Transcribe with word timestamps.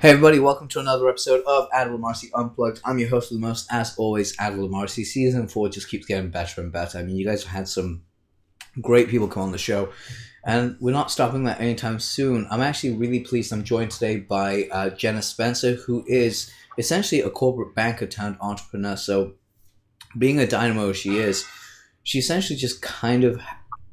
Hey 0.00 0.12
everybody, 0.12 0.38
welcome 0.38 0.66
to 0.68 0.80
another 0.80 1.10
episode 1.10 1.44
of 1.46 1.68
Adel 1.74 1.98
Marcy 1.98 2.30
Unplugged. 2.32 2.80
I'm 2.86 2.98
your 2.98 3.10
host 3.10 3.30
of 3.30 3.38
the 3.38 3.46
most, 3.46 3.66
as 3.70 3.94
always, 3.98 4.34
Adel 4.40 4.66
Marcy. 4.66 5.04
Season 5.04 5.46
4 5.46 5.68
just 5.68 5.90
keeps 5.90 6.06
getting 6.06 6.30
better 6.30 6.62
and 6.62 6.72
better. 6.72 6.96
I 6.96 7.02
mean, 7.02 7.16
you 7.16 7.26
guys 7.26 7.44
have 7.44 7.52
had 7.52 7.68
some 7.68 8.02
great 8.80 9.10
people 9.10 9.28
come 9.28 9.42
on 9.42 9.52
the 9.52 9.58
show, 9.58 9.92
and 10.42 10.78
we're 10.80 10.94
not 10.94 11.10
stopping 11.10 11.44
that 11.44 11.60
anytime 11.60 12.00
soon. 12.00 12.46
I'm 12.50 12.62
actually 12.62 12.96
really 12.96 13.20
pleased 13.20 13.52
I'm 13.52 13.62
joined 13.62 13.90
today 13.90 14.16
by 14.16 14.68
uh, 14.72 14.88
Jenna 14.88 15.20
Spencer, 15.20 15.74
who 15.74 16.02
is 16.06 16.50
essentially 16.78 17.20
a 17.20 17.28
corporate 17.28 17.74
banker 17.74 18.06
turned 18.06 18.38
entrepreneur. 18.40 18.96
So, 18.96 19.34
being 20.16 20.38
a 20.40 20.46
dynamo 20.46 20.94
she 20.94 21.18
is, 21.18 21.44
she 22.04 22.20
essentially 22.20 22.58
just 22.58 22.80
kind 22.80 23.22
of 23.22 23.38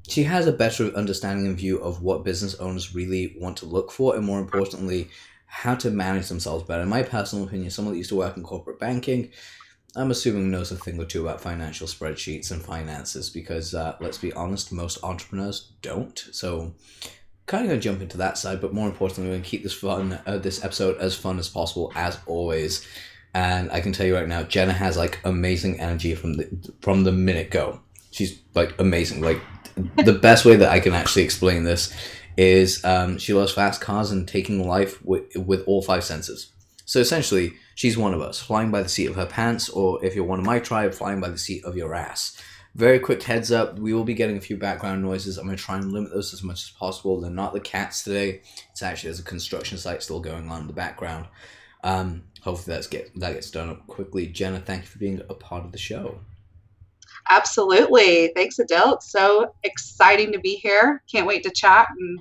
she 0.07 0.23
has 0.23 0.47
a 0.47 0.53
better 0.53 0.85
understanding 0.95 1.47
and 1.47 1.57
view 1.57 1.79
of 1.79 2.01
what 2.01 2.23
business 2.23 2.55
owners 2.55 2.95
really 2.95 3.35
want 3.41 3.57
to 3.57 3.65
look 3.65 3.91
for, 3.91 4.15
and 4.15 4.25
more 4.25 4.39
importantly, 4.39 5.09
how 5.47 5.73
to 5.75 5.89
manage 5.89 6.27
themselves 6.27 6.63
better. 6.65 6.83
In 6.83 6.89
my 6.89 7.03
personal 7.03 7.45
opinion, 7.45 7.71
someone 7.71 7.93
that 7.93 7.97
used 7.97 8.09
to 8.09 8.17
work 8.17 8.37
in 8.37 8.43
corporate 8.43 8.79
banking, 8.79 9.31
I'm 9.95 10.11
assuming 10.11 10.51
knows 10.51 10.71
a 10.71 10.75
thing 10.75 10.99
or 10.99 11.05
two 11.05 11.27
about 11.27 11.41
financial 11.41 11.87
spreadsheets 11.87 12.51
and 12.51 12.61
finances 12.61 13.29
because, 13.29 13.73
uh, 13.73 13.95
let's 13.99 14.17
be 14.17 14.33
honest, 14.33 14.71
most 14.71 15.03
entrepreneurs 15.03 15.71
don't. 15.81 16.19
So, 16.31 16.75
kind 17.47 17.65
of 17.65 17.71
to 17.71 17.79
jump 17.79 18.01
into 18.01 18.17
that 18.17 18.37
side, 18.37 18.61
but 18.61 18.73
more 18.73 18.87
importantly, 18.87 19.31
we're 19.31 19.41
to 19.41 19.49
keep 19.49 19.63
this 19.63 19.73
fun, 19.73 20.19
uh, 20.27 20.37
this 20.37 20.63
episode 20.63 20.97
as 20.99 21.15
fun 21.15 21.39
as 21.39 21.47
possible, 21.47 21.91
as 21.95 22.19
always. 22.27 22.85
And 23.33 23.71
I 23.71 23.81
can 23.81 23.93
tell 23.93 24.05
you 24.05 24.15
right 24.15 24.27
now, 24.27 24.43
Jenna 24.43 24.73
has 24.73 24.97
like 24.97 25.19
amazing 25.23 25.79
energy 25.79 26.13
from 26.13 26.33
the 26.33 26.73
from 26.81 27.03
the 27.03 27.11
minute 27.11 27.51
go. 27.51 27.79
She's 28.11 28.39
like 28.53 28.79
amazing. 28.79 29.21
Like 29.21 29.41
the 30.03 30.13
best 30.13 30.43
way 30.45 30.55
that 30.57 30.69
I 30.69 30.79
can 30.79 30.93
actually 30.93 31.23
explain 31.23 31.63
this 31.63 31.93
is 32.37 32.83
um, 32.85 33.17
she 33.17 33.33
loves 33.33 33.51
fast 33.51 33.81
cars 33.81 34.11
and 34.11 34.27
taking 34.27 34.67
life 34.67 35.03
with, 35.03 35.35
with 35.35 35.63
all 35.67 35.81
five 35.81 36.03
senses. 36.03 36.51
So 36.85 36.99
essentially, 36.99 37.53
she's 37.75 37.97
one 37.97 38.13
of 38.13 38.21
us, 38.21 38.39
flying 38.39 38.71
by 38.71 38.81
the 38.81 38.89
seat 38.89 39.07
of 39.07 39.15
her 39.15 39.25
pants, 39.25 39.67
or 39.67 40.03
if 40.05 40.15
you're 40.15 40.23
one 40.23 40.39
of 40.39 40.45
my 40.45 40.59
tribe, 40.59 40.93
flying 40.93 41.19
by 41.19 41.29
the 41.29 41.37
seat 41.37 41.65
of 41.65 41.75
your 41.75 41.93
ass. 41.93 42.39
Very 42.75 42.99
quick 42.99 43.23
heads 43.23 43.51
up, 43.51 43.79
we 43.79 43.91
will 43.91 44.03
be 44.03 44.13
getting 44.13 44.37
a 44.37 44.41
few 44.41 44.55
background 44.55 45.01
noises. 45.01 45.37
I'm 45.37 45.45
going 45.45 45.57
to 45.57 45.63
try 45.63 45.77
and 45.77 45.91
limit 45.91 46.11
those 46.13 46.33
as 46.33 46.43
much 46.43 46.63
as 46.63 46.69
possible. 46.69 47.19
They're 47.19 47.31
not 47.31 47.53
the 47.53 47.59
cats 47.59 48.03
today. 48.03 48.41
It's 48.71 48.83
actually 48.83 49.09
there's 49.09 49.19
a 49.19 49.23
construction 49.23 49.79
site 49.79 50.03
still 50.03 50.19
going 50.19 50.47
on 50.49 50.61
in 50.61 50.67
the 50.67 50.73
background. 50.73 51.25
Um, 51.83 52.23
hopefully 52.41 52.75
that's 52.75 52.87
get 52.87 53.19
that 53.19 53.33
gets 53.33 53.49
done 53.49 53.69
up 53.69 53.87
quickly. 53.87 54.27
Jenna, 54.27 54.59
thank 54.59 54.83
you 54.83 54.87
for 54.87 54.99
being 54.99 55.21
a 55.27 55.33
part 55.33 55.65
of 55.65 55.71
the 55.71 55.77
show. 55.77 56.19
Absolutely. 57.29 58.31
Thanks, 58.35 58.59
Adele. 58.59 58.95
It's 58.95 59.11
so 59.11 59.53
exciting 59.63 60.31
to 60.31 60.39
be 60.39 60.55
here. 60.55 61.03
Can't 61.11 61.27
wait 61.27 61.43
to 61.43 61.51
chat 61.51 61.87
and 61.97 62.19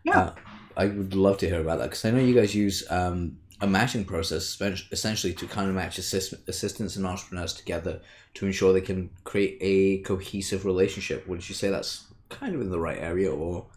yeah. 0.03 0.19
Uh, 0.19 0.33
I 0.79 0.85
would 0.85 1.13
love 1.13 1.37
to 1.39 1.47
hear 1.47 1.59
about 1.59 1.79
that 1.79 1.89
because 1.89 2.05
I 2.05 2.11
know 2.11 2.19
you 2.19 2.33
guys 2.33 2.55
use 2.55 2.89
um, 2.89 3.37
a 3.59 3.67
matching 3.67 4.05
process 4.05 4.59
essentially 4.91 5.33
to 5.33 5.45
kind 5.45 5.67
of 5.67 5.75
match 5.75 5.97
assist- 5.97 6.35
assistants 6.47 6.95
and 6.95 7.05
entrepreneurs 7.05 7.53
together 7.53 7.99
to 8.35 8.45
ensure 8.45 8.71
they 8.71 8.79
can 8.79 9.09
create 9.25 9.57
a 9.59 10.01
cohesive 10.03 10.63
relationship. 10.63 11.27
Would 11.27 11.47
you 11.49 11.53
say 11.53 11.69
that's 11.69 12.05
kind 12.29 12.55
of 12.55 12.61
in 12.61 12.69
the 12.69 12.79
right 12.79 12.97
area, 12.97 13.29
or 13.29 13.67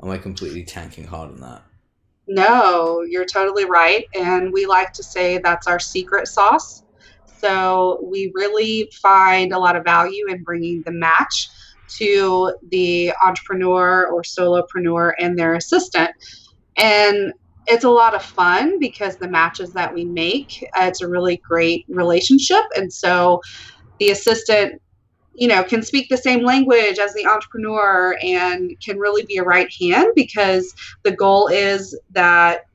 am 0.00 0.10
I 0.10 0.18
completely 0.18 0.62
tanking 0.62 1.08
hard 1.08 1.30
on 1.30 1.40
that? 1.40 1.62
No, 2.28 3.02
you're 3.02 3.26
totally 3.26 3.64
right. 3.64 4.04
And 4.14 4.52
we 4.52 4.64
like 4.64 4.92
to 4.92 5.02
say 5.02 5.38
that's 5.38 5.66
our 5.66 5.80
secret 5.80 6.28
sauce. 6.28 6.84
So 7.40 7.98
we 8.00 8.30
really 8.32 8.92
find 9.02 9.52
a 9.52 9.58
lot 9.58 9.74
of 9.74 9.82
value 9.82 10.28
in 10.28 10.44
bringing 10.44 10.82
the 10.82 10.92
match 10.92 11.48
to 11.98 12.54
the 12.70 13.12
entrepreneur 13.24 14.06
or 14.06 14.22
solopreneur 14.22 15.12
and 15.18 15.38
their 15.38 15.54
assistant. 15.54 16.12
And 16.76 17.32
it's 17.66 17.84
a 17.84 17.90
lot 17.90 18.14
of 18.14 18.22
fun 18.22 18.78
because 18.78 19.16
the 19.16 19.28
matches 19.28 19.72
that 19.72 19.92
we 19.94 20.04
make, 20.04 20.64
uh, 20.78 20.84
it's 20.84 21.00
a 21.00 21.08
really 21.08 21.38
great 21.38 21.84
relationship. 21.88 22.62
And 22.76 22.92
so 22.92 23.40
the 23.98 24.10
assistant, 24.10 24.80
you 25.34 25.48
know, 25.48 25.64
can 25.64 25.82
speak 25.82 26.08
the 26.08 26.16
same 26.16 26.44
language 26.44 26.98
as 26.98 27.14
the 27.14 27.26
entrepreneur 27.26 28.16
and 28.22 28.72
can 28.84 28.98
really 28.98 29.24
be 29.24 29.38
a 29.38 29.42
right 29.42 29.72
hand 29.80 30.08
because 30.14 30.74
the 31.02 31.12
goal 31.12 31.48
is 31.48 31.98
that 32.10 32.66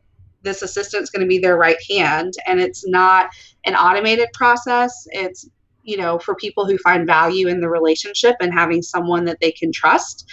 this 0.41 0.61
assistant 0.61 1.03
is 1.03 1.09
going 1.09 1.21
to 1.21 1.27
be 1.27 1.39
their 1.39 1.57
right 1.57 1.81
hand 1.89 2.33
and 2.47 2.59
it's 2.59 2.87
not 2.87 3.29
an 3.65 3.75
automated 3.75 4.29
process. 4.33 5.07
It's, 5.11 5.47
you 5.83 5.97
know, 5.97 6.17
for 6.17 6.35
people 6.35 6.65
who 6.65 6.77
find 6.79 7.05
value 7.05 7.47
in 7.47 7.61
the 7.61 7.69
relationship 7.69 8.35
and 8.39 8.53
having 8.53 8.81
someone 8.81 9.25
that 9.25 9.39
they 9.41 9.51
can 9.51 9.71
trust 9.71 10.29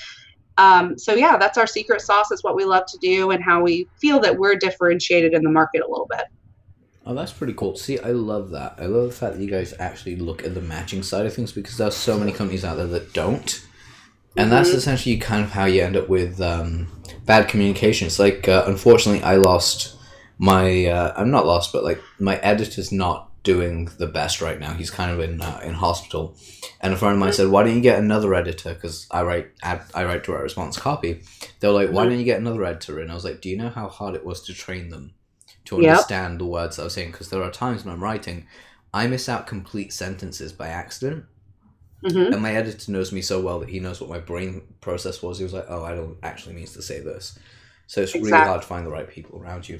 um, 0.59 0.99
so 0.99 1.15
yeah, 1.15 1.37
that's 1.37 1.59
our 1.59 1.67
secret 1.67 2.01
sauce. 2.01 2.31
Is 2.31 2.43
what 2.43 2.57
we 2.57 2.65
love 2.65 2.87
to 2.87 2.99
do, 2.99 3.31
and 3.31 3.43
how 3.43 3.63
we 3.63 3.89
feel 3.99 4.21
that 4.21 4.39
we're 4.39 4.57
differentiated 4.57 5.35
in 5.35 5.43
the 5.43 5.51
market 5.51 5.83
a 5.83 5.91
little 5.91 6.07
bit. 6.09 6.27
Oh, 7.05 7.15
that's 7.15 7.33
pretty 7.33 7.53
cool. 7.53 7.77
See, 7.77 8.01
I 8.01 8.11
love 8.11 8.51
that. 8.51 8.75
I 8.79 8.87
love 8.87 9.09
the 9.09 9.15
fact 9.15 9.37
that 9.37 9.43
you 9.43 9.49
guys 9.49 9.73
actually 9.79 10.17
look 10.17 10.45
at 10.45 10.55
the 10.55 10.61
matching 10.61 11.05
side 11.05 11.25
of 11.25 11.33
things 11.33 11.53
because 11.53 11.77
there's 11.77 11.95
so 11.95 12.19
many 12.19 12.33
companies 12.33 12.65
out 12.65 12.77
there 12.77 12.87
that 12.89 13.13
don't. 13.13 13.65
And 14.37 14.47
mm-hmm. 14.47 14.51
that's 14.51 14.71
essentially 14.71 15.17
kind 15.17 15.45
of 15.45 15.53
how 15.53 15.67
you 15.67 15.83
end 15.83 15.97
up 15.97 16.09
with 16.09 16.41
um, 16.41 16.89
bad 17.25 17.49
It's 17.55 18.19
Like, 18.19 18.49
uh, 18.49 18.65
unfortunately, 18.67 19.23
I 19.23 19.37
lost 19.37 19.97
my. 20.39 20.87
Uh, 20.87 21.15
I'm 21.17 21.31
not 21.31 21.47
lost, 21.47 21.73
but 21.73 21.85
like 21.85 22.01
my 22.19 22.37
editor's 22.39 22.91
not 22.91 23.26
doing 23.47 23.85
the 23.99 24.09
best 24.09 24.43
right 24.43 24.59
now. 24.59 24.75
He's 24.75 24.91
kind 24.91 25.09
of 25.13 25.21
in 25.21 25.41
uh, 25.41 25.61
in 25.63 25.73
hospital, 25.73 26.37
and 26.81 26.93
a 26.93 26.97
friend 26.97 27.15
of 27.15 27.21
mine 27.21 27.33
said, 27.33 27.49
"Why 27.49 27.63
don't 27.63 27.77
you 27.77 27.81
get 27.81 28.01
another 28.01 28.35
editor?" 28.35 28.75
Because 28.75 29.07
I 29.13 29.23
write 29.23 29.53
I, 29.63 29.81
I 29.95 30.05
write 30.05 30.25
direct 30.25 30.43
response 30.43 30.77
copy. 30.77 31.23
They 31.61 31.69
were 31.69 31.75
like, 31.75 31.91
"Why 31.91 32.05
don't 32.05 32.19
you 32.19 32.25
get 32.25 32.41
another 32.41 32.65
editor?" 32.65 32.99
And 32.99 33.09
I 33.09 33.15
was 33.15 33.25
like, 33.25 33.41
"Do 33.41 33.49
you 33.49 33.57
know 33.57 33.69
how 33.69 33.89
hard 33.89 34.17
it 34.17 34.27
was 34.27 34.43
to 34.47 34.53
train 34.53 34.91
them 34.91 35.15
to 35.67 35.77
understand 35.77 36.35
yep. 36.35 36.39
the 36.41 36.47
words 36.47 36.79
I 36.79 36.85
was 36.85 36.95
saying?" 36.95 37.13
Because 37.13 37.31
there 37.31 37.45
are 37.45 37.53
times 37.53 37.85
when 37.85 37.95
I'm 37.95 38.03
writing, 38.03 38.49
I 38.93 39.07
miss 39.07 39.29
out 39.29 39.47
complete 39.47 39.93
sentences 39.93 40.53
by 40.53 40.67
accident. 40.67 41.27
Mm-hmm. 42.05 42.33
And 42.33 42.43
my 42.43 42.53
editor 42.53 42.91
knows 42.91 43.13
me 43.13 43.23
so 43.23 43.41
well 43.41 43.61
that 43.61 43.71
he 43.71 43.79
knows 43.79 44.01
what 44.01 44.11
my 44.11 44.19
brain 44.19 44.63
process 44.81 45.23
was. 45.23 45.39
He 45.39 45.45
was 45.45 45.55
like, 45.55 45.67
"Oh, 45.69 45.85
I 45.85 45.95
don't 45.95 46.19
actually 46.25 46.57
mean 46.57 46.67
to 46.67 46.83
say 46.83 46.99
this," 46.99 47.39
so 47.87 48.03
it's 48.03 48.13
exactly. 48.13 48.33
really 48.33 48.45
hard 48.45 48.63
to 48.63 48.67
find 48.67 48.85
the 48.85 48.91
right 48.91 49.09
people 49.09 49.41
around 49.41 49.69
you. 49.69 49.79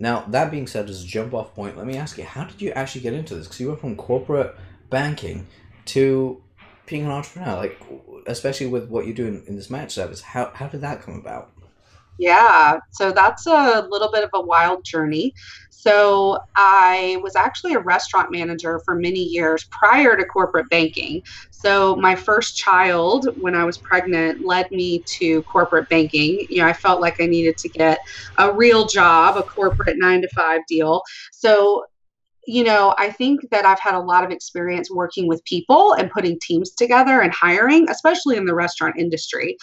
Now, 0.00 0.24
that 0.28 0.50
being 0.50 0.66
said, 0.66 0.88
as 0.88 1.02
a 1.02 1.06
jump 1.06 1.34
off 1.34 1.54
point, 1.54 1.76
let 1.76 1.86
me 1.86 1.96
ask 1.96 2.16
you, 2.18 2.24
how 2.24 2.44
did 2.44 2.62
you 2.62 2.70
actually 2.70 3.00
get 3.00 3.14
into 3.14 3.34
this? 3.34 3.46
Because 3.46 3.60
you 3.60 3.68
went 3.68 3.80
from 3.80 3.96
corporate 3.96 4.54
banking 4.90 5.46
to 5.86 6.40
being 6.86 7.04
an 7.04 7.10
entrepreneur, 7.10 7.56
like, 7.56 7.80
especially 8.26 8.66
with 8.66 8.88
what 8.88 9.06
you 9.06 9.14
do 9.14 9.26
in, 9.26 9.42
in 9.46 9.56
this 9.56 9.70
match 9.70 9.92
service. 9.92 10.20
How, 10.20 10.52
how 10.54 10.68
did 10.68 10.82
that 10.82 11.02
come 11.02 11.16
about? 11.16 11.50
Yeah, 12.18 12.78
so 12.90 13.12
that's 13.12 13.46
a 13.46 13.86
little 13.88 14.10
bit 14.10 14.24
of 14.24 14.30
a 14.34 14.40
wild 14.40 14.84
journey. 14.84 15.34
So 15.80 16.40
I 16.56 17.20
was 17.22 17.36
actually 17.36 17.74
a 17.74 17.78
restaurant 17.78 18.32
manager 18.32 18.80
for 18.84 18.96
many 18.96 19.20
years 19.20 19.64
prior 19.70 20.16
to 20.16 20.24
corporate 20.24 20.68
banking. 20.70 21.22
So 21.52 21.94
my 21.94 22.16
first 22.16 22.56
child, 22.56 23.28
when 23.36 23.54
I 23.54 23.62
was 23.62 23.78
pregnant, 23.78 24.44
led 24.44 24.68
me 24.72 25.04
to 25.18 25.44
corporate 25.44 25.88
banking. 25.88 26.44
You 26.50 26.62
know, 26.62 26.66
I 26.66 26.72
felt 26.72 27.00
like 27.00 27.20
I 27.20 27.26
needed 27.26 27.56
to 27.58 27.68
get 27.68 28.00
a 28.38 28.52
real 28.52 28.86
job, 28.86 29.36
a 29.36 29.44
corporate 29.44 29.98
nine 30.00 30.20
to 30.22 30.28
five 30.34 30.62
deal. 30.66 31.00
So 31.30 31.84
you 32.48 32.64
know, 32.64 32.94
I 32.96 33.10
think 33.10 33.50
that 33.50 33.66
I've 33.66 33.78
had 33.78 33.94
a 33.94 34.00
lot 34.00 34.24
of 34.24 34.30
experience 34.30 34.90
working 34.90 35.28
with 35.28 35.44
people 35.44 35.92
and 35.92 36.10
putting 36.10 36.38
teams 36.40 36.70
together 36.70 37.20
and 37.20 37.30
hiring, 37.30 37.90
especially 37.90 38.38
in 38.38 38.46
the 38.46 38.54
restaurant 38.54 38.96
industry. 38.98 39.58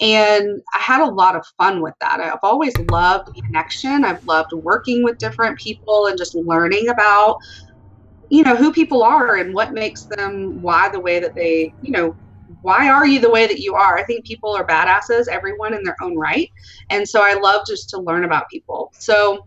And 0.00 0.60
I 0.74 0.78
had 0.78 1.00
a 1.00 1.10
lot 1.10 1.36
of 1.36 1.46
fun 1.58 1.80
with 1.80 1.94
that. 2.00 2.20
I've 2.20 2.38
always 2.42 2.76
loved 2.90 3.34
connection. 3.34 4.04
I've 4.04 4.24
loved 4.26 4.52
working 4.52 5.02
with 5.02 5.18
different 5.18 5.58
people 5.58 6.06
and 6.06 6.18
just 6.18 6.34
learning 6.34 6.88
about, 6.88 7.38
you 8.28 8.42
know, 8.42 8.54
who 8.54 8.72
people 8.72 9.02
are 9.02 9.36
and 9.36 9.54
what 9.54 9.72
makes 9.72 10.04
them 10.04 10.60
why 10.60 10.90
the 10.90 11.00
way 11.00 11.18
that 11.18 11.34
they, 11.34 11.72
you 11.80 11.92
know, 11.92 12.14
why 12.62 12.88
are 12.88 13.06
you 13.06 13.20
the 13.20 13.30
way 13.30 13.46
that 13.46 13.60
you 13.60 13.74
are? 13.74 13.96
I 13.96 14.04
think 14.04 14.26
people 14.26 14.54
are 14.54 14.66
badasses, 14.66 15.28
everyone 15.28 15.74
in 15.74 15.82
their 15.82 15.96
own 16.02 16.16
right. 16.16 16.50
And 16.90 17.08
so 17.08 17.22
I 17.22 17.34
love 17.34 17.66
just 17.66 17.88
to 17.90 17.98
learn 17.98 18.24
about 18.24 18.48
people. 18.50 18.92
So 18.94 19.46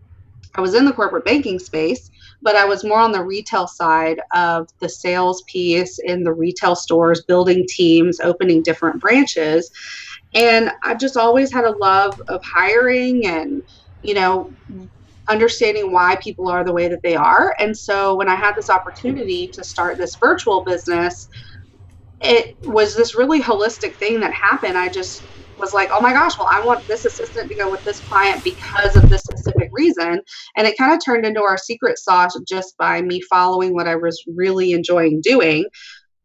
I 0.56 0.62
was 0.62 0.74
in 0.74 0.86
the 0.86 0.94
corporate 0.94 1.26
banking 1.26 1.60
space, 1.60 2.10
but 2.42 2.56
I 2.56 2.66
was 2.66 2.84
more 2.84 3.00
on 3.00 3.12
the 3.12 3.24
retail 3.24 3.68
side 3.68 4.20
of 4.34 4.68
the 4.80 4.90
sales 4.90 5.44
piece 5.44 6.00
in 6.00 6.24
the 6.24 6.34
retail 6.34 6.76
stores, 6.76 7.24
building 7.24 7.66
teams, 7.68 8.20
opening 8.20 8.64
different 8.64 9.00
branches. 9.00 9.70
And 10.34 10.72
I've 10.84 11.00
just 11.00 11.18
always 11.18 11.52
had 11.52 11.66
a 11.66 11.78
love 11.78 12.20
of 12.28 12.42
hiring 12.44 13.26
and, 13.26 13.62
you 14.02 14.14
know, 14.14 14.54
understanding 15.28 15.92
why 15.92 16.18
people 16.22 16.48
are 16.48 16.64
the 16.64 16.74
way 16.74 16.88
that 16.88 17.02
they 17.04 17.16
are. 17.16 17.56
And 17.60 17.76
so 17.78 18.16
when 18.16 18.30
I 18.30 18.36
had 18.36 18.56
this 18.56 18.70
opportunity 18.70 19.50
to 19.54 19.64
start 19.64 19.98
this 19.98 20.16
virtual 20.22 20.64
business, 20.64 21.28
it 22.22 22.58
was 22.64 22.96
this 22.96 23.16
really 23.16 23.42
holistic 23.42 23.98
thing 23.98 24.20
that 24.20 24.34
happened. 24.34 24.78
I 24.78 24.90
just 24.90 25.28
was 25.58 25.74
like, 25.74 25.90
oh 25.92 26.02
my 26.02 26.14
gosh, 26.14 26.38
well, 26.38 26.50
I 26.52 26.62
want 26.64 26.88
this 26.88 27.06
assistant 27.06 27.50
to 27.50 27.56
go 27.56 27.70
with 27.70 27.82
this 27.86 28.02
client 28.02 28.44
because 28.44 28.96
of 28.96 29.10
this 29.10 29.22
specific 29.22 29.70
reason. 29.72 30.22
And 30.56 30.68
it 30.68 30.78
kind 30.78 30.94
of 30.94 31.04
turned 31.04 31.26
into 31.26 31.44
our 31.44 31.58
secret 31.58 31.98
sauce 32.00 32.38
just 32.48 32.78
by 32.78 33.02
me 33.02 33.22
following 33.22 33.74
what 33.74 33.88
I 33.88 33.96
was 33.96 34.22
really 34.36 34.72
enjoying 34.74 35.22
doing, 35.22 35.66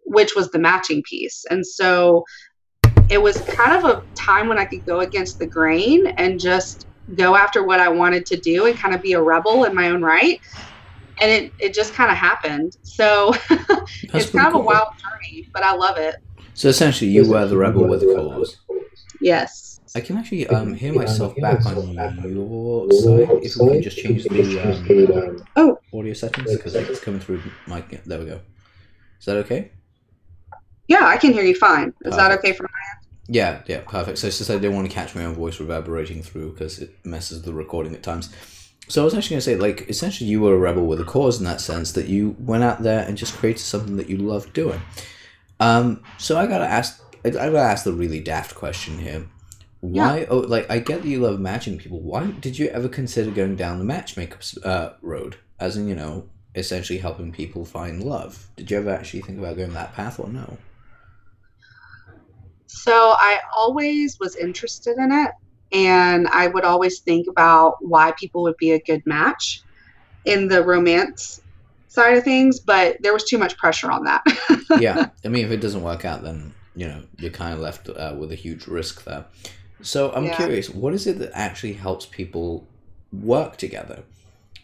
which 0.04 0.34
was 0.34 0.50
the 0.50 0.58
matching 0.58 1.02
piece. 1.08 1.44
And 1.50 1.66
so 1.66 2.24
it 3.10 3.20
was 3.20 3.40
kind 3.42 3.72
of 3.72 3.84
a 3.84 4.02
time 4.14 4.48
when 4.48 4.58
I 4.58 4.64
could 4.64 4.84
go 4.86 5.00
against 5.00 5.38
the 5.38 5.46
grain 5.46 6.06
and 6.06 6.40
just 6.40 6.86
go 7.16 7.36
after 7.36 7.62
what 7.62 7.80
I 7.80 7.88
wanted 7.88 8.24
to 8.26 8.36
do 8.36 8.66
and 8.66 8.76
kind 8.76 8.94
of 8.94 9.02
be 9.02 9.12
a 9.12 9.20
rebel 9.20 9.64
in 9.64 9.74
my 9.74 9.90
own 9.90 10.02
right. 10.02 10.40
And 11.20 11.30
it, 11.30 11.52
it 11.58 11.74
just 11.74 11.94
kind 11.94 12.10
of 12.10 12.16
happened. 12.16 12.76
So 12.82 13.34
it's 14.02 14.30
kind 14.30 14.48
of 14.48 14.54
a 14.54 14.58
wild 14.58 14.88
journey, 14.98 15.48
but 15.52 15.62
I 15.62 15.74
love 15.74 15.96
it. 15.96 16.16
So 16.54 16.68
essentially, 16.68 17.10
you 17.10 17.28
were 17.28 17.46
the 17.46 17.56
rebel 17.56 17.86
with 17.86 18.02
a 18.02 18.06
cause. 18.06 18.56
Yes. 19.20 19.80
I 19.96 20.00
can 20.00 20.16
actually 20.16 20.46
um, 20.48 20.74
hear 20.74 20.92
myself 20.92 21.36
back 21.36 21.64
on 21.66 21.94
your 21.94 22.90
side. 22.90 23.28
If 23.42 23.56
we 23.56 23.70
can 23.70 23.82
just 23.82 23.96
change 23.96 24.24
the 24.24 25.28
um, 25.28 25.44
oh. 25.56 25.78
audio 25.92 26.12
settings 26.14 26.56
because 26.56 26.74
it's 26.74 27.00
coming 27.00 27.20
through 27.20 27.42
my. 27.66 27.84
There 28.04 28.18
we 28.18 28.24
go. 28.24 28.40
Is 29.20 29.26
that 29.26 29.36
okay? 29.38 29.70
Yeah, 30.88 31.06
I 31.06 31.16
can 31.16 31.32
hear 31.32 31.44
you 31.44 31.54
fine. 31.54 31.88
Is 31.88 31.94
perfect. 32.02 32.16
that 32.16 32.32
okay 32.38 32.52
for 32.52 32.64
my? 32.64 32.68
Yeah, 33.26 33.62
yeah, 33.66 33.80
perfect. 33.80 34.18
So 34.18 34.26
it's 34.26 34.38
just 34.38 34.50
I 34.50 34.54
didn't 34.54 34.74
want 34.74 34.88
to 34.88 34.94
catch 34.94 35.14
my 35.14 35.24
own 35.24 35.34
voice 35.34 35.58
reverberating 35.58 36.22
through 36.22 36.52
because 36.52 36.78
it 36.78 36.94
messes 37.04 37.42
the 37.42 37.54
recording 37.54 37.94
at 37.94 38.02
times. 38.02 38.34
So 38.86 39.00
I 39.00 39.04
was 39.04 39.14
actually 39.14 39.34
going 39.34 39.38
to 39.38 39.44
say, 39.44 39.56
like, 39.56 39.88
essentially, 39.88 40.28
you 40.28 40.42
were 40.42 40.54
a 40.54 40.58
rebel 40.58 40.86
with 40.86 41.00
a 41.00 41.04
cause 41.04 41.38
in 41.38 41.44
that 41.46 41.62
sense 41.62 41.92
that 41.92 42.06
you 42.06 42.36
went 42.38 42.64
out 42.64 42.82
there 42.82 43.06
and 43.06 43.16
just 43.16 43.34
created 43.34 43.60
something 43.60 43.96
that 43.96 44.10
you 44.10 44.18
loved 44.18 44.52
doing. 44.52 44.82
Um, 45.60 46.02
so 46.18 46.38
I 46.38 46.46
gotta 46.46 46.66
ask, 46.66 47.02
I 47.24 47.30
gotta 47.30 47.58
ask 47.58 47.84
the 47.84 47.92
really 47.92 48.20
daft 48.20 48.54
question 48.54 48.98
here. 48.98 49.26
Why? 49.80 50.20
Yeah. 50.20 50.26
Oh, 50.30 50.38
like 50.38 50.70
I 50.70 50.78
get 50.78 51.02
that 51.02 51.08
you 51.08 51.20
love 51.20 51.40
matching 51.40 51.78
people. 51.78 52.00
Why 52.00 52.30
did 52.30 52.58
you 52.58 52.68
ever 52.68 52.88
consider 52.88 53.30
going 53.30 53.56
down 53.56 53.78
the 53.78 53.84
matchmaker 53.84 54.38
uh, 54.64 54.90
road, 55.02 55.36
as 55.60 55.76
in 55.76 55.88
you 55.88 55.94
know, 55.94 56.28
essentially 56.54 56.98
helping 56.98 57.32
people 57.32 57.64
find 57.64 58.02
love? 58.02 58.48
Did 58.56 58.70
you 58.70 58.78
ever 58.78 58.90
actually 58.90 59.20
think 59.22 59.38
about 59.38 59.56
going 59.56 59.72
that 59.74 59.94
path 59.94 60.18
or 60.18 60.28
no? 60.28 60.58
So 62.74 63.14
I 63.16 63.38
always 63.56 64.18
was 64.18 64.34
interested 64.36 64.98
in 64.98 65.12
it, 65.12 65.30
and 65.72 66.26
I 66.28 66.48
would 66.48 66.64
always 66.64 67.00
think 67.00 67.28
about 67.28 67.76
why 67.80 68.12
people 68.18 68.42
would 68.42 68.56
be 68.56 68.72
a 68.72 68.80
good 68.80 69.02
match 69.06 69.62
in 70.24 70.48
the 70.48 70.62
romance 70.62 71.40
side 71.88 72.16
of 72.16 72.24
things, 72.24 72.58
but 72.58 72.96
there 73.00 73.12
was 73.12 73.24
too 73.24 73.38
much 73.38 73.56
pressure 73.56 73.90
on 73.90 74.04
that. 74.04 74.22
yeah, 74.80 75.06
I 75.24 75.28
mean, 75.28 75.44
if 75.44 75.52
it 75.52 75.60
doesn't 75.60 75.82
work 75.82 76.04
out, 76.04 76.22
then 76.22 76.52
you 76.74 76.88
know 76.88 77.00
you're 77.18 77.30
kind 77.30 77.54
of 77.54 77.60
left 77.60 77.88
uh, 77.88 78.14
with 78.18 78.32
a 78.32 78.34
huge 78.34 78.66
risk 78.66 79.04
there. 79.04 79.24
So 79.82 80.12
I'm 80.12 80.24
yeah. 80.24 80.36
curious, 80.36 80.68
what 80.68 80.94
is 80.94 81.06
it 81.06 81.18
that 81.20 81.30
actually 81.32 81.74
helps 81.74 82.06
people 82.06 82.66
work 83.12 83.56
together? 83.56 84.02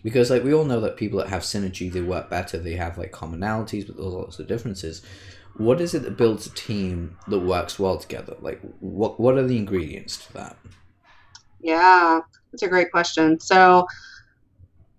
Because 0.02 0.30
like 0.30 0.42
we 0.42 0.52
all 0.52 0.64
know 0.64 0.80
that 0.80 0.96
people 0.96 1.18
that 1.18 1.28
have 1.28 1.42
synergy, 1.42 1.92
they 1.92 2.00
work 2.00 2.28
better. 2.28 2.58
They 2.58 2.74
have 2.74 2.98
like 2.98 3.12
commonalities, 3.12 3.86
but 3.86 3.96
there's 3.96 4.14
lots 4.14 4.38
of 4.38 4.48
differences. 4.48 5.02
What 5.56 5.80
is 5.80 5.94
it 5.94 6.02
that 6.02 6.16
builds 6.16 6.46
a 6.46 6.50
team 6.50 7.18
that 7.28 7.40
works 7.40 7.78
well 7.78 7.98
together? 7.98 8.36
Like 8.40 8.60
what 8.80 9.20
what 9.20 9.36
are 9.36 9.46
the 9.46 9.56
ingredients 9.56 10.26
to 10.26 10.32
that? 10.34 10.56
Yeah, 11.60 12.20
that's 12.50 12.62
a 12.62 12.68
great 12.68 12.90
question. 12.90 13.38
So 13.40 13.86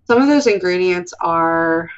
some 0.04 0.20
of 0.20 0.28
those 0.28 0.46
ingredients 0.46 1.12
are 1.20 1.90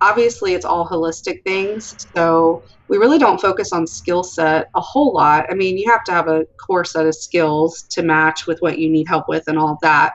obviously 0.00 0.54
it's 0.54 0.64
all 0.64 0.88
holistic 0.88 1.42
things 1.44 2.06
so 2.14 2.62
we 2.88 2.98
really 2.98 3.18
don't 3.18 3.40
focus 3.40 3.72
on 3.72 3.86
skill 3.86 4.22
set 4.22 4.68
a 4.74 4.80
whole 4.80 5.12
lot 5.12 5.44
i 5.50 5.54
mean 5.54 5.76
you 5.76 5.90
have 5.90 6.04
to 6.04 6.12
have 6.12 6.28
a 6.28 6.44
core 6.56 6.84
set 6.84 7.06
of 7.06 7.14
skills 7.14 7.82
to 7.82 8.02
match 8.02 8.46
with 8.46 8.60
what 8.60 8.78
you 8.78 8.88
need 8.88 9.08
help 9.08 9.28
with 9.28 9.48
and 9.48 9.58
all 9.58 9.70
of 9.70 9.78
that 9.80 10.14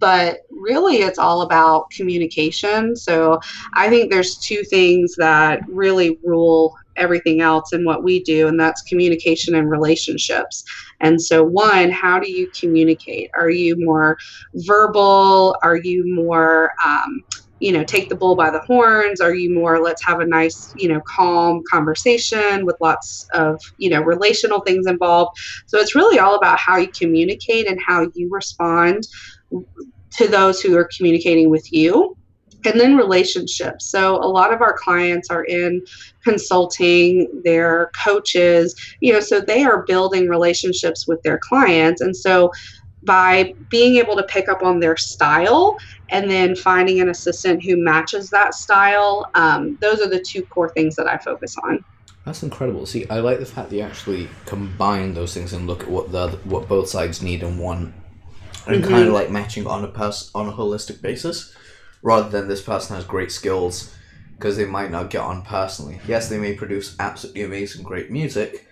but 0.00 0.38
really 0.50 0.98
it's 0.98 1.18
all 1.18 1.42
about 1.42 1.90
communication. 1.90 2.96
So 2.96 3.38
i 3.74 3.88
think 3.88 4.10
there's 4.10 4.38
two 4.38 4.62
things 4.64 5.14
that 5.16 5.60
really 5.68 6.18
rule 6.24 6.74
everything 6.96 7.40
else 7.40 7.72
in 7.72 7.84
what 7.84 8.02
we 8.02 8.22
do 8.22 8.48
and 8.48 8.58
that's 8.60 8.82
communication 8.82 9.54
and 9.54 9.70
relationships. 9.70 10.64
And 11.00 11.20
so 11.20 11.42
one 11.42 11.90
how 11.90 12.20
do 12.20 12.30
you 12.30 12.50
communicate? 12.58 13.30
Are 13.34 13.50
you 13.50 13.76
more 13.78 14.18
verbal? 14.54 15.56
Are 15.62 15.76
you 15.76 16.04
more 16.14 16.72
um, 16.84 17.22
you 17.60 17.72
know 17.72 17.84
take 17.84 18.08
the 18.08 18.16
bull 18.16 18.36
by 18.36 18.50
the 18.50 18.60
horns? 18.60 19.20
Are 19.20 19.34
you 19.34 19.54
more 19.54 19.80
let's 19.80 20.04
have 20.04 20.20
a 20.20 20.26
nice 20.26 20.72
you 20.76 20.88
know 20.88 21.00
calm 21.06 21.62
conversation 21.70 22.64
with 22.66 22.76
lots 22.80 23.26
of 23.34 23.60
you 23.76 23.90
know 23.90 24.02
relational 24.02 24.60
things 24.60 24.86
involved? 24.86 25.38
So 25.66 25.78
it's 25.78 25.94
really 25.94 26.18
all 26.18 26.36
about 26.36 26.58
how 26.58 26.76
you 26.78 26.88
communicate 26.98 27.66
and 27.66 27.78
how 27.86 28.06
you 28.14 28.28
respond 28.30 29.06
to 30.16 30.28
those 30.28 30.60
who 30.60 30.76
are 30.76 30.88
communicating 30.96 31.50
with 31.50 31.72
you 31.72 32.16
and 32.64 32.78
then 32.78 32.96
relationships. 32.96 33.86
So 33.86 34.16
a 34.16 34.26
lot 34.26 34.52
of 34.52 34.60
our 34.60 34.76
clients 34.76 35.30
are 35.30 35.44
in 35.44 35.82
consulting, 36.24 37.28
they're 37.44 37.90
coaches, 38.04 38.74
you 39.00 39.12
know, 39.12 39.20
so 39.20 39.40
they 39.40 39.64
are 39.64 39.84
building 39.86 40.28
relationships 40.28 41.06
with 41.06 41.22
their 41.22 41.38
clients. 41.38 42.00
And 42.02 42.14
so 42.14 42.52
by 43.02 43.54
being 43.70 43.96
able 43.96 44.16
to 44.16 44.22
pick 44.24 44.48
up 44.48 44.62
on 44.62 44.80
their 44.80 44.96
style 44.96 45.78
and 46.10 46.30
then 46.30 46.54
finding 46.54 47.00
an 47.00 47.08
assistant 47.08 47.62
who 47.62 47.76
matches 47.76 48.30
that 48.30 48.54
style. 48.54 49.30
Um, 49.34 49.78
those 49.80 50.00
are 50.00 50.08
the 50.08 50.20
two 50.20 50.42
core 50.42 50.68
things 50.70 50.96
that 50.96 51.06
I 51.06 51.16
focus 51.18 51.56
on. 51.62 51.84
That's 52.24 52.42
incredible. 52.42 52.84
See, 52.84 53.08
I 53.08 53.20
like 53.20 53.38
the 53.38 53.46
fact 53.46 53.70
that 53.70 53.76
you 53.76 53.82
actually 53.82 54.28
combine 54.44 55.14
those 55.14 55.32
things 55.32 55.52
and 55.52 55.66
look 55.66 55.84
at 55.84 55.88
what 55.90 56.12
the 56.12 56.28
what 56.44 56.68
both 56.68 56.88
sides 56.88 57.22
need 57.22 57.42
in 57.42 57.58
one, 57.58 57.94
and 58.72 58.82
mm-hmm. 58.82 58.92
kind 58.92 59.08
of 59.08 59.14
like 59.14 59.30
matching 59.30 59.66
on 59.66 59.84
a 59.84 59.88
pers- 59.88 60.30
on 60.34 60.48
a 60.48 60.52
holistic 60.52 61.02
basis, 61.02 61.54
rather 62.02 62.28
than 62.28 62.48
this 62.48 62.62
person 62.62 62.96
has 62.96 63.04
great 63.04 63.32
skills 63.32 63.94
because 64.40 64.56
they 64.56 64.64
might 64.64 64.90
not 64.90 65.10
get 65.10 65.20
on 65.20 65.42
personally. 65.42 66.00
Yes, 66.08 66.30
they 66.30 66.38
may 66.38 66.54
produce 66.54 66.96
absolutely 66.98 67.42
amazing, 67.42 67.82
great 67.82 68.10
music, 68.10 68.66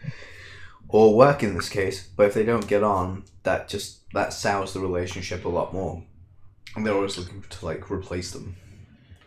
or 0.89 1.15
work 1.15 1.43
in 1.43 1.55
this 1.55 1.69
case, 1.69 2.09
but 2.17 2.27
if 2.27 2.35
they 2.35 2.45
don't 2.45 2.67
get 2.67 2.83
on, 2.83 3.25
that 3.43 3.69
just 3.69 4.01
that 4.15 4.33
sours 4.33 4.73
the 4.73 4.81
relationship 4.81 5.45
a 5.45 5.49
lot 5.49 5.75
more. 5.75 6.03
And 6.75 6.87
they're 6.87 6.95
always 6.95 7.19
looking 7.19 7.45
to 7.49 7.67
like 7.67 7.91
replace 7.91 8.31
them. 8.31 8.57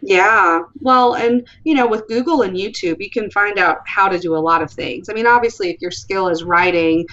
Yeah. 0.02 0.64
Well, 0.80 1.14
and 1.14 1.48
you 1.64 1.76
know, 1.76 1.86
with 1.86 2.08
Google 2.08 2.42
and 2.42 2.58
YouTube, 2.58 2.98
you 3.00 3.12
can 3.12 3.30
find 3.30 3.60
out 3.60 3.80
how 3.86 4.08
to 4.10 4.18
do 4.18 4.36
a 4.36 4.40
lot 4.40 4.64
of 4.64 4.72
things. 4.72 5.10
I 5.10 5.14
mean, 5.14 5.28
obviously, 5.28 5.70
if 5.70 5.80
your 5.80 5.92
skill 5.92 6.28
is 6.28 6.44
writing, 6.44 7.06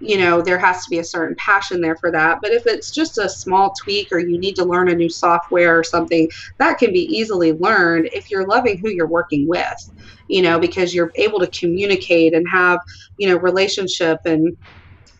you 0.00 0.16
know, 0.18 0.40
there 0.40 0.58
has 0.58 0.82
to 0.84 0.90
be 0.90 0.98
a 0.98 1.04
certain 1.04 1.36
passion 1.38 1.80
there 1.80 1.96
for 1.96 2.10
that. 2.10 2.38
But 2.42 2.52
if 2.52 2.62
it's 2.66 2.90
just 2.90 3.18
a 3.18 3.28
small 3.28 3.72
tweak 3.82 4.08
or 4.10 4.18
you 4.18 4.38
need 4.38 4.56
to 4.56 4.64
learn 4.64 4.88
a 4.88 4.94
new 4.94 5.10
software 5.10 5.78
or 5.78 5.84
something, 5.84 6.28
that 6.58 6.78
can 6.78 6.92
be 6.92 7.02
easily 7.02 7.52
learned 7.52 8.08
if 8.12 8.30
you're 8.30 8.46
loving 8.46 8.78
who 8.78 8.90
you're 8.90 9.06
working 9.06 9.46
with, 9.46 9.92
you 10.26 10.42
know, 10.42 10.58
because 10.58 10.94
you're 10.94 11.12
able 11.16 11.38
to 11.38 11.46
communicate 11.48 12.34
and 12.34 12.46
have, 12.50 12.80
you 13.18 13.28
know, 13.28 13.36
relationship 13.36 14.18
and 14.24 14.56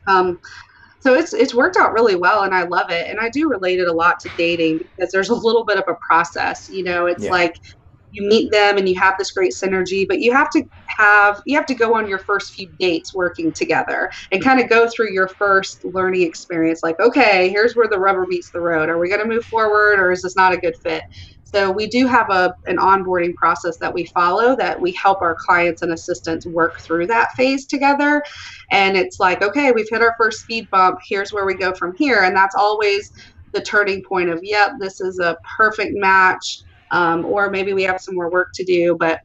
um, 0.07 0.41
so 1.01 1.15
it's 1.15 1.33
it's 1.33 1.55
worked 1.55 1.77
out 1.77 1.93
really 1.93 2.15
well 2.15 2.43
and 2.43 2.55
i 2.55 2.63
love 2.65 2.91
it 2.91 3.09
and 3.09 3.19
i 3.21 3.29
do 3.31 3.49
relate 3.49 3.79
it 3.79 3.89
a 3.89 3.93
lot 3.93 4.21
to 4.21 4.31
dating 4.37 4.79
because 4.79 5.11
there's 5.11 5.31
a 5.31 5.35
little 5.35 5.65
bit 5.65 5.79
of 5.79 5.85
a 5.89 5.97
process 6.07 6.67
you 6.69 6.85
know 6.85 7.07
it's 7.07 7.25
yeah. 7.25 7.31
like 7.31 7.55
you 8.13 8.27
meet 8.27 8.51
them 8.51 8.77
and 8.77 8.89
you 8.89 8.95
have 8.99 9.17
this 9.19 9.31
great 9.31 9.53
synergy 9.53 10.07
but 10.07 10.21
you 10.21 10.33
have 10.33 10.51
to 10.51 10.63
have 10.87 11.43
you 11.47 11.57
have 11.57 11.67
to 11.67 11.75
go 11.75 11.95
on 11.95 12.09
your 12.09 12.19
first 12.19 12.53
few 12.53 12.67
dates 12.79 13.15
working 13.15 13.53
together 13.53 14.11
and 14.33 14.43
hmm. 14.43 14.49
kind 14.49 14.61
of 14.61 14.69
go 14.69 14.89
through 14.89 15.13
your 15.13 15.29
first 15.29 15.85
learning 15.85 16.23
experience 16.23 16.83
like 16.83 16.99
okay 17.01 17.49
here's 17.49 17.77
where 17.77 17.89
the 17.89 17.99
rubber 17.99 18.27
meets 18.27 18.51
the 18.51 18.61
road 18.61 18.89
are 18.89 18.99
we 18.99 19.09
going 19.09 19.21
to 19.21 19.29
move 19.29 19.45
forward 19.45 19.99
or 19.99 20.11
is 20.11 20.23
this 20.23 20.37
not 20.37 20.53
a 20.53 20.57
good 20.57 20.77
fit 20.77 21.03
so 21.51 21.71
we 21.71 21.89
do 21.89 22.07
have 22.07 22.31
a 22.31 22.55
an 22.67 22.77
onboarding 22.77 23.35
process 23.35 23.77
that 23.79 23.93
we 23.93 24.07
follow 24.07 24.55
that 24.57 24.81
we 24.81 24.93
help 24.93 25.21
our 25.21 25.35
clients 25.35 25.83
and 25.83 25.93
assistants 25.93 26.47
work 26.47 26.79
through 26.79 27.09
that 27.09 27.33
phase 27.33 27.67
together. 27.67 28.23
And 28.71 28.97
it's 28.97 29.19
like, 29.19 29.43
okay, 29.43 29.73
we've 29.73 29.89
hit 29.89 30.01
our 30.01 30.15
first 30.17 30.43
speed 30.43 30.71
bump. 30.71 31.01
Here's 31.05 31.33
where 31.33 31.47
we 31.47 31.55
go 31.55 31.75
from 31.75 31.97
here. 31.97 32.23
And 32.23 32.37
that's 32.37 32.55
always 32.55 33.13
the 33.53 33.61
turning 33.61 34.03
point 34.05 34.31
of, 34.31 34.39
yep, 34.45 34.73
this 34.79 35.01
is 35.01 35.19
a 35.19 35.37
perfect 35.57 35.97
match. 35.97 36.63
Um, 36.91 37.25
or 37.25 37.51
maybe 37.51 37.73
we 37.73 37.85
have 37.85 38.01
some 38.01 38.15
more 38.15 38.31
work 38.31 38.49
to 38.55 38.65
do, 38.65 38.97
but 38.99 39.21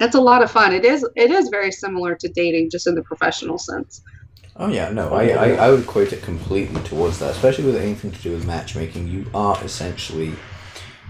it's 0.00 0.14
a 0.14 0.20
lot 0.20 0.42
of 0.42 0.50
fun. 0.50 0.72
It 0.72 0.84
is 0.84 1.06
it 1.16 1.30
is 1.30 1.48
very 1.48 1.72
similar 1.72 2.14
to 2.16 2.28
dating, 2.28 2.70
just 2.70 2.86
in 2.86 2.94
the 2.94 3.02
professional 3.02 3.58
sense. 3.58 4.02
Oh 4.56 4.68
yeah, 4.68 4.90
no, 4.90 5.08
I, 5.14 5.28
I, 5.28 5.48
I 5.52 5.70
would 5.70 5.80
equate 5.84 6.12
it 6.12 6.22
completely 6.22 6.80
towards 6.82 7.18
that, 7.20 7.30
especially 7.30 7.64
with 7.64 7.76
anything 7.76 8.10
to 8.10 8.20
do 8.20 8.32
with 8.32 8.46
matchmaking. 8.46 9.08
You 9.08 9.26
are 9.32 9.62
essentially 9.64 10.34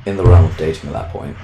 in 0.06 0.16
the 0.16 0.24
realm 0.24 0.44
of 0.44 0.56
dating 0.56 0.90
at 0.90 0.92
that 0.92 1.10
point, 1.10 1.36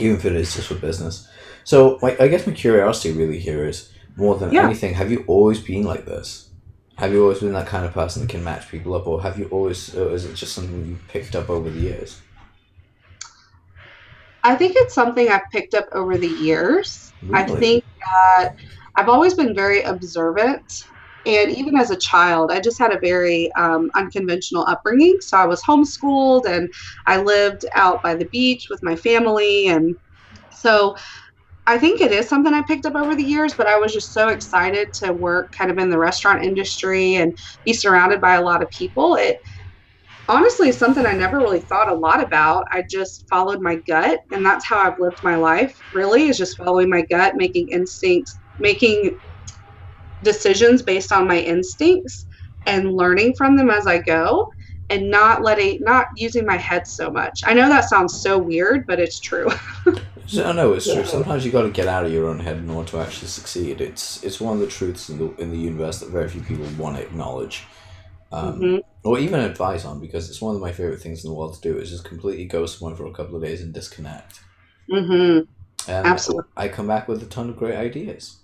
even 0.00 0.16
if 0.16 0.24
it 0.24 0.34
is 0.34 0.54
just 0.54 0.68
for 0.68 0.74
business. 0.74 1.28
So, 1.64 1.98
like, 2.02 2.20
I 2.20 2.28
guess 2.28 2.46
my 2.46 2.52
curiosity 2.52 3.12
really 3.16 3.38
here 3.38 3.66
is 3.66 3.92
more 4.16 4.36
than 4.36 4.52
Yeah. 4.52 4.64
anything: 4.64 4.94
have 4.94 5.12
you 5.12 5.24
always 5.28 5.60
been 5.60 5.84
like 5.84 6.06
this? 6.06 6.48
Have 6.96 7.12
you 7.12 7.22
always 7.22 7.40
been 7.40 7.52
that 7.52 7.66
kind 7.66 7.84
of 7.84 7.92
person 7.92 8.22
that 8.22 8.30
can 8.30 8.42
match 8.42 8.68
people 8.68 8.94
up, 8.94 9.06
or 9.06 9.22
have 9.22 9.38
you 9.38 9.46
always, 9.50 9.94
or 9.94 10.12
is 10.12 10.24
it 10.24 10.34
just 10.34 10.54
something 10.54 10.86
you 10.86 10.98
picked 11.08 11.36
up 11.36 11.50
over 11.50 11.70
the 11.70 11.78
years? 11.78 12.20
I 14.46 14.54
think 14.54 14.74
it's 14.76 14.94
something 14.94 15.28
I've 15.28 15.50
picked 15.52 15.74
up 15.74 15.86
over 15.92 16.16
the 16.16 16.28
years. 16.28 17.14
I 17.34 17.44
think 17.44 17.82
that 18.38 18.50
I've 18.96 19.08
always 19.08 19.34
been 19.34 19.56
very 19.56 19.82
observant. 19.82 20.62
And 21.26 21.50
even 21.50 21.76
as 21.76 21.90
a 21.90 21.98
child, 21.98 22.52
I 22.52 22.60
just 22.60 22.78
had 22.78 22.92
a 22.92 23.00
very 23.00 23.50
um, 23.58 23.90
unconventional 23.96 24.64
upbringing. 24.68 25.16
So 25.20 25.36
I 25.36 25.46
was 25.46 25.60
homeschooled 25.64 26.46
and 26.46 26.68
I 27.08 27.20
lived 27.20 27.64
out 27.74 27.98
by 28.04 28.14
the 28.14 28.28
beach 28.30 28.68
with 28.70 28.78
my 28.84 28.94
family. 28.94 29.66
And 29.66 29.96
so 30.50 30.94
I 31.66 31.78
think 31.78 32.00
it 32.00 32.12
is 32.12 32.28
something 32.28 32.54
I 32.54 32.62
picked 32.62 32.86
up 32.86 32.94
over 32.94 33.16
the 33.16 33.24
years, 33.24 33.54
but 33.56 33.66
I 33.66 33.76
was 33.78 33.92
just 33.92 34.12
so 34.12 34.28
excited 34.28 34.88
to 35.02 35.12
work 35.12 35.52
kind 35.58 35.70
of 35.72 35.78
in 35.78 35.90
the 35.90 35.98
restaurant 35.98 36.44
industry 36.44 37.16
and 37.16 37.36
be 37.64 37.72
surrounded 37.72 38.20
by 38.20 38.34
a 38.36 38.42
lot 38.42 38.62
of 38.62 38.70
people. 38.70 39.16
It 39.16 39.38
honestly 40.28 40.72
something 40.72 41.06
I 41.06 41.12
never 41.12 41.38
really 41.38 41.60
thought 41.60 41.88
a 41.90 41.94
lot 41.94 42.22
about. 42.22 42.66
I 42.70 42.82
just 42.90 43.28
followed 43.28 43.60
my 43.60 43.76
gut, 43.86 44.20
and 44.32 44.44
that's 44.44 44.66
how 44.66 44.78
I've 44.78 44.98
lived 44.98 45.22
my 45.22 45.36
life. 45.36 45.76
Really, 45.92 46.28
is 46.28 46.38
just 46.38 46.56
following 46.56 46.88
my 46.88 47.02
gut, 47.02 47.36
making 47.36 47.68
instincts, 47.68 48.38
making 48.58 49.18
decisions 50.22 50.82
based 50.82 51.12
on 51.12 51.26
my 51.26 51.38
instincts, 51.38 52.26
and 52.66 52.92
learning 52.92 53.34
from 53.36 53.56
them 53.56 53.70
as 53.70 53.86
I 53.86 53.98
go, 53.98 54.52
and 54.90 55.10
not 55.10 55.42
letting, 55.42 55.80
not 55.82 56.06
using 56.16 56.44
my 56.44 56.56
head 56.56 56.86
so 56.86 57.10
much. 57.10 57.42
I 57.44 57.54
know 57.54 57.68
that 57.68 57.84
sounds 57.84 58.20
so 58.20 58.38
weird, 58.38 58.86
but 58.86 58.98
it's 58.98 59.20
true. 59.20 59.48
I 60.38 60.52
know 60.52 60.72
it's 60.72 60.92
true. 60.92 61.04
Sometimes 61.04 61.44
you 61.44 61.52
got 61.52 61.62
to 61.62 61.70
get 61.70 61.86
out 61.86 62.04
of 62.04 62.12
your 62.12 62.28
own 62.28 62.40
head 62.40 62.56
in 62.56 62.68
order 62.68 62.88
to 62.90 62.98
actually 62.98 63.28
succeed. 63.28 63.80
It's 63.80 64.22
it's 64.24 64.40
one 64.40 64.54
of 64.54 64.60
the 64.60 64.66
truths 64.66 65.08
in 65.08 65.18
the 65.18 65.34
in 65.36 65.50
the 65.50 65.58
universe 65.58 66.00
that 66.00 66.10
very 66.10 66.28
few 66.28 66.40
people 66.40 66.66
want 66.76 66.96
to 66.96 67.02
acknowledge, 67.02 67.64
um, 68.32 68.62
Mhm. 68.62 68.80
or 69.04 69.18
even 69.18 69.40
advise 69.40 69.84
on, 69.84 70.00
because 70.00 70.28
it's 70.30 70.42
one 70.42 70.54
of 70.54 70.60
my 70.60 70.72
favorite 70.72 71.00
things 71.00 71.24
in 71.24 71.30
the 71.30 71.36
world 71.36 71.54
to 71.54 71.60
do. 71.60 71.78
Is 71.78 71.90
just 71.90 72.04
completely 72.04 72.46
go 72.46 72.66
somewhere 72.66 72.96
for 72.96 73.06
a 73.06 73.12
couple 73.14 73.36
of 73.36 73.42
days 73.42 73.62
and 73.62 73.72
disconnect. 73.74 74.40
hmm 74.90 75.40
And 75.88 76.04
Absolutely. 76.04 76.50
I 76.56 76.68
come 76.68 76.86
back 76.86 77.08
with 77.08 77.20
a 77.24 77.26
ton 77.26 77.50
of 77.50 77.56
great 77.56 77.74
ideas. 77.74 78.42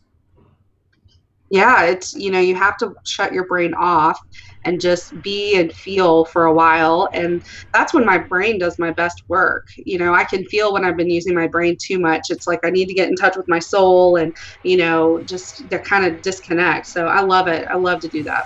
yeah 1.51 1.85
it's 1.85 2.15
you 2.15 2.31
know 2.31 2.39
you 2.41 2.55
have 2.55 2.77
to 2.79 2.93
shut 3.05 3.33
your 3.33 3.47
brain 3.47 3.75
off 3.75 4.19
and 4.65 4.81
just 4.81 5.21
be 5.23 5.59
and 5.59 5.73
feel 5.73 6.25
for 6.27 6.45
a 6.45 6.55
while 6.55 7.09
and 7.12 7.43
that's 7.75 7.93
when 7.93 8.07
my 8.07 8.17
brain 8.17 8.59
does 8.59 8.79
my 8.79 8.91
best 8.93 9.23
work 9.29 9.67
you 9.77 9.99
know 9.99 10.15
i 10.15 10.25
can 10.25 10.45
feel 10.47 10.73
when 10.73 10.85
i've 10.85 10.97
been 10.97 11.11
using 11.11 11.35
my 11.35 11.47
brain 11.49 11.77
too 11.85 11.99
much 11.99 12.23
it's 12.31 12.47
like 12.47 12.61
i 12.65 12.71
need 12.71 12.87
to 12.87 12.95
get 12.95 13.09
in 13.09 13.17
touch 13.17 13.37
with 13.37 13.49
my 13.49 13.59
soul 13.59 14.17
and 14.17 14.35
you 14.62 14.77
know 14.77 15.21
just 15.29 15.65
to 15.69 15.79
kind 15.81 16.07
of 16.07 16.23
disconnect 16.23 16.87
so 16.87 17.07
i 17.07 17.21
love 17.21 17.49
it 17.49 17.67
i 17.71 17.77
love 17.77 18.01
to 18.01 18.09
do 18.09 18.23
that 18.23 18.45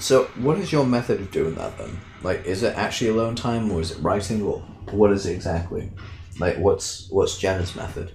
So, 0.00 0.24
what 0.36 0.58
is 0.58 0.72
your 0.72 0.84
method 0.86 1.20
of 1.20 1.30
doing 1.30 1.54
that 1.54 1.78
then? 1.78 1.98
Like, 2.22 2.44
is 2.44 2.62
it 2.62 2.76
actually 2.76 3.10
alone 3.10 3.36
time, 3.36 3.70
or 3.70 3.80
is 3.80 3.92
it 3.92 3.98
writing, 4.02 4.42
or 4.42 4.60
what 4.90 5.12
is 5.12 5.26
it 5.26 5.34
exactly? 5.34 5.90
Like, 6.38 6.58
what's 6.58 7.08
what's 7.10 7.38
Jenna's 7.38 7.76
method? 7.76 8.12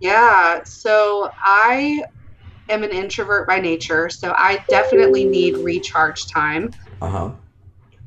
yeah 0.00 0.60
so 0.64 1.30
i 1.44 2.02
am 2.68 2.82
an 2.82 2.90
introvert 2.90 3.46
by 3.48 3.60
nature 3.60 4.08
so 4.08 4.32
i 4.36 4.64
definitely 4.68 5.24
need 5.26 5.56
recharge 5.58 6.26
time 6.34 6.70
Uh 7.00 7.08
huh. 7.08 7.30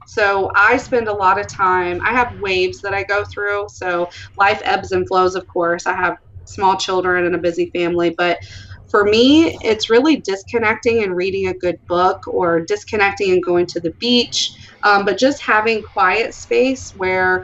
So 0.05 0.51
I 0.55 0.77
spend 0.77 1.07
a 1.07 1.13
lot 1.13 1.39
of 1.39 1.47
time. 1.47 1.99
I 2.05 2.11
have 2.11 2.35
waves 2.39 2.81
that 2.81 2.93
I 2.93 3.03
go 3.03 3.23
through. 3.33 3.67
So 3.69 4.09
life 4.37 4.61
ebbs 4.65 4.91
and 4.91 5.07
flows, 5.07 5.35
of 5.35 5.47
course. 5.47 5.87
I 5.87 5.95
have 5.95 6.17
small 6.45 6.77
children 6.77 7.25
and 7.25 7.35
a 7.35 7.39
busy 7.39 7.71
family, 7.73 8.13
but 8.17 8.37
for 8.93 9.05
me, 9.05 9.57
it's 9.63 9.89
really 9.89 10.21
disconnecting 10.21 11.03
and 11.03 11.17
reading 11.17 11.47
a 11.47 11.55
good 11.55 11.77
book 11.89 12.19
or 12.27 12.61
disconnecting 12.67 13.33
and 13.33 13.43
going 13.43 13.65
to 13.71 13.81
the 13.81 13.93
beach. 13.99 14.55
Um, 14.85 15.03
but 15.03 15.17
just 15.19 15.43
having 15.43 15.83
quiet 15.93 16.35
space 16.35 16.93
where 16.95 17.43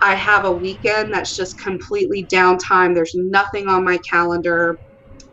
I 0.00 0.14
have 0.16 0.46
a 0.46 0.52
weekend 0.52 1.14
that's 1.14 1.36
just 1.36 1.60
completely 1.62 2.28
downtime. 2.32 2.94
There's 2.94 3.14
nothing 3.16 3.68
on 3.68 3.84
my 3.84 3.98
calendar. 4.10 4.80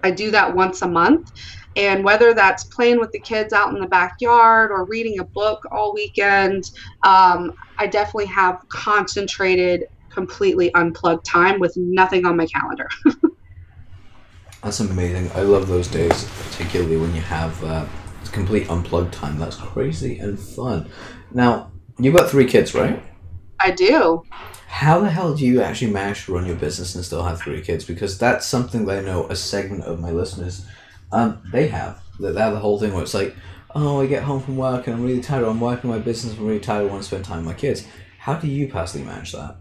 I 0.03 0.11
do 0.11 0.31
that 0.31 0.55
once 0.55 0.81
a 0.83 0.89
month. 0.89 1.27
And 1.75 2.03
whether 2.03 2.33
that's 2.33 2.65
playing 2.75 2.99
with 2.99 3.11
the 3.13 3.21
kids 3.21 3.53
out 3.53 3.73
in 3.73 3.81
the 3.81 3.87
backyard 3.87 4.71
or 4.71 4.87
reading 4.87 5.19
a 5.19 5.25
book 5.35 5.59
all 5.71 5.93
weekend, 5.93 6.63
um, 7.05 7.51
I 7.79 7.87
definitely 7.87 8.27
have 8.27 8.57
concentrated, 8.73 9.83
completely 10.13 10.73
unplugged 10.75 11.25
time 11.31 11.59
with 11.59 11.73
nothing 11.77 12.25
on 12.25 12.37
my 12.37 12.47
calendar. 12.47 12.87
That's 14.67 14.81
amazing. 14.81 15.31
I 15.33 15.43
love 15.43 15.69
those 15.69 15.87
days, 15.87 16.25
particularly 16.43 16.97
when 16.97 17.15
you 17.15 17.21
have 17.21 17.63
uh, 17.63 17.85
complete 18.33 18.69
unplugged 18.69 19.13
time. 19.13 19.39
That's 19.39 19.55
crazy 19.55 20.19
and 20.19 20.37
fun. 20.37 20.89
Now, 21.31 21.71
you've 21.97 22.13
got 22.13 22.29
three 22.29 22.43
kids, 22.43 22.75
right? 22.75 23.01
I 23.61 23.71
do. 23.71 24.23
How 24.67 24.99
the 24.99 25.09
hell 25.09 25.33
do 25.33 25.45
you 25.45 25.61
actually 25.61 25.91
manage 25.91 26.25
to 26.25 26.33
run 26.33 26.45
your 26.45 26.57
business 26.57 26.95
and 26.95 27.05
still 27.05 27.23
have 27.23 27.39
three 27.39 27.61
kids? 27.61 27.85
Because 27.85 28.17
that's 28.17 28.45
something 28.45 28.85
that 28.87 28.97
I 28.97 29.01
know 29.03 29.25
a 29.27 29.37
segment 29.37 29.85
of 29.85 30.01
my 30.01 30.11
listeners, 30.11 30.65
um, 31.13 31.41
they 31.49 31.69
have. 31.69 32.03
That 32.19 32.33
they 32.33 32.41
have 32.41 32.51
the 32.51 32.59
whole 32.59 32.77
thing 32.77 32.91
where 32.91 33.03
it's 33.03 33.13
like, 33.13 33.37
oh, 33.73 34.01
I 34.01 34.05
get 34.05 34.23
home 34.23 34.41
from 34.41 34.57
work 34.57 34.87
and 34.87 34.97
I'm 34.97 35.01
really 35.01 35.21
tired. 35.21 35.45
I'm 35.45 35.61
working 35.61 35.89
my 35.89 35.99
business. 35.99 36.37
I'm 36.37 36.45
really 36.45 36.59
tired. 36.59 36.81
I 36.81 36.91
want 36.91 37.03
to 37.03 37.07
spend 37.07 37.23
time 37.23 37.37
with 37.37 37.45
my 37.45 37.53
kids. 37.53 37.87
How 38.19 38.33
do 38.33 38.49
you 38.49 38.67
personally 38.67 39.07
manage 39.07 39.31
that? 39.31 39.55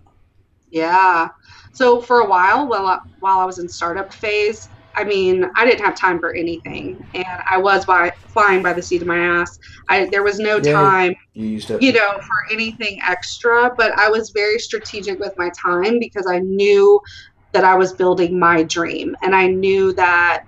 Yeah. 0.70 1.28
So 1.72 2.00
for 2.00 2.22
a 2.22 2.28
while, 2.28 2.66
while 2.66 2.86
I, 2.88 2.98
while 3.20 3.38
I 3.38 3.44
was 3.44 3.60
in 3.60 3.68
startup 3.68 4.12
phase, 4.12 4.68
I 4.96 5.04
mean, 5.04 5.44
I 5.56 5.64
didn't 5.64 5.84
have 5.84 5.96
time 5.98 6.18
for 6.20 6.34
anything, 6.34 6.98
and 7.14 7.24
I 7.50 7.58
was 7.58 7.84
by 7.84 8.10
flying 8.32 8.62
by 8.62 8.72
the 8.72 8.82
seat 8.82 9.02
of 9.02 9.08
my 9.08 9.18
ass. 9.18 9.58
I 9.88 10.08
there 10.10 10.22
was 10.24 10.38
no 10.38 10.58
Yeah. 10.58 10.72
time 10.72 11.14
You 11.34 11.60
you 11.78 11.92
know, 11.92 12.10
for 12.10 12.52
anything 12.54 12.98
extra, 13.06 13.70
but 13.76 13.92
I 13.98 14.08
was 14.08 14.30
very 14.34 14.58
strategic 14.58 15.18
with 15.18 15.32
my 15.36 15.50
time 15.64 15.98
because 15.98 16.26
I 16.26 16.40
knew 16.40 17.00
that 17.52 17.64
I 17.64 17.74
was 17.76 17.94
building 17.94 18.38
my 18.38 18.62
dream. 18.64 19.14
And 19.22 19.34
I 19.34 19.48
knew 19.48 19.92
that 19.94 20.40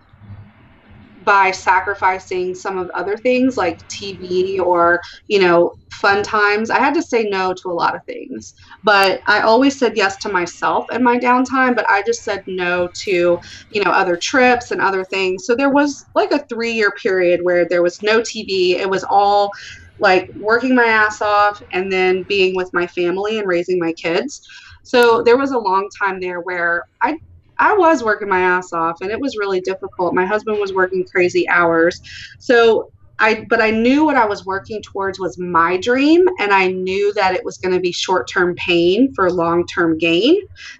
by 1.29 1.51
sacrificing 1.51 2.55
some 2.55 2.79
of 2.79 2.89
other 2.95 3.15
things 3.19 3.59
like 3.59 3.77
TV 3.91 4.59
or, 4.59 4.99
you 5.27 5.39
know, 5.39 5.75
fun 5.93 6.23
times, 6.23 6.71
I 6.71 6.79
had 6.79 6.95
to 6.95 7.03
say 7.03 7.25
no 7.25 7.53
to 7.53 7.69
a 7.69 7.75
lot 7.75 7.95
of 7.95 8.01
things. 8.07 8.55
But 8.83 9.21
I 9.27 9.43
always 9.43 9.79
said 9.79 9.93
yes 9.95 10.17
to 10.23 10.31
myself 10.33 10.87
and 10.91 11.05
my 11.05 11.19
downtime, 11.19 11.77
but 11.77 11.85
I 11.87 12.03
just 12.07 12.25
said 12.25 12.43
no 12.47 12.89
to, 13.05 13.39
you 13.69 13.85
know, 13.85 13.91
other 13.91 14.17
trips 14.17 14.71
and 14.71 14.81
other 14.81 15.05
things. 15.05 15.45
So 15.45 15.55
there 15.55 15.69
was 15.71 16.09
like 16.15 16.33
a 16.33 16.47
three 16.49 16.73
year 16.73 16.93
period 17.03 17.41
where 17.43 17.67
there 17.69 17.83
was 17.83 17.99
no 18.01 18.23
TV. 18.23 18.77
It 18.77 18.89
was 18.89 19.05
all 19.11 19.51
like 19.99 20.31
working 20.35 20.75
my 20.75 20.87
ass 20.87 21.21
off 21.21 21.59
and 21.75 21.93
then 21.93 22.25
being 22.27 22.57
with 22.57 22.71
my 22.73 22.87
family 22.87 23.39
and 23.39 23.47
raising 23.47 23.79
my 23.79 23.93
kids. 24.03 24.41
So 24.83 25.23
there 25.23 25.37
was 25.37 25.51
a 25.51 25.59
long 25.59 25.91
time 26.03 26.21
there 26.21 26.41
where 26.41 26.85
I 27.03 27.19
I 27.59 27.75
was 27.75 28.05
working 28.05 28.29
my 28.29 28.41
ass 28.41 28.73
off 28.73 28.99
and 29.01 29.11
it 29.11 29.21
was 29.21 29.37
really 29.39 29.61
difficult. 29.61 30.15
My 30.15 30.27
husband 30.27 30.59
was 30.61 30.73
working 30.73 31.05
crazy 31.11 31.49
hours. 31.49 32.01
So 32.39 32.91
I 33.19 33.47
but 33.49 33.61
I 33.61 33.71
knew 33.71 34.05
what 34.05 34.17
I 34.17 34.27
was 34.27 34.47
working 34.47 34.81
towards 34.83 35.19
was 35.19 35.39
my 35.39 35.77
dream 35.79 36.25
and 36.39 36.53
I 36.53 36.69
knew 36.69 37.13
that 37.15 37.35
it 37.35 37.45
was 37.45 37.59
going 37.59 37.75
to 37.75 37.81
be 37.81 37.93
short-term 37.93 38.55
pain 38.55 39.13
for 39.15 39.31
long-term 39.31 39.99
gain 39.99 40.37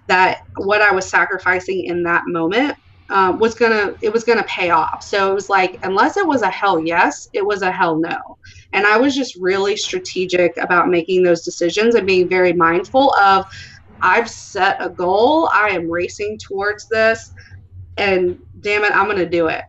that 0.07 0.39
what 0.57 0.81
I 0.81 0.91
was 0.93 1.09
sacrificing 1.09 1.83
in 1.85 2.03
that 2.03 2.23
moment 2.27 2.77
um, 3.09 3.39
was 3.39 3.55
gonna 3.55 3.93
it 4.01 4.13
was 4.13 4.23
gonna 4.23 4.43
pay 4.43 4.69
off. 4.69 5.03
So 5.03 5.31
it 5.31 5.33
was 5.33 5.49
like 5.49 5.79
unless 5.83 6.15
it 6.15 6.25
was 6.25 6.43
a 6.43 6.49
hell 6.49 6.79
yes, 6.79 7.27
it 7.33 7.45
was 7.45 7.61
a 7.61 7.71
hell 7.71 7.97
no. 7.99 8.17
And 8.71 8.85
I 8.85 8.97
was 8.97 9.15
just 9.15 9.35
really 9.39 9.75
strategic 9.75 10.55
about 10.57 10.89
making 10.89 11.23
those 11.23 11.41
decisions 11.43 11.95
and 11.95 12.05
being 12.05 12.29
very 12.29 12.53
mindful 12.53 13.13
of 13.15 13.45
I've 14.01 14.29
set 14.29 14.83
a 14.83 14.89
goal, 14.89 15.49
I 15.53 15.69
am 15.69 15.89
racing 15.89 16.39
towards 16.47 16.87
this, 16.89 17.31
and 17.97 18.37
damn 18.61 18.83
it, 18.83 18.95
I'm 18.95 19.05
going 19.05 19.17
to 19.17 19.29
do 19.29 19.47
it. 19.47 19.63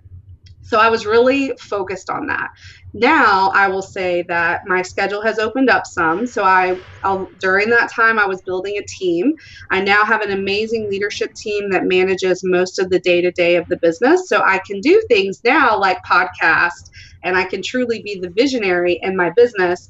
So 0.62 0.78
I 0.78 0.88
was 0.88 1.04
really 1.04 1.52
focused 1.58 2.10
on 2.10 2.28
that. 2.28 2.48
Now 2.94 3.50
I 3.54 3.66
will 3.66 3.82
say 3.82 4.24
that 4.28 4.60
my 4.66 4.82
schedule 4.82 5.20
has 5.22 5.40
opened 5.40 5.68
up 5.68 5.84
some. 5.84 6.28
So 6.28 6.44
I, 6.44 6.74
I'll, 7.02 7.32
during 7.40 7.70
that 7.70 7.90
time, 7.92 8.20
I 8.20 8.26
was 8.26 8.40
building 8.42 8.76
a 8.78 8.84
team. 8.86 9.32
I 9.72 9.80
now 9.80 10.04
have 10.04 10.22
an 10.22 10.30
amazing 10.30 10.88
leadership 10.88 11.34
team 11.34 11.70
that 11.70 11.86
manages 11.86 12.42
most 12.44 12.78
of 12.78 12.88
the 12.88 13.00
day 13.00 13.20
to 13.20 13.32
day 13.32 13.56
of 13.56 13.66
the 13.68 13.78
business. 13.82 14.28
So 14.28 14.42
I 14.44 14.60
can 14.64 14.80
do 14.80 15.02
things 15.08 15.40
now 15.44 15.76
like 15.76 15.98
podcast, 16.08 16.90
and 17.24 17.36
I 17.36 17.44
can 17.44 17.62
truly 17.62 18.00
be 18.02 18.20
the 18.20 18.30
visionary 18.30 19.00
in 19.02 19.16
my 19.16 19.32
business. 19.34 19.88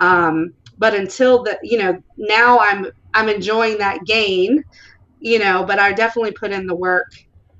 Um, 0.00 0.54
but 0.82 0.96
until 0.96 1.44
the, 1.44 1.56
you 1.62 1.78
know, 1.78 1.96
now 2.18 2.58
I'm 2.58 2.88
I'm 3.14 3.28
enjoying 3.28 3.78
that 3.78 4.00
gain, 4.04 4.64
you 5.20 5.38
know. 5.38 5.64
But 5.64 5.78
I 5.78 5.92
definitely 5.92 6.32
put 6.32 6.50
in 6.50 6.66
the 6.66 6.74
work 6.74 7.06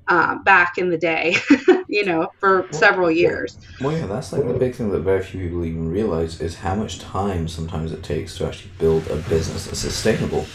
uh, 0.09 0.35
back 0.43 0.73
in 0.77 0.89
the 0.89 0.97
day, 0.97 1.37
you 1.87 2.03
know, 2.05 2.27
for 2.41 2.67
several 2.73 3.09
years. 3.09 3.57
Well, 3.79 3.97
yeah, 3.97 4.07
that's 4.07 4.33
like 4.33 4.45
the 4.45 4.53
big 4.55 4.75
thing 4.75 4.91
that 4.91 4.99
very 4.99 5.23
few 5.23 5.41
people 5.41 5.63
even 5.63 5.89
realize 5.89 6.41
is 6.41 6.57
how 6.57 6.75
much 6.75 6.99
time 6.99 7.47
sometimes 7.47 7.93
it 7.93 8.03
takes 8.03 8.37
to 8.37 8.45
actually 8.45 8.71
build 8.77 9.07
a 9.07 9.15
business 9.15 9.67
that's 9.67 9.79
sustainable. 9.79 10.45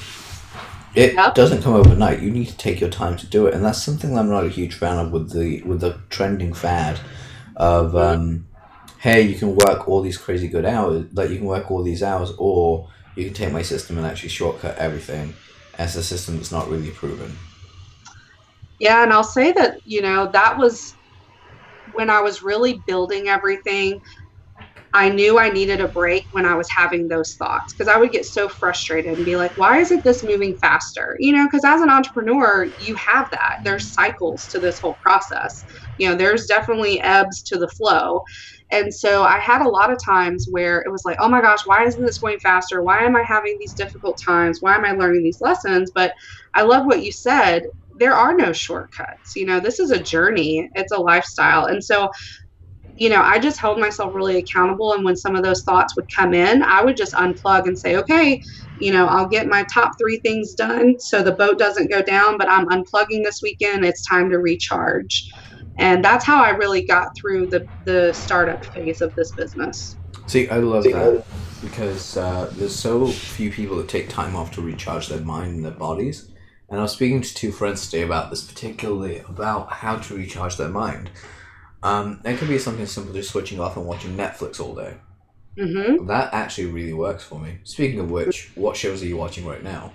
It 0.94 1.14
Yep. 1.14 1.34
doesn't 1.34 1.62
come 1.62 1.74
overnight. 1.74 2.20
You 2.20 2.30
need 2.30 2.48
to 2.48 2.56
take 2.58 2.80
your 2.82 2.90
time 2.90 3.16
to 3.16 3.26
do 3.26 3.46
it, 3.46 3.54
and 3.54 3.64
that's 3.64 3.82
something 3.82 4.12
that 4.14 4.20
I'm 4.20 4.28
not 4.28 4.44
a 4.44 4.50
huge 4.50 4.74
fan 4.74 4.98
of 4.98 5.10
with 5.10 5.32
the 5.32 5.62
with 5.62 5.80
the 5.80 6.00
trending 6.10 6.52
fad 6.52 7.00
of 7.56 7.96
um, 7.96 8.47
hey, 8.98 9.22
you 9.22 9.38
can 9.38 9.54
work 9.54 9.88
all 9.88 10.02
these 10.02 10.18
crazy 10.18 10.48
good 10.48 10.64
hours, 10.64 11.06
like 11.12 11.30
you 11.30 11.36
can 11.36 11.46
work 11.46 11.70
all 11.70 11.82
these 11.82 12.02
hours, 12.02 12.32
or 12.38 12.88
you 13.14 13.24
can 13.26 13.34
take 13.34 13.52
my 13.52 13.62
system 13.62 13.96
and 13.98 14.06
actually 14.06 14.28
shortcut 14.28 14.76
everything. 14.76 15.34
As 15.74 15.94
a 15.94 16.02
system 16.02 16.36
that's 16.36 16.50
not 16.50 16.68
really 16.68 16.90
proven. 16.90 17.30
Yeah, 18.80 19.04
and 19.04 19.12
I'll 19.12 19.22
say 19.22 19.52
that, 19.52 19.74
you 19.84 20.02
know, 20.02 20.28
that 20.32 20.58
was 20.58 20.96
when 21.92 22.10
I 22.10 22.20
was 22.20 22.42
really 22.42 22.82
building 22.86 23.28
everything. 23.28 24.00
I 24.92 25.10
knew 25.10 25.38
I 25.38 25.50
needed 25.50 25.80
a 25.80 25.88
break 25.88 26.24
when 26.32 26.46
I 26.46 26.54
was 26.54 26.68
having 26.74 27.08
those 27.08 27.34
thoughts 27.36 27.74
because 27.74 27.92
I 27.92 27.98
would 27.98 28.10
get 28.10 28.24
so 28.24 28.48
frustrated 28.48 29.12
and 29.16 29.24
be 29.24 29.36
like, 29.36 29.52
why 29.56 29.78
isn't 29.78 30.02
this 30.02 30.24
moving 30.24 30.56
faster? 30.60 31.16
You 31.20 31.32
know, 31.32 31.44
because 31.44 31.64
as 31.64 31.82
an 31.82 31.90
entrepreneur, 31.90 32.66
you 32.78 32.96
have 32.96 33.28
that. 33.30 33.58
There's 33.64 33.92
cycles 33.92 34.48
to 34.48 34.58
this 34.58 34.80
whole 34.80 34.96
process. 35.02 35.64
You 35.98 36.08
know, 36.08 36.14
there's 36.16 36.46
definitely 36.46 37.00
ebbs 37.02 37.42
to 37.44 37.58
the 37.58 37.68
flow. 37.68 38.22
And 38.70 38.92
so 38.92 39.22
I 39.22 39.38
had 39.38 39.62
a 39.62 39.68
lot 39.68 39.90
of 39.90 39.98
times 40.04 40.46
where 40.50 40.80
it 40.80 40.90
was 40.90 41.02
like, 41.04 41.16
oh 41.20 41.28
my 41.28 41.40
gosh, 41.40 41.60
why 41.64 41.84
isn't 41.84 42.04
this 42.04 42.18
going 42.18 42.38
faster? 42.40 42.82
Why 42.82 43.00
am 43.04 43.16
I 43.16 43.22
having 43.26 43.56
these 43.60 43.74
difficult 43.74 44.18
times? 44.26 44.58
Why 44.60 44.74
am 44.76 44.84
I 44.84 44.92
learning 44.92 45.22
these 45.22 45.40
lessons? 45.40 45.90
But 45.94 46.12
I 46.54 46.62
love 46.62 46.86
what 46.86 47.02
you 47.02 47.12
said. 47.12 47.62
There 47.94 48.14
are 48.14 48.34
no 48.34 48.52
shortcuts. 48.52 49.34
You 49.36 49.46
know, 49.46 49.60
this 49.60 49.80
is 49.80 49.90
a 49.90 50.02
journey, 50.02 50.68
it's 50.74 50.92
a 50.92 51.00
lifestyle. 51.00 51.66
And 51.66 51.82
so, 51.82 52.10
you 52.96 53.08
know, 53.08 53.22
I 53.22 53.38
just 53.38 53.60
held 53.60 53.78
myself 53.78 54.12
really 54.14 54.38
accountable. 54.38 54.92
And 54.92 55.04
when 55.04 55.16
some 55.16 55.36
of 55.36 55.44
those 55.44 55.62
thoughts 55.62 55.94
would 55.96 56.06
come 56.16 56.34
in, 56.34 56.62
I 56.62 56.82
would 56.82 56.96
just 56.96 57.14
unplug 57.14 57.66
and 57.66 57.78
say, 57.78 57.96
okay, 57.96 58.40
you 58.76 58.92
know, 58.92 59.06
I'll 59.06 59.28
get 59.28 59.46
my 59.46 59.64
top 59.72 59.92
three 60.00 60.20
things 60.24 60.54
done 60.54 60.96
so 60.98 61.22
the 61.22 61.34
boat 61.34 61.58
doesn't 61.58 61.90
go 61.90 62.02
down, 62.02 62.38
but 62.38 62.50
I'm 62.50 62.66
unplugging 62.68 63.24
this 63.24 63.40
weekend. 63.42 63.84
It's 63.84 64.04
time 64.06 64.30
to 64.30 64.38
recharge. 64.38 65.24
And 65.78 66.04
that's 66.04 66.24
how 66.24 66.42
I 66.42 66.50
really 66.50 66.84
got 66.84 67.16
through 67.16 67.48
the, 67.48 67.66
the 67.84 68.12
startup 68.12 68.64
phase 68.66 69.00
of 69.00 69.14
this 69.14 69.32
business. 69.32 69.96
See, 70.26 70.48
I 70.48 70.58
love 70.58 70.84
that 70.84 71.24
because 71.62 72.16
uh, 72.16 72.50
there's 72.54 72.74
so 72.74 73.06
few 73.06 73.50
people 73.50 73.76
that 73.78 73.88
take 73.88 74.08
time 74.08 74.36
off 74.36 74.52
to 74.52 74.62
recharge 74.62 75.08
their 75.08 75.20
mind 75.20 75.56
and 75.56 75.64
their 75.64 75.72
bodies. 75.72 76.30
And 76.68 76.78
I 76.78 76.82
was 76.82 76.92
speaking 76.92 77.22
to 77.22 77.34
two 77.34 77.50
friends 77.50 77.88
today 77.88 78.02
about 78.02 78.30
this, 78.30 78.44
particularly 78.44 79.20
about 79.20 79.72
how 79.72 79.96
to 79.96 80.14
recharge 80.14 80.56
their 80.56 80.68
mind. 80.68 81.10
Um, 81.82 82.20
it 82.24 82.38
could 82.38 82.48
be 82.48 82.58
something 82.58 82.86
simple, 82.86 83.14
just 83.14 83.30
switching 83.30 83.60
off 83.60 83.76
and 83.76 83.86
watching 83.86 84.16
Netflix 84.16 84.60
all 84.60 84.74
day. 84.74 84.96
hmm 85.58 86.06
That 86.06 86.34
actually 86.34 86.66
really 86.66 86.92
works 86.92 87.24
for 87.24 87.38
me. 87.38 87.58
Speaking 87.64 88.00
of 88.00 88.10
which, 88.10 88.50
what 88.54 88.76
shows 88.76 89.02
are 89.02 89.06
you 89.06 89.16
watching 89.16 89.46
right 89.46 89.62
now? 89.62 89.92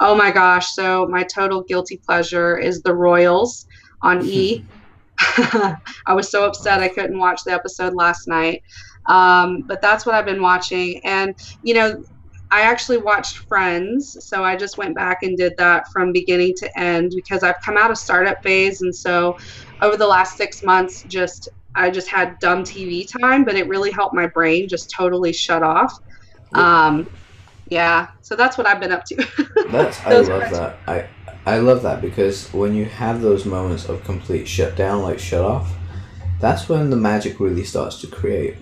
Oh 0.00 0.14
my 0.14 0.30
gosh. 0.30 0.74
So, 0.74 1.06
my 1.08 1.24
total 1.24 1.62
guilty 1.62 1.96
pleasure 1.96 2.56
is 2.56 2.82
The 2.82 2.94
Royals 2.94 3.66
on 4.02 4.24
E. 4.24 4.64
I 5.20 6.14
was 6.14 6.30
so 6.30 6.44
upset 6.44 6.80
I 6.80 6.88
couldn't 6.88 7.18
watch 7.18 7.44
the 7.44 7.52
episode 7.52 7.94
last 7.94 8.28
night. 8.28 8.62
Um, 9.06 9.62
but 9.62 9.80
that's 9.80 10.06
what 10.06 10.14
I've 10.14 10.26
been 10.26 10.42
watching. 10.42 11.04
And, 11.04 11.34
you 11.62 11.74
know, 11.74 12.04
I 12.50 12.62
actually 12.62 12.98
watched 12.98 13.38
Friends. 13.38 14.24
So 14.24 14.44
I 14.44 14.56
just 14.56 14.78
went 14.78 14.94
back 14.94 15.22
and 15.22 15.36
did 15.36 15.56
that 15.56 15.88
from 15.88 16.12
beginning 16.12 16.54
to 16.58 16.78
end 16.78 17.12
because 17.14 17.42
I've 17.42 17.60
come 17.64 17.76
out 17.76 17.90
of 17.90 17.98
startup 17.98 18.42
phase. 18.42 18.82
And 18.82 18.94
so 18.94 19.38
over 19.82 19.96
the 19.96 20.06
last 20.06 20.36
six 20.36 20.62
months, 20.62 21.04
just 21.08 21.48
I 21.74 21.90
just 21.90 22.08
had 22.08 22.38
dumb 22.38 22.64
TV 22.64 23.06
time, 23.20 23.44
but 23.44 23.54
it 23.54 23.68
really 23.68 23.90
helped 23.90 24.14
my 24.14 24.26
brain 24.26 24.68
just 24.68 24.90
totally 24.90 25.32
shut 25.32 25.62
off. 25.62 26.00
Um, 26.54 27.08
yeah. 27.68 28.08
So 28.22 28.34
that's 28.34 28.56
what 28.56 28.66
I've 28.66 28.80
been 28.80 28.92
up 28.92 29.04
to. 29.06 29.16
That's 29.70 30.00
I 30.00 30.18
love 30.18 30.30
are- 30.30 30.50
that. 30.50 30.78
I 30.86 31.08
I 31.48 31.60
love 31.60 31.80
that 31.84 32.02
because 32.02 32.52
when 32.52 32.74
you 32.74 32.84
have 32.84 33.22
those 33.22 33.46
moments 33.46 33.88
of 33.88 34.04
complete 34.04 34.46
shutdown, 34.46 35.00
like 35.02 35.18
shut 35.18 35.40
off, 35.40 35.72
that's 36.40 36.68
when 36.68 36.90
the 36.90 36.96
magic 36.96 37.40
really 37.40 37.64
starts 37.64 38.02
to 38.02 38.06
create. 38.06 38.56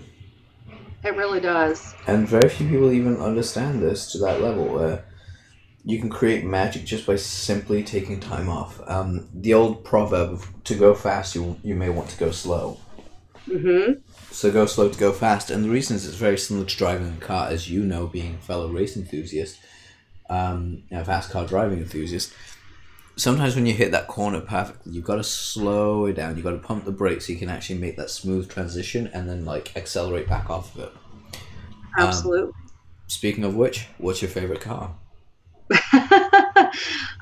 It 1.02 1.16
really 1.16 1.40
does. 1.40 1.96
And 2.06 2.28
very 2.28 2.48
few 2.48 2.68
people 2.68 2.92
even 2.92 3.16
understand 3.16 3.82
this 3.82 4.12
to 4.12 4.18
that 4.18 4.40
level 4.40 4.66
where 4.66 5.04
you 5.84 5.98
can 5.98 6.08
create 6.08 6.44
magic 6.44 6.84
just 6.84 7.06
by 7.06 7.16
simply 7.16 7.82
taking 7.82 8.20
time 8.20 8.48
off. 8.48 8.80
Um, 8.86 9.28
the 9.34 9.52
old 9.52 9.84
proverb 9.84 10.34
of 10.34 10.48
to 10.62 10.76
go 10.76 10.94
fast, 10.94 11.34
you, 11.34 11.58
you 11.64 11.74
may 11.74 11.88
want 11.88 12.08
to 12.10 12.16
go 12.16 12.30
slow. 12.30 12.78
hmm 13.46 13.94
So 14.30 14.52
go 14.52 14.64
slow 14.66 14.90
to 14.90 14.98
go 14.98 15.12
fast. 15.12 15.50
And 15.50 15.64
the 15.64 15.70
reason 15.70 15.96
is 15.96 16.06
it's 16.06 16.14
very 16.14 16.38
similar 16.38 16.66
to 16.66 16.76
driving 16.76 17.14
a 17.20 17.24
car, 17.24 17.48
as 17.48 17.68
you 17.68 17.82
know, 17.82 18.06
being 18.06 18.34
a 18.36 18.38
fellow 18.38 18.68
race 18.68 18.96
enthusiast, 18.96 19.58
um, 20.30 20.84
a 20.92 21.04
fast 21.04 21.32
car 21.32 21.44
driving 21.44 21.80
enthusiast. 21.80 22.32
Sometimes 23.18 23.56
when 23.56 23.64
you 23.64 23.72
hit 23.72 23.92
that 23.92 24.08
corner 24.08 24.40
perfectly, 24.40 24.92
you've 24.92 25.04
got 25.04 25.16
to 25.16 25.24
slow 25.24 26.04
it 26.04 26.14
down. 26.14 26.36
You've 26.36 26.44
got 26.44 26.50
to 26.50 26.58
pump 26.58 26.84
the 26.84 26.92
brakes 26.92 27.26
so 27.26 27.32
you 27.32 27.38
can 27.38 27.48
actually 27.48 27.78
make 27.78 27.96
that 27.96 28.10
smooth 28.10 28.50
transition 28.50 29.08
and 29.14 29.28
then 29.28 29.46
like 29.46 29.74
accelerate 29.74 30.28
back 30.28 30.50
off 30.50 30.74
of 30.76 30.82
it. 30.82 30.92
Absolutely. 31.98 32.52
Speaking 33.06 33.44
of 33.44 33.54
which, 33.56 33.86
what's 33.98 34.20
your 34.20 34.30
favorite 34.30 34.60
car? 34.60 34.94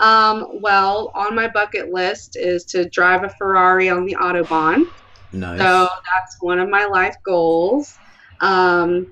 um, 0.00 0.60
well, 0.60 1.12
on 1.14 1.34
my 1.34 1.48
bucket 1.48 1.92
list 1.92 2.36
is 2.36 2.64
to 2.64 2.88
drive 2.88 3.22
a 3.22 3.28
Ferrari 3.38 3.88
on 3.88 4.04
the 4.04 4.16
Autobahn. 4.20 4.84
Nice. 5.32 5.60
So 5.60 5.88
that's 5.88 6.36
one 6.40 6.58
of 6.58 6.68
my 6.68 6.86
life 6.86 7.16
goals. 7.24 7.96
Um, 8.40 9.06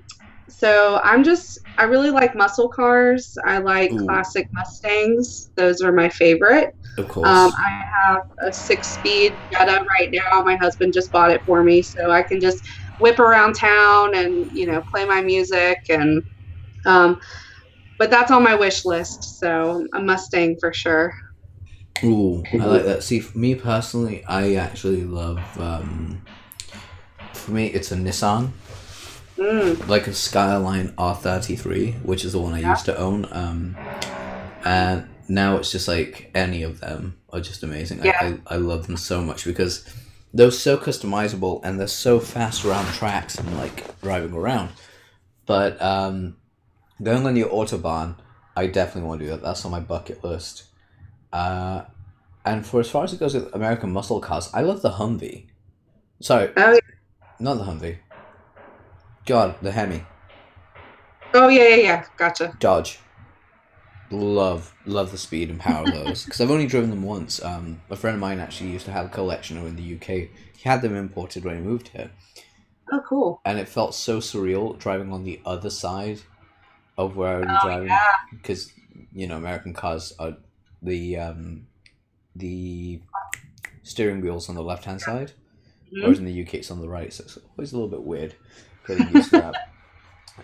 so 0.49 0.99
I'm 1.03 1.23
just, 1.23 1.59
I 1.77 1.83
really 1.83 2.09
like 2.09 2.35
muscle 2.35 2.69
cars. 2.69 3.37
I 3.45 3.59
like 3.59 3.91
Ooh. 3.91 4.05
classic 4.05 4.47
Mustangs. 4.53 5.49
Those 5.55 5.81
are 5.81 5.91
my 5.91 6.09
favorite. 6.09 6.75
of 6.97 7.07
course. 7.07 7.27
Um, 7.27 7.51
I 7.57 7.83
have 8.05 8.21
a 8.41 8.53
six 8.53 8.89
speed 8.89 9.33
Jetta 9.51 9.85
right 9.99 10.09
now. 10.11 10.43
My 10.43 10.55
husband 10.57 10.93
just 10.93 11.11
bought 11.11 11.31
it 11.31 11.41
for 11.45 11.63
me. 11.63 11.81
So 11.81 12.11
I 12.11 12.23
can 12.23 12.39
just 12.39 12.63
whip 12.99 13.19
around 13.19 13.53
town 13.53 14.15
and, 14.15 14.45
you 14.51 14.67
know, 14.67 14.83
play 14.93 15.05
my 15.05 15.21
music. 15.21 15.77
And, 15.89 16.21
um, 16.85 17.19
but 17.97 18.09
that's 18.09 18.31
on 18.31 18.43
my 18.43 18.55
wish 18.55 18.85
list. 18.85 19.39
So 19.39 19.85
a 19.93 20.01
Mustang 20.01 20.57
for 20.59 20.73
sure. 20.73 21.13
Ooh, 22.03 22.43
I 22.53 22.65
like 22.65 22.83
that. 22.83 23.03
See, 23.03 23.21
for 23.21 23.37
me 23.37 23.55
personally, 23.55 24.25
I 24.25 24.55
actually 24.55 25.03
love. 25.05 25.39
Um, 25.57 26.21
for 27.33 27.51
me, 27.51 27.67
it's 27.67 27.91
a 27.91 27.95
Nissan, 27.95 28.51
Mm, 29.37 29.87
like 29.87 30.07
a 30.07 30.13
Skyline 30.13 30.89
R33, 30.97 32.03
which 32.03 32.23
is 32.23 32.33
the 32.33 32.39
one 32.39 32.53
I 32.53 32.59
Yeah. 32.59 32.69
used 32.71 32.85
to 32.85 32.97
own. 32.97 33.27
Um, 33.31 33.75
and 34.63 35.07
now 35.27 35.57
it's 35.57 35.71
just 35.71 35.87
like 35.87 36.29
any 36.35 36.63
of 36.63 36.79
them 36.79 37.17
are 37.31 37.41
just 37.41 37.63
amazing. 37.63 38.03
Yeah. 38.03 38.11
I, 38.21 38.25
I, 38.25 38.55
I 38.55 38.57
love 38.57 38.87
them 38.87 38.97
so 38.97 39.21
much 39.21 39.45
because 39.45 39.85
they're 40.33 40.51
so 40.51 40.77
customizable 40.77 41.61
and 41.63 41.79
they're 41.79 41.87
so 41.87 42.19
fast 42.19 42.63
around 42.65 42.85
tracks 42.93 43.35
and 43.35 43.57
like 43.57 43.99
driving 44.01 44.33
around. 44.33 44.69
But 45.45 45.81
um, 45.81 46.37
going 47.01 47.25
on 47.25 47.33
the 47.33 47.43
autobahn, 47.43 48.15
I 48.55 48.67
definitely 48.67 49.07
want 49.09 49.19
to 49.21 49.25
do 49.25 49.31
that. 49.31 49.41
That's 49.41 49.65
on 49.65 49.71
my 49.71 49.79
bucket 49.79 50.23
list. 50.23 50.65
Uh, 51.31 51.83
and 52.45 52.65
for 52.65 52.79
as 52.79 52.89
far 52.89 53.03
as 53.03 53.13
it 53.13 53.19
goes 53.19 53.33
with 53.33 53.53
American 53.55 53.91
muscle 53.91 54.19
cars, 54.19 54.49
I 54.53 54.61
love 54.61 54.81
the 54.81 54.91
Humvee. 54.91 55.47
Sorry, 56.21 56.51
oh, 56.55 56.79
not 57.39 57.55
the 57.55 57.63
Humvee. 57.63 57.97
God, 59.25 59.55
the 59.61 59.71
Hemi. 59.71 60.03
oh, 61.33 61.47
yeah, 61.47 61.67
yeah, 61.69 61.75
yeah. 61.75 62.05
Gotcha. 62.17 62.53
Dodge. 62.59 62.99
Love, 64.11 64.73
love 64.85 65.11
the 65.11 65.17
speed 65.17 65.49
and 65.49 65.59
power 65.59 65.85
of 65.85 65.93
those. 65.93 66.23
Because 66.25 66.41
I've 66.41 66.51
only 66.51 66.67
driven 66.67 66.89
them 66.89 67.03
once. 67.03 67.43
Um, 67.43 67.81
a 67.89 67.95
friend 67.95 68.15
of 68.15 68.21
mine 68.21 68.39
actually 68.39 68.71
used 68.71 68.85
to 68.85 68.91
have 68.91 69.05
a 69.07 69.09
collection 69.09 69.57
of 69.57 69.65
in 69.65 69.75
the 69.75 69.95
UK. 69.95 70.29
He 70.55 70.69
had 70.69 70.81
them 70.81 70.95
imported 70.95 71.43
when 71.43 71.55
he 71.55 71.61
moved 71.61 71.89
here. 71.89 72.11
Oh, 72.91 73.01
cool. 73.07 73.41
And 73.45 73.57
it 73.57 73.67
felt 73.67 73.95
so 73.95 74.19
surreal 74.19 74.77
driving 74.77 75.11
on 75.13 75.23
the 75.23 75.41
other 75.45 75.69
side 75.69 76.19
of 76.97 77.15
where 77.15 77.37
I 77.37 77.39
was 77.39 77.47
Oh, 77.49 77.67
driving. 77.67 77.87
yeah. 77.87 78.05
Because, 78.31 78.71
you 79.13 79.25
know, 79.25 79.37
American 79.37 79.73
cars 79.73 80.13
are 80.19 80.37
the, 80.81 81.17
um, 81.17 81.67
the 82.35 83.01
steering 83.83 84.21
wheel's 84.21 84.49
on 84.49 84.55
the 84.55 84.63
left 84.63 84.85
hand 84.85 85.01
side. 85.01 85.31
Mhm. 85.91 86.01
whereas 86.03 86.17
in 86.19 86.25
the 86.25 86.31
UK 86.43 86.55
it's 86.55 86.71
on 86.71 86.81
the 86.81 86.89
right, 86.89 87.13
so 87.13 87.23
it's 87.23 87.37
always 87.55 87.71
a 87.71 87.75
little 87.75 87.89
bit 87.89 88.03
weird 88.03 88.35
getting 88.87 89.09
used 89.15 89.31
to 89.31 89.37
that. 89.37 89.69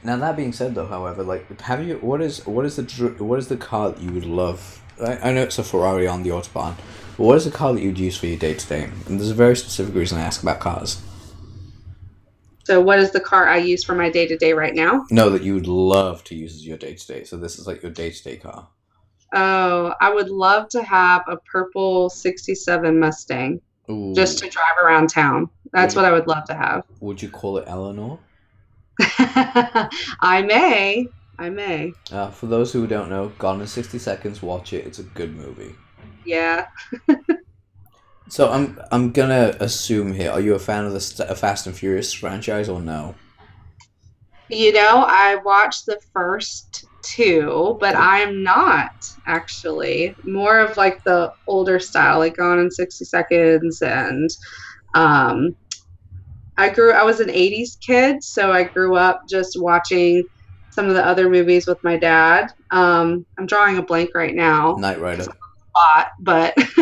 Now 0.03 0.17
that 0.17 0.37
being 0.37 0.53
said, 0.53 0.75
though, 0.75 0.85
however, 0.85 1.23
like, 1.23 1.61
have 1.61 1.83
you 1.83 1.95
what 1.95 2.21
is 2.21 2.45
what 2.45 2.63
is 2.63 2.75
the 2.75 2.83
what 3.17 3.39
is 3.39 3.47
the 3.47 3.57
car 3.57 3.89
that 3.89 3.99
you 3.99 4.11
would 4.11 4.23
love? 4.23 4.83
I, 5.01 5.29
I 5.29 5.33
know 5.33 5.41
it's 5.41 5.57
a 5.57 5.63
Ferrari 5.63 6.07
on 6.07 6.21
the 6.21 6.29
autobahn, 6.29 6.75
but 7.17 7.23
what 7.23 7.37
is 7.37 7.45
the 7.45 7.51
car 7.51 7.73
that 7.73 7.81
you'd 7.81 7.97
use 7.97 8.15
for 8.15 8.27
your 8.27 8.37
day 8.37 8.53
to 8.53 8.67
day? 8.67 8.83
And 9.07 9.19
there's 9.19 9.31
a 9.31 9.33
very 9.35 9.55
specific 9.55 9.95
reason 9.95 10.19
I 10.19 10.21
ask 10.21 10.43
about 10.43 10.59
cars. 10.59 11.01
So, 12.65 12.79
what 12.79 12.99
is 12.99 13.09
the 13.09 13.19
car 13.19 13.47
I 13.47 13.57
use 13.57 13.83
for 13.83 13.95
my 13.95 14.11
day 14.11 14.27
to 14.27 14.37
day 14.37 14.53
right 14.53 14.75
now? 14.75 15.05
No, 15.09 15.31
that 15.31 15.41
you 15.41 15.55
would 15.55 15.67
love 15.67 16.23
to 16.25 16.35
use 16.35 16.53
as 16.53 16.67
your 16.67 16.77
day 16.77 16.93
to 16.93 17.07
day. 17.07 17.23
So 17.23 17.35
this 17.35 17.57
is 17.57 17.65
like 17.65 17.81
your 17.81 17.91
day 17.91 18.11
to 18.11 18.23
day 18.23 18.37
car. 18.37 18.67
Oh, 19.33 19.93
I 19.99 20.13
would 20.13 20.29
love 20.29 20.69
to 20.69 20.83
have 20.83 21.23
a 21.27 21.37
purple 21.51 22.11
67 22.11 22.99
Mustang 22.99 23.59
Ooh. 23.89 24.13
just 24.13 24.37
to 24.39 24.49
drive 24.49 24.77
around 24.83 25.09
town. 25.09 25.49
That's 25.73 25.95
Would 25.95 26.01
what 26.03 26.11
I 26.11 26.13
would 26.13 26.27
love 26.27 26.45
to 26.45 26.53
have. 26.53 26.83
Would 26.99 27.23
you 27.23 27.29
call 27.29 27.57
it 27.57 27.63
Eleanor? 27.67 28.19
I 30.21 30.43
may. 30.45 31.07
I 31.37 31.49
may. 31.49 31.93
Uh, 32.11 32.29
for 32.31 32.47
those 32.47 32.73
who 32.73 32.85
don't 32.87 33.09
know, 33.09 33.29
Gone 33.37 33.61
in 33.61 33.67
60 33.67 33.97
Seconds, 33.97 34.41
watch 34.41 34.73
it. 34.73 34.85
It's 34.85 34.99
a 34.99 35.03
good 35.03 35.35
movie. 35.35 35.75
Yeah. 36.25 36.65
So 38.29 38.51
I'm 38.51 38.79
I'm 38.91 39.11
gonna 39.11 39.55
assume 39.59 40.13
here. 40.13 40.29
Are 40.31 40.39
you 40.39 40.53
a 40.53 40.59
fan 40.59 40.85
of 40.85 40.93
the 40.93 40.99
St- 40.99 41.35
Fast 41.35 41.65
and 41.65 41.75
Furious 41.75 42.13
franchise 42.13 42.69
or 42.69 42.79
no? 42.79 43.15
You 44.49 44.71
know, 44.71 45.03
I 45.07 45.35
watched 45.43 45.87
the 45.87 45.99
first 46.13 46.85
two, 47.03 47.77
but 47.79 47.95
I'm 47.95 48.43
not 48.43 48.91
actually. 49.25 50.15
More 50.25 50.59
of 50.59 50.77
like 50.77 51.03
the 51.05 51.31
older 51.47 51.79
style, 51.79 52.19
like 52.19 52.37
Gone 52.37 52.59
in 52.59 52.69
60 52.69 53.05
Seconds 53.05 53.81
and 53.81 54.29
um 54.93 55.55
I 56.59 56.69
grew 56.69 56.91
I 56.91 57.03
was 57.03 57.19
an 57.19 57.29
80s 57.29 57.77
kid, 57.85 58.23
so 58.23 58.51
I 58.51 58.63
grew 58.63 58.95
up 58.95 59.21
just 59.29 59.55
watching 59.59 60.23
some 60.71 60.87
of 60.87 60.93
the 60.93 61.05
other 61.05 61.29
movies 61.29 61.65
with 61.67 61.77
my 61.83 61.97
dad. 61.97 62.51
Um 62.71 63.25
I'm 63.37 63.45
drawing 63.45 63.77
a 63.77 63.81
blank 63.83 64.11
right 64.13 64.35
now. 64.35 64.75
Knight 64.75 64.99
Rider. 64.99 65.23
Spot, 65.23 66.07
but 66.19 66.53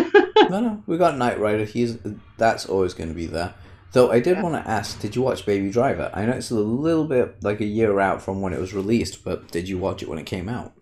no, 0.50 0.60
no, 0.60 0.84
we 0.88 0.98
got 0.98 1.18
Knight 1.18 1.40
Rider. 1.40 1.66
He's 1.66 1.98
that's 2.38 2.66
always 2.66 2.94
going 2.94 3.10
to 3.10 3.16
be 3.16 3.28
there. 3.28 3.54
Though 3.92 4.12
I 4.12 4.20
did 4.20 4.38
Yeah. 4.38 4.44
want 4.44 4.56
to 4.56 4.70
ask, 4.70 5.00
did 5.00 5.16
you 5.16 5.22
watch 5.22 5.46
Baby 5.46 5.70
Driver? 5.72 6.10
I 6.14 6.26
know 6.26 6.34
it's 6.34 6.52
a 6.52 6.56
little 6.56 7.06
bit 7.06 7.44
like 7.44 7.62
a 7.62 7.66
year 7.66 8.00
out 8.00 8.22
from 8.22 8.42
when 8.42 8.54
it 8.54 8.60
was 8.60 8.74
released, 8.74 9.24
but 9.24 9.50
did 9.52 9.70
you 9.70 9.78
watch 9.78 10.02
it 10.02 10.10
when 10.10 10.20
it 10.20 10.26
came 10.26 10.50
out? 10.50 10.74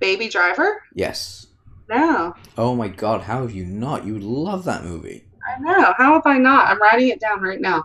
Baby 0.00 0.28
Driver? 0.28 0.80
Yes. 0.94 1.46
No. 1.88 2.34
Oh 2.56 2.74
my 2.74 2.88
god, 2.88 3.22
how 3.22 3.42
have 3.42 3.52
you 3.52 3.64
not? 3.64 4.06
You 4.06 4.18
love 4.18 4.64
that 4.64 4.84
movie. 4.84 5.24
I 5.46 5.60
know. 5.60 5.92
How 5.96 6.14
have 6.14 6.22
I 6.26 6.38
not? 6.38 6.68
I'm 6.68 6.80
writing 6.80 7.08
it 7.08 7.20
down 7.20 7.40
right 7.40 7.60
now. 7.60 7.84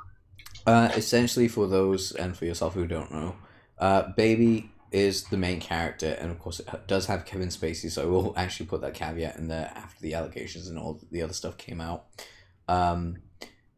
Uh, 0.65 0.89
essentially, 0.95 1.47
for 1.47 1.67
those 1.67 2.11
and 2.11 2.35
for 2.35 2.45
yourself 2.45 2.73
who 2.73 2.87
don't 2.87 3.11
know, 3.11 3.35
uh, 3.79 4.09
Baby 4.15 4.71
is 4.91 5.25
the 5.25 5.37
main 5.37 5.59
character, 5.59 6.17
and 6.19 6.31
of 6.31 6.39
course, 6.39 6.59
it 6.59 6.67
does 6.87 7.05
have 7.05 7.25
Kevin 7.25 7.49
Spacey. 7.49 7.89
So 7.89 8.03
I 8.03 8.05
will 8.05 8.33
actually 8.37 8.65
put 8.65 8.81
that 8.81 8.93
caveat 8.93 9.37
in 9.37 9.47
there 9.47 9.71
after 9.75 10.01
the 10.01 10.13
allegations 10.13 10.67
and 10.67 10.77
all 10.77 10.99
the 11.11 11.21
other 11.21 11.33
stuff 11.33 11.57
came 11.57 11.81
out. 11.81 12.05
Um, 12.67 13.17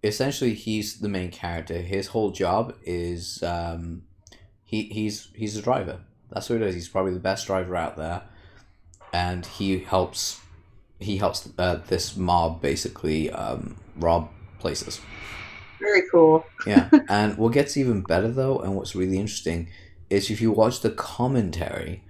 essentially, 0.04 0.54
he's 0.54 1.00
the 1.00 1.10
main 1.10 1.32
character. 1.32 1.76
His 1.76 2.08
whole 2.08 2.32
job 2.32 2.76
is 2.84 3.44
um, 3.44 4.04
he 4.64 4.84
he's 4.84 5.30
he's 5.36 5.58
a 5.58 5.62
driver. 5.62 6.02
That's 6.30 6.50
what 6.50 6.60
he 6.60 6.66
does. 6.66 6.76
He's 6.76 6.90
probably 6.90 7.14
the 7.14 7.20
best 7.20 7.48
driver 7.48 7.76
out 7.76 7.98
there, 7.98 8.24
and 9.14 9.46
he 9.46 9.80
helps 9.80 10.40
he 11.00 11.18
helps 11.18 11.50
uh, 11.58 11.80
this 11.88 12.16
mob 12.16 12.62
basically 12.62 13.30
um, 13.32 13.78
rob 13.98 14.30
places. 14.60 15.02
Very 15.82 16.04
cool. 16.12 16.46
Yeah, 16.66 16.90
and 17.10 17.38
what 17.38 17.54
gets 17.54 17.76
even 17.78 18.02
better 18.02 18.32
though, 18.32 18.60
and 18.60 18.76
what's 18.76 18.96
really 18.96 19.18
interesting, 19.18 19.70
is 20.10 20.30
if 20.30 20.42
you 20.42 20.52
watch 20.52 20.82
the 20.82 20.92
commentary 20.92 22.04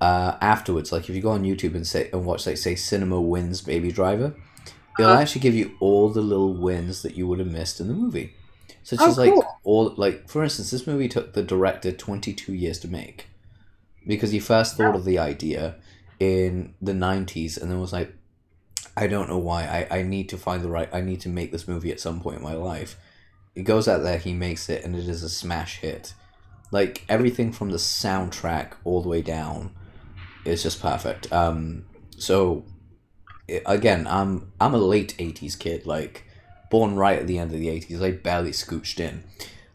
uh, 0.00 0.36
afterwards. 0.40 0.92
Like 0.92 1.08
if 1.08 1.16
you 1.16 1.22
go 1.22 1.30
on 1.30 1.42
YouTube 1.44 1.74
and 1.74 1.86
say 1.86 2.08
and 2.12 2.24
watch 2.24 2.46
like 2.46 2.56
say 2.56 2.74
Cinema 2.76 3.20
Wins 3.20 3.60
Baby 3.62 3.90
Driver, 3.92 4.34
it'll 4.98 5.12
Uh-huh. 5.12 5.22
actually 5.22 5.40
give 5.42 5.54
you 5.56 5.72
all 5.80 6.08
the 6.08 6.20
little 6.22 6.54
wins 6.54 7.02
that 7.02 7.16
you 7.16 7.26
would 7.26 7.40
have 7.40 7.48
missed 7.48 7.80
in 7.80 7.88
the 7.88 7.94
movie. 7.94 8.34
Such 8.84 9.00
Oh, 9.00 9.08
as 9.08 9.18
like 9.18 9.30
cool. 9.34 9.44
all 9.64 9.94
like 9.96 10.28
for 10.28 10.42
instance, 10.44 10.70
this 10.70 10.86
movie 10.86 11.08
took 11.08 11.32
the 11.34 11.42
director 11.42 11.92
twenty 11.92 12.32
two 12.32 12.54
years 12.54 12.78
to 12.80 12.88
make 12.88 13.26
because 14.06 14.30
he 14.30 14.38
first 14.40 14.76
thought 14.76 14.94
of 14.96 15.04
the 15.04 15.18
idea 15.18 15.76
in 16.20 16.74
the 16.80 16.94
nineties 16.94 17.58
and 17.58 17.70
then 17.70 17.80
was 17.80 17.92
like, 17.92 18.14
I 18.96 19.06
don't 19.06 19.28
know 19.28 19.38
why. 19.38 19.64
I, 19.90 19.98
I 19.98 20.02
need 20.02 20.28
to 20.30 20.38
find 20.38 20.62
the 20.62 20.68
right. 20.70 20.88
I 20.92 21.00
need 21.00 21.20
to 21.22 21.28
make 21.28 21.52
this 21.52 21.68
movie 21.68 21.90
at 21.92 22.00
some 22.00 22.20
point 22.20 22.38
in 22.38 22.42
my 22.42 22.54
life. 22.54 22.96
He 23.58 23.64
goes 23.64 23.88
out 23.88 24.04
there, 24.04 24.18
he 24.18 24.34
makes 24.34 24.68
it, 24.68 24.84
and 24.84 24.94
it 24.94 25.08
is 25.08 25.24
a 25.24 25.28
smash 25.28 25.78
hit. 25.78 26.14
Like 26.70 27.04
everything 27.08 27.50
from 27.50 27.70
the 27.70 27.78
soundtrack 27.78 28.74
all 28.84 29.02
the 29.02 29.08
way 29.08 29.20
down 29.20 29.74
is 30.44 30.62
just 30.62 30.80
perfect. 30.80 31.32
Um, 31.32 31.86
so 32.16 32.64
again, 33.66 34.06
I'm 34.06 34.52
I'm 34.60 34.74
a 34.74 34.78
late 34.78 35.16
'80s 35.18 35.58
kid, 35.58 35.86
like 35.86 36.24
born 36.70 36.94
right 36.94 37.18
at 37.18 37.26
the 37.26 37.36
end 37.36 37.52
of 37.52 37.58
the 37.58 37.66
'80s. 37.66 38.00
I 38.00 38.12
barely 38.12 38.52
scooched 38.52 39.00
in. 39.00 39.24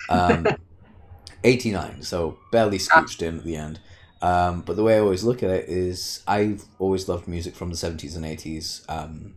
Um, 0.07 0.47
'89, 1.43 2.03
so 2.03 2.37
barely 2.53 2.77
scooched 2.77 3.21
in 3.21 3.39
at 3.39 3.43
the 3.43 3.57
end. 3.57 3.81
Um, 4.21 4.61
but 4.61 4.77
the 4.77 4.83
way 4.83 4.95
I 4.95 4.99
always 4.99 5.25
look 5.25 5.43
at 5.43 5.49
it 5.49 5.67
is 5.67 6.23
I've 6.25 6.63
always 6.79 7.09
loved 7.09 7.27
music 7.27 7.53
from 7.53 7.69
the 7.69 7.75
70s 7.75 8.15
and 8.15 8.23
80s. 8.23 8.89
Um, 8.89 9.35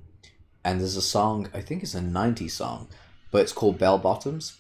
and 0.65 0.79
there's 0.79 0.95
a 0.95 1.03
song, 1.03 1.49
I 1.53 1.61
think 1.61 1.83
it's 1.83 1.97
a 1.97 2.01
90s 2.01 2.53
song, 2.53 2.87
but 3.37 3.43
it's 3.43 3.53
called 3.53 3.77
Bell 3.77 3.99
Bottoms. 3.99 4.57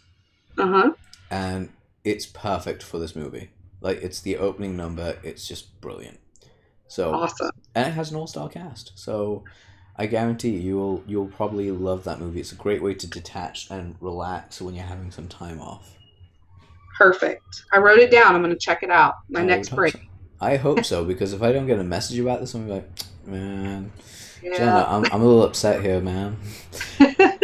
Uh 0.58 0.66
huh. 0.66 0.92
And 1.30 1.70
it's 2.04 2.26
perfect 2.26 2.82
for 2.82 2.98
this 2.98 3.16
movie. 3.16 3.48
Like, 3.80 4.02
it's 4.02 4.20
the 4.20 4.36
opening 4.36 4.76
number, 4.76 5.16
it's 5.22 5.48
just 5.48 5.80
brilliant. 5.80 6.20
So, 6.86 7.14
Awesome. 7.14 7.52
and 7.74 7.88
it 7.88 7.92
has 7.92 8.10
an 8.10 8.18
all 8.18 8.26
star 8.26 8.50
cast. 8.50 8.92
So, 8.94 9.44
I 9.96 10.04
guarantee 10.04 10.50
you, 10.50 10.60
you'll 10.60 11.04
you'll 11.06 11.26
probably 11.28 11.70
love 11.70 12.04
that 12.04 12.20
movie. 12.20 12.38
It's 12.40 12.52
a 12.52 12.56
great 12.56 12.82
way 12.82 12.92
to 12.92 13.06
detach 13.06 13.70
and 13.70 13.96
relax 13.98 14.60
when 14.60 14.74
you're 14.74 14.84
having 14.84 15.10
some 15.10 15.26
time 15.26 15.58
off. 15.58 15.96
Perfect. 16.98 17.62
I 17.72 17.78
wrote 17.78 17.98
it 18.00 18.10
down. 18.10 18.34
I'm 18.34 18.42
going 18.42 18.52
to 18.52 18.60
check 18.60 18.82
it 18.82 18.90
out. 18.90 19.14
My 19.30 19.40
I 19.40 19.44
next 19.44 19.70
break. 19.70 19.94
so. 19.94 20.00
I 20.38 20.56
hope 20.56 20.84
so 20.84 21.02
because 21.02 21.32
if 21.32 21.40
I 21.42 21.50
don't 21.50 21.66
get 21.66 21.78
a 21.78 21.84
message 21.84 22.18
about 22.18 22.40
this, 22.40 22.52
I'm 22.52 22.68
gonna 22.68 22.82
be 22.82 22.86
like, 22.86 23.26
man, 23.26 23.90
Jenna, 24.42 24.84
I'm, 24.86 25.06
I'm 25.06 25.22
a 25.22 25.24
little 25.24 25.44
upset 25.44 25.80
here, 25.82 25.98
man. 26.02 26.36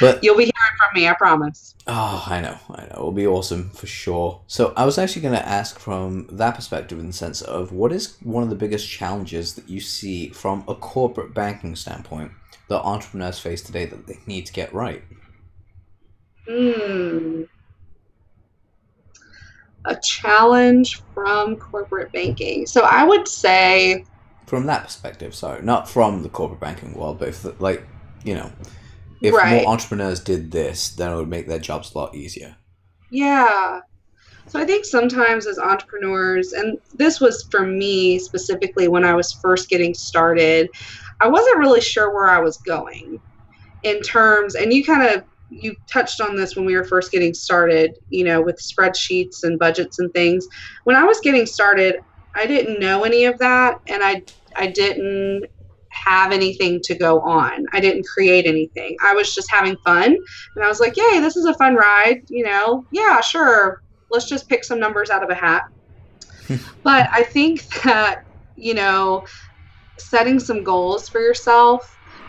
But 0.00 0.22
You'll 0.22 0.36
be 0.36 0.44
hearing 0.44 0.76
from 0.78 0.88
me. 0.94 1.08
I 1.08 1.14
promise. 1.14 1.74
oh, 1.86 2.24
I 2.28 2.40
know, 2.40 2.58
I 2.70 2.82
know, 2.82 2.92
it'll 2.92 3.12
be 3.12 3.26
awesome 3.26 3.70
for 3.70 3.86
sure. 3.86 4.40
So 4.46 4.72
I 4.76 4.84
was 4.84 4.98
actually 4.98 5.22
gonna 5.22 5.36
ask 5.38 5.78
from 5.78 6.26
that 6.32 6.54
perspective, 6.56 6.98
in 6.98 7.06
the 7.08 7.12
sense 7.12 7.42
of 7.42 7.72
what 7.72 7.92
is 7.92 8.16
one 8.22 8.42
of 8.42 8.50
the 8.50 8.56
biggest 8.56 8.88
challenges 8.88 9.54
that 9.54 9.68
you 9.68 9.80
see 9.80 10.28
from 10.30 10.64
a 10.68 10.74
corporate 10.74 11.34
banking 11.34 11.76
standpoint 11.76 12.32
that 12.68 12.80
entrepreneurs 12.82 13.38
face 13.38 13.62
today 13.62 13.84
that 13.86 14.06
they 14.06 14.18
need 14.26 14.46
to 14.46 14.52
get 14.52 14.72
right. 14.72 15.02
Hmm. 16.48 17.42
A 19.86 19.96
challenge 20.02 21.02
from 21.12 21.56
corporate 21.56 22.10
banking. 22.12 22.66
So 22.66 22.82
I 22.82 23.04
would 23.04 23.28
say, 23.28 24.04
From 24.46 24.66
that 24.66 24.84
perspective, 24.84 25.34
sorry, 25.34 25.62
not 25.62 25.88
from 25.88 26.22
the 26.22 26.28
corporate 26.30 26.60
banking 26.60 26.94
world, 26.94 27.18
but 27.18 27.28
if 27.28 27.60
like 27.60 27.86
you 28.24 28.34
know, 28.34 28.50
if 29.24 29.34
Right. 29.34 29.44
more 29.44 29.66
entrepreneurs 29.68 30.20
did 30.20 30.50
this, 30.52 30.90
then 30.90 31.12
it 31.12 31.16
would 31.16 31.28
make 31.28 31.48
their 31.48 31.58
jobs 31.58 31.94
a 31.94 31.98
lot 31.98 32.14
easier. 32.14 32.56
yeah. 33.10 33.80
So 34.48 34.60
I 34.60 34.66
think 34.66 34.84
sometimes 34.84 35.46
as 35.46 35.58
entrepreneurs, 35.58 36.52
and 36.52 36.78
this 36.94 37.20
was 37.20 37.46
for 37.50 37.66
me 37.66 38.18
specifically 38.18 38.88
when 38.88 39.04
I 39.04 39.14
was 39.14 39.38
first 39.42 39.68
getting 39.70 39.94
started, 39.94 40.68
I 41.20 41.28
wasn't 41.28 41.58
really 41.58 41.80
sure 41.80 42.14
where 42.14 42.28
I 42.28 42.40
was 42.40 42.58
going 42.58 43.20
in 43.84 44.02
terms, 44.02 44.54
and 44.56 44.72
you 44.72 44.84
kind 44.84 45.02
of 45.04 45.24
you 45.50 45.74
touched 45.92 46.20
on 46.20 46.36
this 46.36 46.56
when 46.56 46.66
we 46.66 46.76
were 46.76 46.84
first 46.84 47.12
getting 47.12 47.34
started, 47.34 47.92
you 48.10 48.24
know, 48.24 48.42
with 48.42 48.58
spreadsheets 48.60 49.44
and 49.44 49.58
budgets 49.58 49.98
and 50.00 50.12
things. 50.14 50.46
When 50.84 50.96
I 50.96 51.04
was 51.04 51.20
getting 51.20 51.46
started, 51.46 51.96
I 52.36 52.46
didn't 52.46 52.80
know 52.80 53.04
any 53.04 53.26
of 53.26 53.38
that, 53.40 53.76
and 53.88 54.02
I 54.04 54.22
I 54.56 54.68
didn't 54.68 55.46
have 55.94 56.32
anything 56.32 56.80
to 56.84 56.94
go 56.94 57.20
on. 57.20 57.64
I 57.72 57.80
didn't 57.80 58.06
create 58.06 58.46
anything. 58.46 58.96
I 59.02 59.14
was 59.14 59.34
just 59.34 59.50
having 59.50 59.76
fun, 59.84 60.16
and 60.56 60.64
I 60.64 60.68
was 60.68 60.80
like, 60.80 60.96
"Yay, 60.96 61.20
this 61.20 61.36
is 61.36 61.46
a 61.46 61.54
fun 61.54 61.74
ride!" 61.74 62.22
You 62.28 62.44
know, 62.44 62.84
yeah, 62.92 63.20
sure. 63.20 63.82
Let's 64.10 64.28
just 64.28 64.48
pick 64.48 64.64
some 64.64 64.78
numbers 64.78 65.10
out 65.10 65.22
of 65.22 65.30
a 65.30 65.34
hat. 65.34 65.62
but 66.82 67.08
I 67.12 67.22
think 67.22 67.66
that 67.82 68.24
you 68.56 68.74
know, 68.74 69.24
setting 69.98 70.38
some 70.38 70.62
goals 70.62 71.08
for 71.08 71.20
yourself 71.20 71.82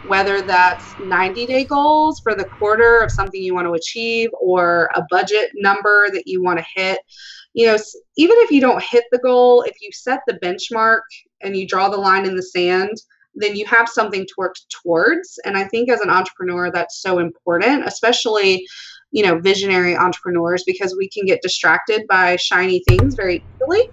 whether 0.06 0.44
that's 0.44 0.96
90 1.00 1.48
day 1.48 1.66
goals 1.66 2.20
for 2.20 2.36
the 2.36 2.46
quarter 2.46 3.00
of 3.00 3.12
something 3.12 3.42
you 3.42 3.56
want 3.56 3.66
to 3.66 3.74
achieve 3.74 4.30
or 4.40 4.90
a 4.96 5.04
budget 5.10 5.50
number 5.56 6.08
that 6.12 6.28
you 6.28 6.44
want 6.44 6.60
to 6.60 6.66
hit. 6.76 7.00
You 7.54 7.68
know, 7.68 7.78
even 8.18 8.36
if 8.40 8.52
you 8.52 8.62
don't 8.62 8.84
hit 8.84 9.06
the 9.12 9.18
goal, 9.18 9.64
if 9.64 9.76
you 9.82 9.90
set 9.92 10.20
the 10.28 10.40
benchmark 10.44 11.02
and 11.42 11.58
you 11.58 11.68
draw 11.68 11.90
the 11.90 11.98
line 11.98 12.26
in 12.26 12.36
the 12.36 12.44
sand, 12.44 12.92
then 13.36 13.56
you 13.56 13.66
have 13.66 13.90
something 13.90 14.26
to 14.26 14.34
work 14.38 14.56
towards. 14.70 15.40
And 15.46 15.58
I 15.58 15.66
think 15.66 15.90
as 15.90 16.02
an 16.02 16.10
entrepreneur, 16.10 16.72
that's 16.72 17.02
so 17.02 17.20
important, 17.20 17.86
especially, 17.86 18.66
you 19.12 19.24
know, 19.24 19.40
visionary 19.40 19.96
entrepreneurs, 19.96 20.64
because 20.66 20.96
we 20.98 21.10
can 21.10 21.26
get 21.26 21.42
distracted 21.42 22.08
by 22.08 22.36
shiny 22.38 22.82
things 22.88 23.16
very 23.16 23.44
easily. 23.56 23.90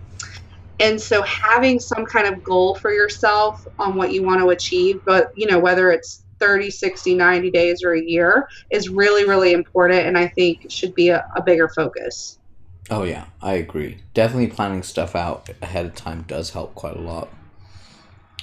And 0.80 1.00
so 1.00 1.22
having 1.22 1.78
some 1.78 2.04
kind 2.04 2.26
of 2.26 2.42
goal 2.42 2.74
for 2.74 2.92
yourself 2.92 3.66
on 3.78 3.94
what 3.94 4.12
you 4.12 4.22
want 4.22 4.40
to 4.40 4.50
achieve, 4.50 5.00
but 5.04 5.30
you 5.36 5.46
know, 5.46 5.58
whether 5.58 5.90
it's 5.92 6.24
30, 6.40 6.70
60, 6.70 7.14
90 7.14 7.50
days 7.52 7.84
or 7.84 7.94
a 7.94 8.02
year 8.02 8.48
is 8.70 8.88
really, 8.88 9.24
really 9.24 9.52
important 9.52 10.06
and 10.06 10.18
I 10.18 10.26
think 10.26 10.66
should 10.68 10.92
be 10.94 11.10
a, 11.10 11.24
a 11.36 11.42
bigger 11.42 11.68
focus. 11.68 12.38
Oh 12.90 13.04
yeah, 13.04 13.26
I 13.40 13.54
agree. 13.54 13.98
Definitely 14.12 14.48
planning 14.48 14.82
stuff 14.82 15.14
out 15.14 15.48
ahead 15.62 15.86
of 15.86 15.94
time 15.94 16.24
does 16.26 16.50
help 16.50 16.74
quite 16.74 16.96
a 16.96 17.00
lot. 17.00 17.28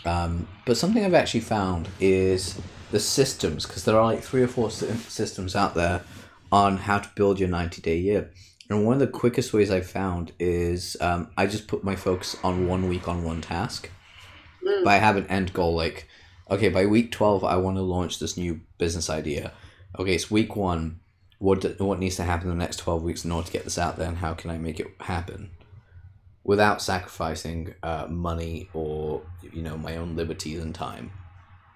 Um, 0.05 0.47
but 0.65 0.77
something 0.77 1.03
I've 1.03 1.13
actually 1.13 1.41
found 1.41 1.89
is 1.99 2.59
the 2.91 2.99
systems, 2.99 3.65
because 3.65 3.85
there 3.85 3.97
are 3.97 4.05
like 4.05 4.21
three 4.21 4.41
or 4.41 4.47
four 4.47 4.71
systems 4.71 5.55
out 5.55 5.75
there 5.75 6.03
on 6.51 6.77
how 6.77 6.99
to 6.99 7.09
build 7.15 7.39
your 7.39 7.49
90 7.49 7.81
day 7.81 7.97
year. 7.97 8.31
And 8.69 8.85
one 8.85 8.93
of 8.93 8.99
the 8.99 9.07
quickest 9.07 9.51
ways 9.51 9.71
I've 9.71 9.89
found 9.89 10.31
is 10.39 10.95
um, 11.01 11.29
I 11.37 11.47
just 11.47 11.67
put 11.67 11.83
my 11.83 11.95
focus 11.95 12.35
on 12.43 12.67
one 12.67 12.87
week 12.87 13.07
on 13.07 13.23
one 13.23 13.41
task. 13.41 13.89
Mm. 14.63 14.83
But 14.83 14.91
I 14.91 14.97
have 14.97 15.17
an 15.17 15.27
end 15.27 15.53
goal 15.53 15.75
like, 15.75 16.07
okay, 16.49 16.69
by 16.69 16.85
week 16.85 17.11
12, 17.11 17.43
I 17.43 17.57
want 17.57 17.77
to 17.77 17.81
launch 17.81 18.19
this 18.19 18.37
new 18.37 18.61
business 18.77 19.09
idea. 19.09 19.53
Okay, 19.97 20.13
it's 20.13 20.29
week 20.29 20.55
one. 20.55 20.99
What, 21.39 21.61
do- 21.61 21.75
what 21.79 21.99
needs 21.99 22.17
to 22.17 22.23
happen 22.23 22.49
in 22.49 22.57
the 22.57 22.63
next 22.63 22.77
12 22.77 23.01
weeks 23.01 23.25
in 23.25 23.31
order 23.31 23.47
to 23.47 23.53
get 23.53 23.63
this 23.63 23.77
out 23.77 23.97
there, 23.97 24.07
and 24.07 24.17
how 24.17 24.33
can 24.33 24.51
I 24.51 24.57
make 24.57 24.79
it 24.79 24.87
happen? 24.99 25.49
Without 26.43 26.81
sacrificing 26.81 27.73
uh, 27.83 28.07
money 28.09 28.69
or 28.73 29.21
you 29.41 29.61
know 29.61 29.77
my 29.77 29.97
own 29.97 30.15
liberties 30.15 30.61
and 30.61 30.73
time. 30.73 31.11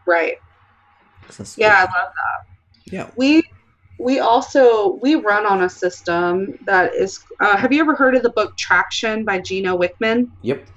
Right. 0.05 0.35
That's- 1.23 1.57
Yeah, 1.57 1.75
I 1.77 1.81
love 1.81 1.89
that. 2.13 2.91
yeah. 2.93 3.09
We 3.15 3.43
we 3.99 4.19
also 4.19 4.95
we 5.01 5.15
run 5.15 5.45
on 5.45 5.63
a 5.63 5.69
system 5.69 6.57
that 6.65 6.93
is. 6.95 7.19
Uh, 7.39 7.55
have 7.57 7.71
you 7.71 7.81
ever 7.81 7.95
heard 7.95 8.15
of 8.15 8.23
the 8.23 8.31
book 8.31 8.57
Traction 8.57 9.23
by 9.23 9.39
Gino 9.39 9.77
Wickman? 9.77 10.29
Yep. 10.41 10.67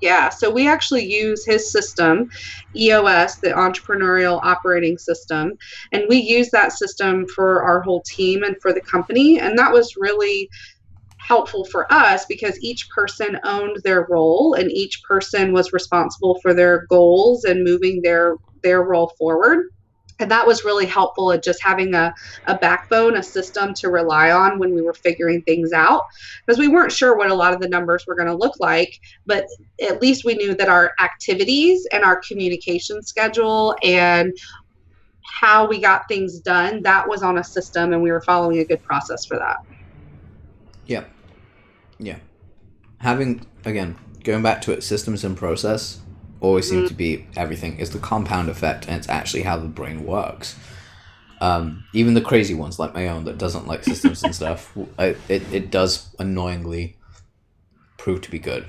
Yeah, 0.00 0.30
so 0.30 0.50
we 0.50 0.66
actually 0.66 1.04
use 1.04 1.44
his 1.44 1.70
system, 1.70 2.30
EOS, 2.74 3.36
the 3.40 3.50
Entrepreneurial 3.50 4.40
Operating 4.42 4.96
System, 4.96 5.52
and 5.92 6.04
we 6.08 6.16
use 6.16 6.48
that 6.52 6.72
system 6.72 7.26
for 7.28 7.62
our 7.62 7.82
whole 7.82 8.00
team 8.06 8.42
and 8.42 8.56
for 8.62 8.72
the 8.72 8.80
company. 8.80 9.38
And 9.38 9.58
that 9.58 9.70
was 9.70 9.96
really 9.98 10.48
helpful 11.30 11.64
for 11.66 11.86
us 11.92 12.26
because 12.28 12.58
each 12.60 12.88
person 12.92 13.38
owned 13.44 13.76
their 13.84 14.04
role 14.10 14.54
and 14.54 14.68
each 14.72 15.00
person 15.06 15.52
was 15.52 15.72
responsible 15.72 16.40
for 16.42 16.52
their 16.52 16.86
goals 16.90 17.44
and 17.44 17.62
moving 17.62 18.02
their 18.02 18.34
their 18.64 18.82
role 18.82 19.12
forward. 19.16 19.66
And 20.18 20.30
that 20.30 20.46
was 20.46 20.64
really 20.64 20.86
helpful 20.86 21.32
at 21.32 21.42
just 21.42 21.62
having 21.62 21.94
a, 21.94 22.12
a 22.46 22.58
backbone 22.58 23.16
a 23.16 23.22
system 23.22 23.72
to 23.76 23.88
rely 23.88 24.32
on 24.32 24.58
when 24.58 24.74
we 24.74 24.82
were 24.82 24.92
figuring 24.92 25.40
things 25.42 25.72
out. 25.72 26.02
Because 26.44 26.58
we 26.58 26.68
weren't 26.68 26.92
sure 26.92 27.16
what 27.16 27.30
a 27.30 27.34
lot 27.34 27.54
of 27.54 27.60
the 27.60 27.68
numbers 27.68 28.04
were 28.08 28.16
going 28.16 28.28
to 28.28 28.36
look 28.36 28.54
like 28.58 28.90
but 29.24 29.44
at 29.88 30.02
least 30.02 30.24
we 30.24 30.34
knew 30.34 30.54
that 30.56 30.68
our 30.68 30.90
activities 31.00 31.86
and 31.92 32.02
our 32.02 32.20
communication 32.26 33.02
schedule 33.02 33.76
and 33.84 34.32
how 35.40 35.66
we 35.68 35.80
got 35.80 36.02
things 36.08 36.40
done 36.40 36.82
that 36.82 37.08
was 37.08 37.22
on 37.22 37.38
a 37.38 37.44
system 37.44 37.92
and 37.92 38.02
we 38.02 38.10
were 38.10 38.22
following 38.22 38.58
a 38.58 38.64
good 38.64 38.82
process 38.82 39.24
for 39.28 39.38
that. 39.38 39.56
Yeah. 40.90 41.04
Yeah. 42.00 42.18
Having 42.98 43.46
again 43.64 43.96
going 44.24 44.42
back 44.42 44.62
to 44.62 44.72
it, 44.72 44.82
systems 44.82 45.24
and 45.24 45.36
process 45.36 46.00
always 46.40 46.68
seem 46.68 46.88
to 46.88 46.94
be 46.94 47.26
everything. 47.36 47.78
It's 47.78 47.90
the 47.90 47.98
compound 47.98 48.48
effect, 48.48 48.86
and 48.86 48.96
it's 48.96 49.08
actually 49.08 49.42
how 49.42 49.58
the 49.58 49.68
brain 49.68 50.04
works. 50.04 50.56
Um, 51.40 51.84
even 51.94 52.14
the 52.14 52.20
crazy 52.20 52.54
ones 52.54 52.78
like 52.78 52.92
my 52.92 53.08
own 53.08 53.24
that 53.24 53.38
doesn't 53.38 53.66
like 53.66 53.84
systems 53.84 54.22
and 54.22 54.34
stuff, 54.34 54.76
I, 54.98 55.16
it 55.28 55.42
it 55.52 55.70
does 55.70 56.14
annoyingly 56.18 56.96
prove 57.96 58.22
to 58.22 58.30
be 58.30 58.38
good. 58.38 58.68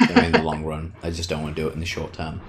In 0.00 0.32
the 0.32 0.42
long 0.42 0.64
run, 0.64 0.94
I 1.02 1.10
just 1.10 1.28
don't 1.28 1.42
want 1.42 1.54
to 1.54 1.62
do 1.62 1.68
it 1.68 1.74
in 1.74 1.80
the 1.80 1.86
short 1.86 2.12
term. 2.14 2.40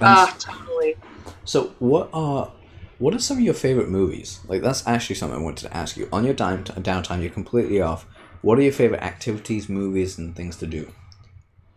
Ah 0.00 0.34
totally 0.38 0.96
So, 1.44 1.74
what 1.78 2.08
are 2.12 2.50
what 2.98 3.14
are 3.14 3.18
some 3.18 3.38
of 3.38 3.44
your 3.44 3.54
favorite 3.54 3.88
movies? 3.88 4.40
Like, 4.48 4.60
that's 4.60 4.86
actually 4.86 5.16
something 5.16 5.38
I 5.38 5.42
wanted 5.42 5.68
to 5.68 5.76
ask 5.76 5.96
you. 5.96 6.08
On 6.12 6.24
your 6.24 6.34
dime 6.34 6.64
downtime, 6.64 7.20
you're 7.20 7.30
completely 7.30 7.80
off. 7.80 8.06
What 8.42 8.58
are 8.58 8.62
your 8.62 8.72
favorite 8.72 9.02
activities, 9.02 9.68
movies, 9.68 10.18
and 10.18 10.34
things 10.34 10.56
to 10.56 10.66
do? 10.66 10.92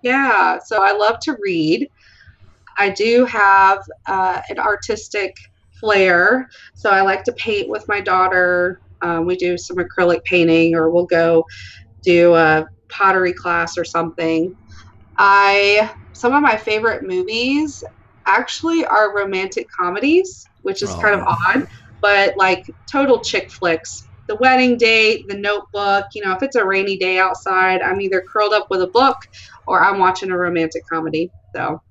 Yeah, 0.01 0.59
so 0.65 0.81
I 0.81 0.93
love 0.93 1.19
to 1.23 1.37
read. 1.41 1.87
I 2.77 2.89
do 2.89 3.25
have 3.25 3.79
uh, 4.07 4.41
an 4.49 4.59
artistic 4.59 5.35
flair, 5.79 6.47
so 6.75 6.89
I 6.89 7.01
like 7.01 7.23
to 7.25 7.33
paint 7.33 7.69
with 7.69 7.85
my 7.87 8.01
daughter. 8.01 8.81
Um, 9.01 9.25
we 9.25 9.35
do 9.35 9.57
some 9.57 9.77
acrylic 9.77 10.23
painting, 10.25 10.75
or 10.75 10.89
we'll 10.89 11.05
go 11.05 11.45
do 12.03 12.35
a 12.35 12.65
pottery 12.89 13.33
class 13.33 13.77
or 13.77 13.85
something. 13.85 14.55
I 15.17 15.93
some 16.13 16.33
of 16.33 16.41
my 16.41 16.57
favorite 16.57 17.03
movies 17.03 17.83
actually 18.27 18.85
are 18.85 19.15
romantic 19.15 19.67
comedies, 19.79 20.45
which 20.61 20.81
is 20.83 20.95
kind 21.01 21.15
of 21.15 21.21
Oh. 21.21 21.35
odd, 21.47 21.67
but 22.01 22.33
like 22.37 22.63
total 22.91 23.19
chick 23.21 23.51
flicks. 23.51 24.07
The 24.31 24.37
wedding 24.37 24.77
date, 24.77 25.27
the 25.27 25.35
notebook, 25.35 26.05
you 26.13 26.23
know, 26.23 26.31
if 26.31 26.41
it's 26.41 26.55
a 26.55 26.63
rainy 26.63 26.95
day 26.95 27.19
outside, 27.19 27.81
I'm 27.81 27.99
either 27.99 28.21
curled 28.21 28.53
up 28.53 28.69
with 28.69 28.81
a 28.81 28.87
book 28.87 29.17
or 29.67 29.83
I'm 29.83 29.99
watching 29.99 30.31
a 30.31 30.37
romantic 30.37 30.87
comedy. 30.87 31.29
So, 31.53 31.81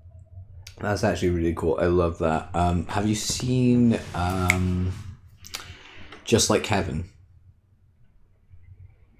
That's 0.78 1.04
actually 1.04 1.28
really 1.28 1.52
cool. 1.52 1.76
I 1.78 1.84
love 1.88 2.16
that. 2.20 2.48
Um, 2.54 2.86
have 2.86 3.06
you 3.06 3.14
seen 3.14 4.00
um, 4.14 4.90
Just 6.24 6.48
Like 6.48 6.64
Heaven? 6.64 7.10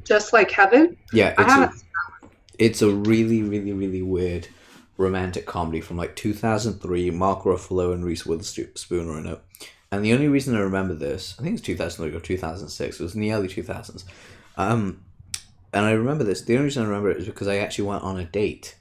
just 0.05 0.33
like 0.33 0.51
heaven, 0.51 0.97
Yeah, 1.13 1.35
it's 1.39 1.53
a, 1.53 1.73
it's 2.59 2.83
a 2.83 2.89
really, 2.89 3.43
really, 3.43 3.73
really 3.73 4.01
weird 4.01 4.49
romantic 5.01 5.47
comedy 5.47 5.81
from 5.81 5.97
like 5.97 6.15
2003. 6.15 7.11
Mark 7.11 7.43
Ruffalo 7.43 7.93
and 7.93 8.05
Reese 8.05 8.27
Witherspoon 8.27 9.09
are 9.09 9.19
in 9.19 9.27
it. 9.27 9.41
And 9.91 10.05
the 10.05 10.13
only 10.13 10.29
reason 10.29 10.55
I 10.55 10.61
remember 10.61 10.95
this, 10.95 11.35
I 11.39 11.43
think 11.43 11.55
it's 11.55 11.67
2003 11.67 12.17
or 12.17 12.21
2006, 12.21 13.01
it 13.01 13.03
was 13.03 13.15
in 13.15 13.21
the 13.21 13.33
early 13.33 13.49
2000s. 13.49 14.05
Um, 14.57 15.03
and 15.73 15.85
I 15.85 15.93
remember 15.93 16.23
this, 16.23 16.43
the 16.43 16.55
only 16.55 16.67
reason 16.67 16.85
I 16.85 16.87
remember 16.87 17.11
it 17.11 17.17
is 17.17 17.27
because 17.27 17.49
I 17.49 17.57
actually 17.57 17.89
went 17.89 18.05
on 18.05 18.19
a 18.19 18.25
date 18.25 18.77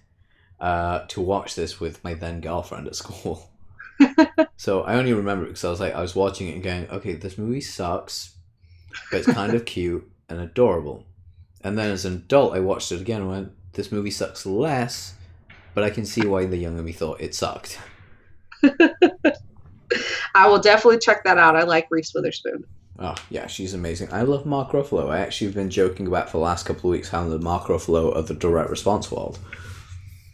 uh, 0.60 1.06
to 1.08 1.22
watch 1.22 1.56
this 1.56 1.80
with 1.80 2.04
my 2.04 2.14
then 2.14 2.42
girlfriend 2.42 2.88
at 2.88 2.96
school. 2.96 3.50
so 4.58 4.82
I 4.82 4.96
only 4.96 5.14
remember 5.14 5.46
it 5.46 5.50
because 5.50 5.66
I 5.66 5.70
was 5.70 5.80
like, 5.80 5.96
I 5.96 6.02
was 6.02 6.16
watching 6.16 6.50
it 6.50 6.56
and 6.56 6.64
going, 6.64 6.90
okay, 6.90 7.14
this 7.14 7.38
movie 7.38 7.62
sucks, 7.62 8.36
but 9.10 9.20
it's 9.20 9.32
kind 9.32 9.54
of 9.54 9.66
cute 9.66 10.10
and 10.28 10.40
adorable. 10.40 11.06
And 11.62 11.78
then 11.78 11.92
as 11.92 12.06
an 12.06 12.14
adult, 12.14 12.54
I 12.54 12.60
watched 12.60 12.92
it 12.92 13.02
again 13.02 13.22
and 13.22 13.30
went, 13.30 13.52
this 13.74 13.92
movie 13.92 14.12
sucks 14.12 14.46
less, 14.46 15.14
but 15.80 15.86
I 15.86 15.92
can 15.92 16.06
see 16.06 16.28
why 16.28 16.46
the 16.46 16.58
younger 16.58 16.84
me 16.84 16.92
thought 16.92 17.22
it 17.22 17.34
sucked. 17.34 17.80
I 20.36 20.46
will 20.46 20.60
definitely 20.60 21.00
check 21.00 21.24
that 21.24 21.38
out. 21.38 21.56
I 21.56 21.64
like 21.64 21.88
Reese 21.90 22.14
Witherspoon. 22.14 22.66
Oh, 23.00 23.16
yeah, 23.30 23.48
she's 23.48 23.74
amazing. 23.74 24.12
I 24.12 24.24
love 24.24 24.46
Mark 24.46 24.72
Ruffalo. 24.72 25.10
I 25.10 25.20
actually 25.20 25.48
have 25.48 25.56
been 25.56 25.70
joking 25.70 26.06
about 26.06 26.30
for 26.30 26.38
the 26.38 26.44
last 26.44 26.66
couple 26.66 26.90
of 26.90 26.92
weeks 26.92 27.08
how 27.08 27.30
the 27.30 27.40
Mark 27.40 27.68
Ruffalo 27.68 28.12
of 28.12 28.28
the 28.28 28.34
direct 28.34 28.70
response 28.70 29.10
world. 29.10 29.40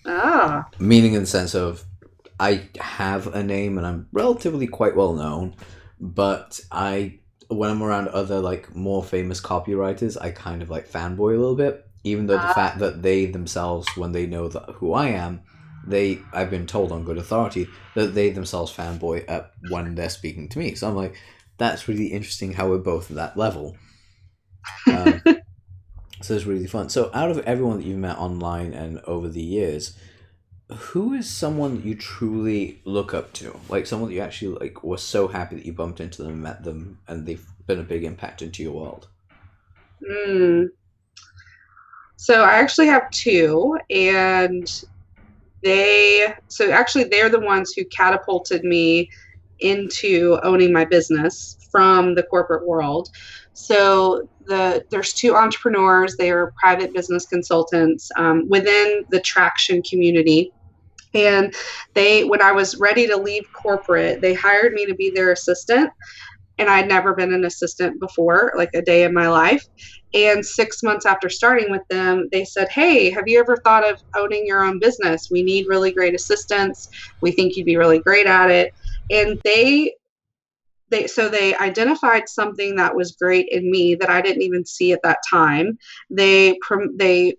Ah, 0.07 0.67
Meaning 0.79 1.13
in 1.13 1.21
the 1.21 1.27
sense 1.27 1.53
of 1.53 1.83
I 2.39 2.67
have 2.79 3.27
a 3.35 3.43
name 3.43 3.77
and 3.77 3.85
I'm 3.85 4.07
relatively 4.13 4.65
quite 4.65 4.95
well 4.95 5.13
known, 5.13 5.53
but 5.99 6.59
I 6.71 7.19
when 7.49 7.69
I'm 7.69 7.83
around 7.83 8.07
other 8.07 8.39
like 8.39 8.75
more 8.75 9.03
famous 9.03 9.39
copywriters, 9.39 10.17
I 10.19 10.31
kind 10.31 10.63
of 10.63 10.71
like 10.71 10.89
fanboy 10.89 11.35
a 11.35 11.39
little 11.39 11.55
bit. 11.55 11.87
Even 12.05 12.27
though 12.27 12.37
the 12.37 12.47
Ah. 12.51 12.53
fact 12.61 12.79
that 12.79 13.01
they 13.01 13.25
themselves, 13.25 13.87
when 13.97 14.11
they 14.13 14.25
know 14.25 14.47
that 14.47 14.69
who 14.75 14.93
I 14.93 15.07
am, 15.09 15.41
they 15.85 16.19
I've 16.33 16.49
been 16.49 16.65
told 16.67 16.91
on 16.91 17.03
good 17.03 17.17
authority 17.17 17.67
that 17.95 18.15
they 18.15 18.29
themselves 18.29 18.71
fanboy 18.73 19.25
at 19.27 19.51
when 19.69 19.95
they're 19.95 20.09
speaking 20.09 20.47
to 20.49 20.59
me. 20.59 20.75
So 20.75 20.87
I'm 20.87 20.95
like, 20.95 21.15
that's 21.57 21.87
really 21.89 22.07
interesting 22.07 22.53
how 22.53 22.69
we're 22.69 22.77
both 22.93 23.09
at 23.11 23.17
that 23.17 23.37
level. 23.37 23.75
Um, 24.87 25.21
so 26.21 26.35
it's 26.35 26.45
really 26.45 26.67
fun. 26.67 26.89
So 26.89 27.11
out 27.13 27.31
of 27.31 27.39
everyone 27.39 27.77
that 27.77 27.85
you've 27.85 27.97
met 27.99 28.17
online 28.17 28.73
and 28.73 28.99
over 29.05 29.27
the 29.29 29.43
years, 29.43 29.97
who 30.71 31.13
is 31.13 31.29
someone 31.29 31.75
that 31.75 31.85
you 31.85 31.95
truly 31.95 32.81
look 32.85 33.13
up 33.13 33.33
to? 33.33 33.59
Like 33.69 33.85
someone 33.85 34.09
that 34.09 34.15
you 34.15 34.21
actually 34.21 34.57
like 34.59 34.83
were 34.83 34.97
so 34.97 35.27
happy 35.27 35.55
that 35.57 35.65
you 35.65 35.73
bumped 35.73 35.99
into 36.01 36.23
them 36.23 36.31
and 36.33 36.41
met 36.43 36.63
them 36.63 36.99
and 37.07 37.25
they've 37.25 37.45
been 37.67 37.79
a 37.79 37.83
big 37.83 38.03
impact 38.03 38.41
into 38.41 38.63
your 38.63 38.73
world. 38.73 39.07
mm. 40.01 40.67
So 42.25 42.43
I 42.43 42.53
actually 42.53 42.87
have 42.87 43.07
two, 43.11 43.77
and 43.91 44.67
they 45.61 46.33
so 46.47 46.71
actually 46.71 47.03
they're 47.03 47.29
the 47.29 47.39
ones 47.39 47.73
who 47.73 47.85
catapulted 47.85 48.63
me 48.63 49.11
into 49.59 50.39
owning 50.41 50.73
my 50.73 50.85
business 50.85 51.55
from 51.71 52.15
the 52.15 52.23
corporate 52.23 52.65
world. 52.65 53.09
So 53.53 54.27
the 54.47 54.83
there's 54.89 55.13
two 55.13 55.35
entrepreneurs. 55.35 56.15
They 56.17 56.31
are 56.31 56.51
private 56.59 56.95
business 56.95 57.27
consultants 57.27 58.09
um, 58.17 58.49
within 58.49 59.05
the 59.11 59.19
Traction 59.19 59.83
community, 59.83 60.51
and 61.13 61.53
they 61.93 62.23
when 62.23 62.41
I 62.41 62.53
was 62.53 62.75
ready 62.79 63.05
to 63.05 63.17
leave 63.17 63.43
corporate, 63.53 64.21
they 64.21 64.33
hired 64.33 64.73
me 64.73 64.87
to 64.87 64.95
be 64.95 65.11
their 65.11 65.31
assistant. 65.31 65.91
And 66.57 66.69
I 66.69 66.77
had 66.77 66.87
never 66.87 67.13
been 67.13 67.33
an 67.33 67.45
assistant 67.45 67.99
before, 67.99 68.53
like 68.55 68.69
a 68.73 68.81
day 68.81 69.03
in 69.03 69.13
my 69.13 69.27
life. 69.27 69.63
And 70.13 70.45
six 70.45 70.81
months 70.81 71.05
after 71.05 71.29
starting 71.29 71.69
with 71.69 71.81
them, 71.89 72.29
they 72.31 72.45
said, 72.45 72.69
Hey, 72.69 73.09
have 73.09 73.27
you 73.27 73.39
ever 73.39 73.57
thought 73.57 73.87
of 73.87 74.01
owning 74.15 74.45
your 74.45 74.63
own 74.63 74.79
business? 74.79 75.27
We 75.29 75.43
need 75.43 75.65
really 75.67 75.91
great 75.91 76.15
assistants. 76.15 76.87
We 77.21 77.31
think 77.31 77.55
you'd 77.55 77.65
be 77.65 77.77
really 77.77 77.99
great 77.99 78.25
at 78.25 78.49
it. 78.49 78.73
And 79.09 79.37
they 79.43 79.93
they 80.89 81.07
so 81.07 81.29
they 81.29 81.55
identified 81.55 82.29
something 82.29 82.75
that 82.75 82.95
was 82.95 83.15
great 83.19 83.47
in 83.49 83.69
me 83.69 83.95
that 83.95 84.09
I 84.09 84.21
didn't 84.21 84.43
even 84.43 84.65
see 84.65 84.93
at 84.93 85.01
that 85.03 85.19
time. 85.29 85.77
They 86.09 86.57
they 86.95 87.35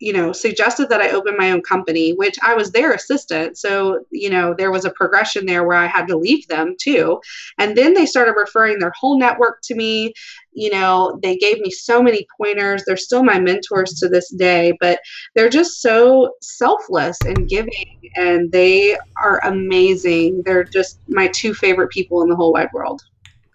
you 0.00 0.12
know, 0.12 0.32
suggested 0.32 0.88
that 0.88 1.00
I 1.00 1.10
open 1.10 1.36
my 1.38 1.50
own 1.50 1.62
company, 1.62 2.12
which 2.12 2.36
I 2.42 2.54
was 2.54 2.72
their 2.72 2.92
assistant. 2.92 3.56
So, 3.56 4.04
you 4.10 4.28
know, 4.28 4.54
there 4.56 4.72
was 4.72 4.84
a 4.84 4.90
progression 4.90 5.46
there 5.46 5.64
where 5.64 5.78
I 5.78 5.86
had 5.86 6.06
to 6.08 6.16
leave 6.16 6.46
them 6.48 6.74
too. 6.78 7.20
And 7.58 7.76
then 7.76 7.94
they 7.94 8.04
started 8.04 8.34
referring 8.36 8.78
their 8.78 8.92
whole 8.98 9.18
network 9.18 9.60
to 9.62 9.74
me. 9.74 10.12
You 10.52 10.70
know, 10.70 11.18
they 11.22 11.36
gave 11.36 11.60
me 11.60 11.70
so 11.70 12.02
many 12.02 12.26
pointers. 12.38 12.82
They're 12.84 12.96
still 12.96 13.22
my 13.22 13.38
mentors 13.38 13.94
to 13.94 14.08
this 14.08 14.30
day, 14.30 14.76
but 14.80 15.00
they're 15.34 15.48
just 15.48 15.80
so 15.80 16.34
selfless 16.40 17.18
and 17.24 17.48
giving 17.48 18.10
and 18.16 18.50
they 18.52 18.96
are 19.16 19.40
amazing. 19.44 20.42
They're 20.44 20.64
just 20.64 20.98
my 21.08 21.28
two 21.28 21.54
favorite 21.54 21.90
people 21.90 22.22
in 22.22 22.28
the 22.28 22.36
whole 22.36 22.52
wide 22.52 22.68
world. 22.72 23.02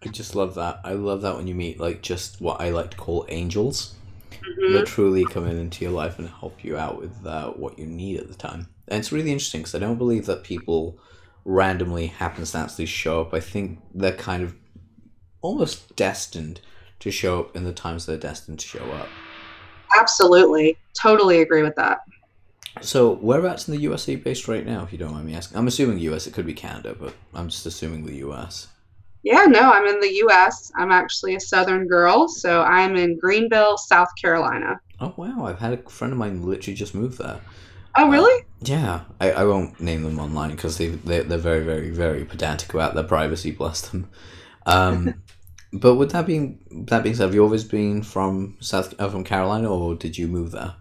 I 0.03 0.07
just 0.07 0.35
love 0.35 0.55
that. 0.55 0.79
I 0.85 0.93
love 0.93 1.21
that 1.21 1.35
when 1.35 1.47
you 1.47 1.55
meet 1.55 1.79
like 1.79 2.01
just 2.01 2.39
what 2.39 2.61
I 2.61 2.69
like 2.69 2.91
to 2.91 2.97
call 2.97 3.25
angels 3.27 3.95
mm-hmm. 4.41 4.73
that 4.73 4.85
truly 4.87 5.25
come 5.25 5.47
in 5.47 5.57
into 5.57 5.83
your 5.83 5.93
life 5.93 6.19
and 6.19 6.29
help 6.29 6.63
you 6.63 6.77
out 6.77 6.99
with 6.99 7.25
uh, 7.25 7.51
what 7.51 7.77
you 7.77 7.85
need 7.85 8.19
at 8.19 8.27
the 8.27 8.35
time. 8.35 8.67
And 8.87 8.99
it's 8.99 9.11
really 9.11 9.31
interesting 9.31 9.61
because 9.61 9.75
I 9.75 9.79
don't 9.79 9.97
believe 9.97 10.25
that 10.25 10.43
people 10.43 10.97
randomly 11.45 12.07
happenstancely 12.07 12.87
show 12.87 13.21
up. 13.21 13.33
I 13.33 13.39
think 13.39 13.79
they're 13.93 14.11
kind 14.11 14.43
of 14.43 14.55
almost 15.41 15.95
destined 15.95 16.61
to 16.99 17.11
show 17.11 17.39
up 17.39 17.55
in 17.55 17.63
the 17.63 17.73
times 17.73 18.05
they're 18.05 18.17
destined 18.17 18.59
to 18.59 18.67
show 18.67 18.91
up. 18.91 19.07
Absolutely. 19.99 20.77
Totally 20.99 21.41
agree 21.41 21.63
with 21.63 21.75
that. 21.75 22.01
So, 22.81 23.15
whereabouts 23.15 23.67
in 23.67 23.75
the 23.75 23.81
US 23.81 24.07
are 24.07 24.11
you 24.11 24.17
based 24.19 24.47
right 24.47 24.65
now, 24.65 24.83
if 24.83 24.91
you 24.91 24.97
don't 24.97 25.11
mind 25.11 25.25
me 25.25 25.35
asking? 25.35 25.57
I'm 25.57 25.67
assuming 25.67 25.99
US, 25.99 26.27
it 26.27 26.33
could 26.33 26.45
be 26.45 26.53
Canada, 26.53 26.95
but 26.97 27.13
I'm 27.33 27.49
just 27.49 27.65
assuming 27.65 28.05
the 28.05 28.17
US. 28.27 28.67
Yeah, 29.23 29.45
no, 29.45 29.71
I'm 29.71 29.85
in 29.85 29.99
the 29.99 30.13
U.S. 30.15 30.71
I'm 30.75 30.91
actually 30.91 31.35
a 31.35 31.39
Southern 31.39 31.87
girl, 31.87 32.27
so 32.27 32.61
I'm 32.61 32.95
in 32.95 33.17
Greenville, 33.17 33.77
South 33.77 34.09
Carolina. 34.21 34.79
Oh 35.01 35.13
wow! 35.17 35.45
I've 35.45 35.59
had 35.59 35.73
a 35.73 35.89
friend 35.89 36.13
of 36.13 36.19
mine 36.19 36.43
literally 36.43 36.75
just 36.75 36.95
move 36.95 37.17
there. 37.17 37.41
Oh 37.97 38.09
really? 38.09 38.41
Uh, 38.41 38.45
yeah, 38.61 39.01
I, 39.19 39.31
I 39.31 39.43
won't 39.45 39.79
name 39.79 40.03
them 40.03 40.19
online 40.19 40.51
because 40.51 40.77
they 40.77 40.87
they 40.87 41.21
they're 41.21 41.37
very 41.37 41.63
very 41.63 41.89
very 41.89 42.25
pedantic 42.25 42.73
about 42.73 42.95
their 42.95 43.03
privacy. 43.03 43.51
Bless 43.51 43.81
them. 43.81 44.09
Um, 44.65 45.21
but 45.73 45.95
with 45.95 46.11
that 46.11 46.25
being 46.25 46.59
that 46.87 47.03
being 47.03 47.15
said, 47.15 47.25
have 47.25 47.35
you 47.35 47.43
always 47.43 47.63
been 47.63 48.03
from 48.03 48.57
South 48.59 48.93
uh, 48.99 49.09
from 49.09 49.23
Carolina, 49.23 49.69
or 49.69 49.95
did 49.95 50.17
you 50.17 50.27
move 50.27 50.51
there? 50.51 50.75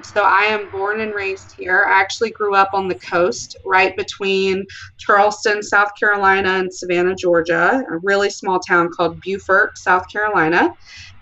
So 0.00 0.22
I 0.22 0.44
am 0.44 0.70
born 0.70 1.00
and 1.00 1.12
raised 1.14 1.52
here. 1.56 1.84
I 1.86 2.00
actually 2.00 2.30
grew 2.30 2.54
up 2.54 2.70
on 2.72 2.88
the 2.88 2.98
coast, 3.10 3.56
right 3.66 3.94
between 3.96 4.64
Charleston, 4.98 5.62
South 5.62 5.90
Carolina, 6.00 6.48
and 6.48 6.72
Savannah, 6.72 7.14
Georgia, 7.14 7.82
a 7.90 7.98
really 8.02 8.30
small 8.30 8.58
town 8.58 8.88
called 8.96 9.20
Beaufort, 9.20 9.76
South 9.76 10.04
Carolina. 10.10 10.70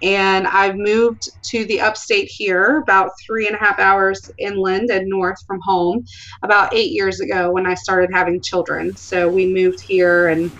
And 0.02 0.46
I've 0.46 0.76
moved 0.76 1.22
to 1.50 1.64
the 1.66 1.80
upstate 1.80 2.28
here, 2.30 2.78
about 2.78 3.10
three 3.26 3.46
and 3.48 3.56
a 3.56 3.58
half 3.58 3.78
hours 3.78 4.20
inland 4.38 4.90
and 4.90 5.08
north 5.08 5.38
from 5.46 5.58
home, 5.62 6.04
about 6.42 6.74
eight 6.74 6.92
years 6.92 7.20
ago 7.20 7.50
when 7.50 7.66
I 7.66 7.74
started 7.74 8.10
having 8.12 8.40
children. 8.42 8.92
So 8.96 9.28
we 9.28 9.52
moved 9.52 9.78
here 9.86 10.28
and 10.28 10.50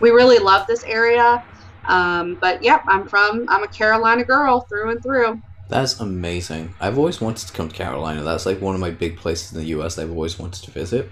we 0.00 0.10
really 0.10 0.38
love 0.38 0.66
this 0.68 0.82
area. 0.86 1.40
Um, 1.88 2.36
but 2.40 2.62
yep, 2.62 2.82
I'm 2.88 3.06
from, 3.08 3.44
I'm 3.48 3.62
a 3.62 3.68
Carolina 3.68 4.24
girl 4.24 4.66
through 4.68 4.90
and 4.90 5.00
through. 5.02 5.40
That's 5.68 5.98
amazing. 6.00 6.74
I've 6.80 6.98
always 6.98 7.20
wanted 7.20 7.46
to 7.48 7.52
come 7.52 7.68
to 7.68 7.74
Carolina. 7.74 8.22
That's 8.22 8.46
like 8.46 8.60
one 8.60 8.74
of 8.74 8.80
my 8.80 8.90
big 8.90 9.16
places 9.16 9.52
in 9.52 9.58
the 9.58 9.66
U.S. 9.66 9.98
I've 9.98 10.10
always 10.10 10.38
wanted 10.38 10.62
to 10.64 10.70
visit. 10.70 11.10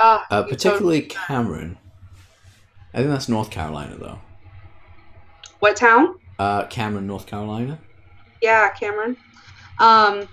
Uh, 0.00 0.20
uh, 0.30 0.42
particularly 0.42 1.02
totally 1.02 1.26
Cameron. 1.26 1.78
I 2.92 2.98
think 2.98 3.10
that's 3.10 3.28
North 3.28 3.50
Carolina, 3.50 3.96
though. 3.96 4.18
What 5.60 5.76
town? 5.76 6.18
Uh, 6.38 6.66
Cameron, 6.66 7.06
North 7.06 7.26
Carolina. 7.26 7.78
Yeah, 8.42 8.70
Cameron. 8.70 9.16
Um, 9.78 10.28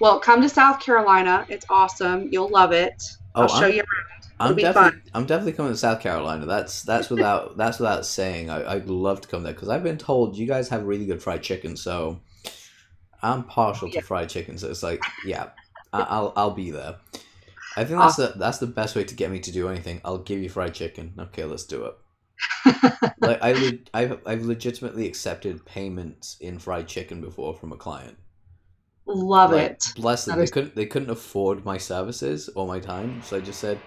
well, 0.00 0.20
come 0.20 0.42
to 0.42 0.48
South 0.48 0.80
Carolina. 0.80 1.46
It's 1.48 1.66
awesome. 1.68 2.28
You'll 2.30 2.48
love 2.48 2.72
it. 2.72 3.02
Oh, 3.34 3.42
I'll 3.42 3.48
show 3.48 3.66
I'm, 3.66 3.72
you 3.72 3.78
around. 3.78 4.24
It'll 4.40 4.50
I'm 4.50 4.56
definitely, 4.56 4.90
fun. 4.90 5.02
I'm 5.14 5.26
definitely 5.26 5.52
coming 5.52 5.72
to 5.72 5.78
South 5.78 6.00
Carolina. 6.00 6.46
That's 6.46 6.82
that's 6.82 7.08
without 7.08 7.56
that's 7.56 7.78
without 7.78 8.04
saying. 8.04 8.50
I, 8.50 8.72
I'd 8.74 8.88
love 8.88 9.20
to 9.20 9.28
come 9.28 9.44
there 9.44 9.52
because 9.52 9.68
I've 9.68 9.84
been 9.84 9.98
told 9.98 10.36
you 10.36 10.46
guys 10.46 10.68
have 10.70 10.84
really 10.84 11.06
good 11.06 11.22
fried 11.22 11.42
chicken. 11.42 11.76
So 11.76 12.20
I'm 13.24 13.44
partial 13.44 13.90
to 13.90 14.00
fried 14.02 14.28
chicken, 14.28 14.58
so 14.58 14.68
it's 14.68 14.82
like, 14.82 15.02
yeah, 15.24 15.50
I- 15.92 16.20
will 16.20 16.32
I'll 16.36 16.50
be 16.50 16.70
there. 16.70 16.96
I 17.76 17.84
think 17.84 17.98
that's 17.98 18.16
the 18.16 18.34
that's 18.36 18.58
the 18.58 18.66
best 18.66 18.94
way 18.94 19.04
to 19.04 19.14
get 19.14 19.30
me 19.30 19.40
to 19.40 19.50
do 19.50 19.68
anything. 19.68 20.00
I'll 20.04 20.18
give 20.18 20.40
you 20.40 20.48
fried 20.48 20.74
chicken. 20.74 21.14
Okay, 21.18 21.44
let's 21.44 21.64
do 21.64 21.86
it. 21.86 21.94
like 23.20 23.42
I 23.42 23.52
le- 23.52 23.78
I've 23.92 24.20
I've 24.26 24.42
legitimately 24.44 25.06
accepted 25.06 25.64
payments 25.64 26.36
in 26.40 26.58
fried 26.58 26.86
chicken 26.86 27.20
before 27.20 27.54
from 27.54 27.72
a 27.72 27.76
client. 27.76 28.16
Love 29.06 29.52
like, 29.52 29.72
it. 29.72 29.84
Bless 29.96 30.24
them. 30.24 30.32
That 30.32 30.38
they 30.38 30.44
is... 30.44 30.50
couldn't 30.50 30.76
they 30.76 30.86
couldn't 30.86 31.10
afford 31.10 31.64
my 31.64 31.78
services 31.78 32.48
or 32.54 32.66
my 32.66 32.78
time, 32.78 33.22
so 33.22 33.38
I 33.38 33.40
just 33.40 33.60
said, 33.60 33.80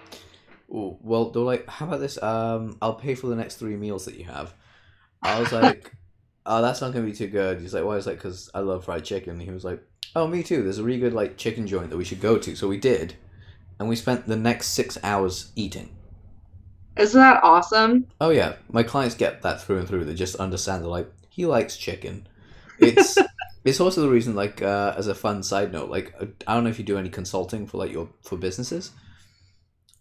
"Well, 0.67 1.31
they're 1.31 1.41
like, 1.41 1.67
how 1.69 1.87
about 1.87 2.01
this? 2.01 2.21
Um, 2.21 2.77
I'll 2.81 2.95
pay 2.95 3.15
for 3.15 3.27
the 3.27 3.35
next 3.35 3.55
three 3.55 3.77
meals 3.77 4.05
that 4.05 4.15
you 4.15 4.25
have." 4.25 4.53
I 5.21 5.39
was 5.39 5.51
like, 5.63 5.93
oh, 6.47 6.61
that's 6.61 6.81
not 6.81 6.93
gonna 6.93 7.05
be 7.05 7.13
too 7.13 7.27
good. 7.27 7.61
He's 7.61 7.73
like, 7.73 7.83
why? 7.83 7.97
Is 7.97 8.07
like, 8.07 8.17
because 8.17 8.49
I 8.53 8.59
love 8.59 8.85
fried 8.85 9.05
chicken. 9.05 9.39
He 9.39 9.51
was 9.51 9.63
like, 9.63 9.83
oh, 10.15 10.27
me 10.27 10.41
too. 10.41 10.63
There's 10.63 10.79
a 10.79 10.83
really 10.83 10.99
good 10.99 11.13
like 11.13 11.37
chicken 11.37 11.67
joint 11.67 11.89
that 11.89 11.97
we 11.97 12.05
should 12.05 12.21
go 12.21 12.37
to. 12.37 12.55
So 12.55 12.67
we 12.67 12.77
did, 12.77 13.15
and 13.79 13.87
we 13.87 13.95
spent 13.95 14.25
the 14.25 14.35
next 14.35 14.69
six 14.69 14.97
hours 15.03 15.51
eating. 15.55 15.95
Isn't 16.95 17.19
that 17.19 17.43
awesome? 17.43 18.07
Oh 18.19 18.31
yeah, 18.31 18.55
my 18.71 18.81
clients 18.81 19.15
get 19.15 19.43
that 19.43 19.61
through 19.61 19.79
and 19.79 19.87
through. 19.87 20.05
They 20.05 20.15
just 20.15 20.35
understand. 20.37 20.83
They're 20.83 20.89
like, 20.89 21.11
he 21.29 21.45
likes 21.45 21.77
chicken. 21.77 22.27
It's 22.79 23.17
it's 23.65 23.79
also 23.79 24.01
the 24.01 24.09
reason, 24.09 24.35
like, 24.35 24.61
uh, 24.61 24.95
as 24.97 25.07
a 25.07 25.15
fun 25.15 25.43
side 25.43 25.71
note, 25.71 25.89
like, 25.89 26.13
uh, 26.19 26.25
I 26.47 26.55
don't 26.55 26.63
know 26.63 26.69
if 26.69 26.79
you 26.79 26.85
do 26.85 26.97
any 26.97 27.09
consulting 27.09 27.67
for 27.67 27.77
like 27.77 27.91
your 27.91 28.09
for 28.23 28.37
businesses. 28.37 28.91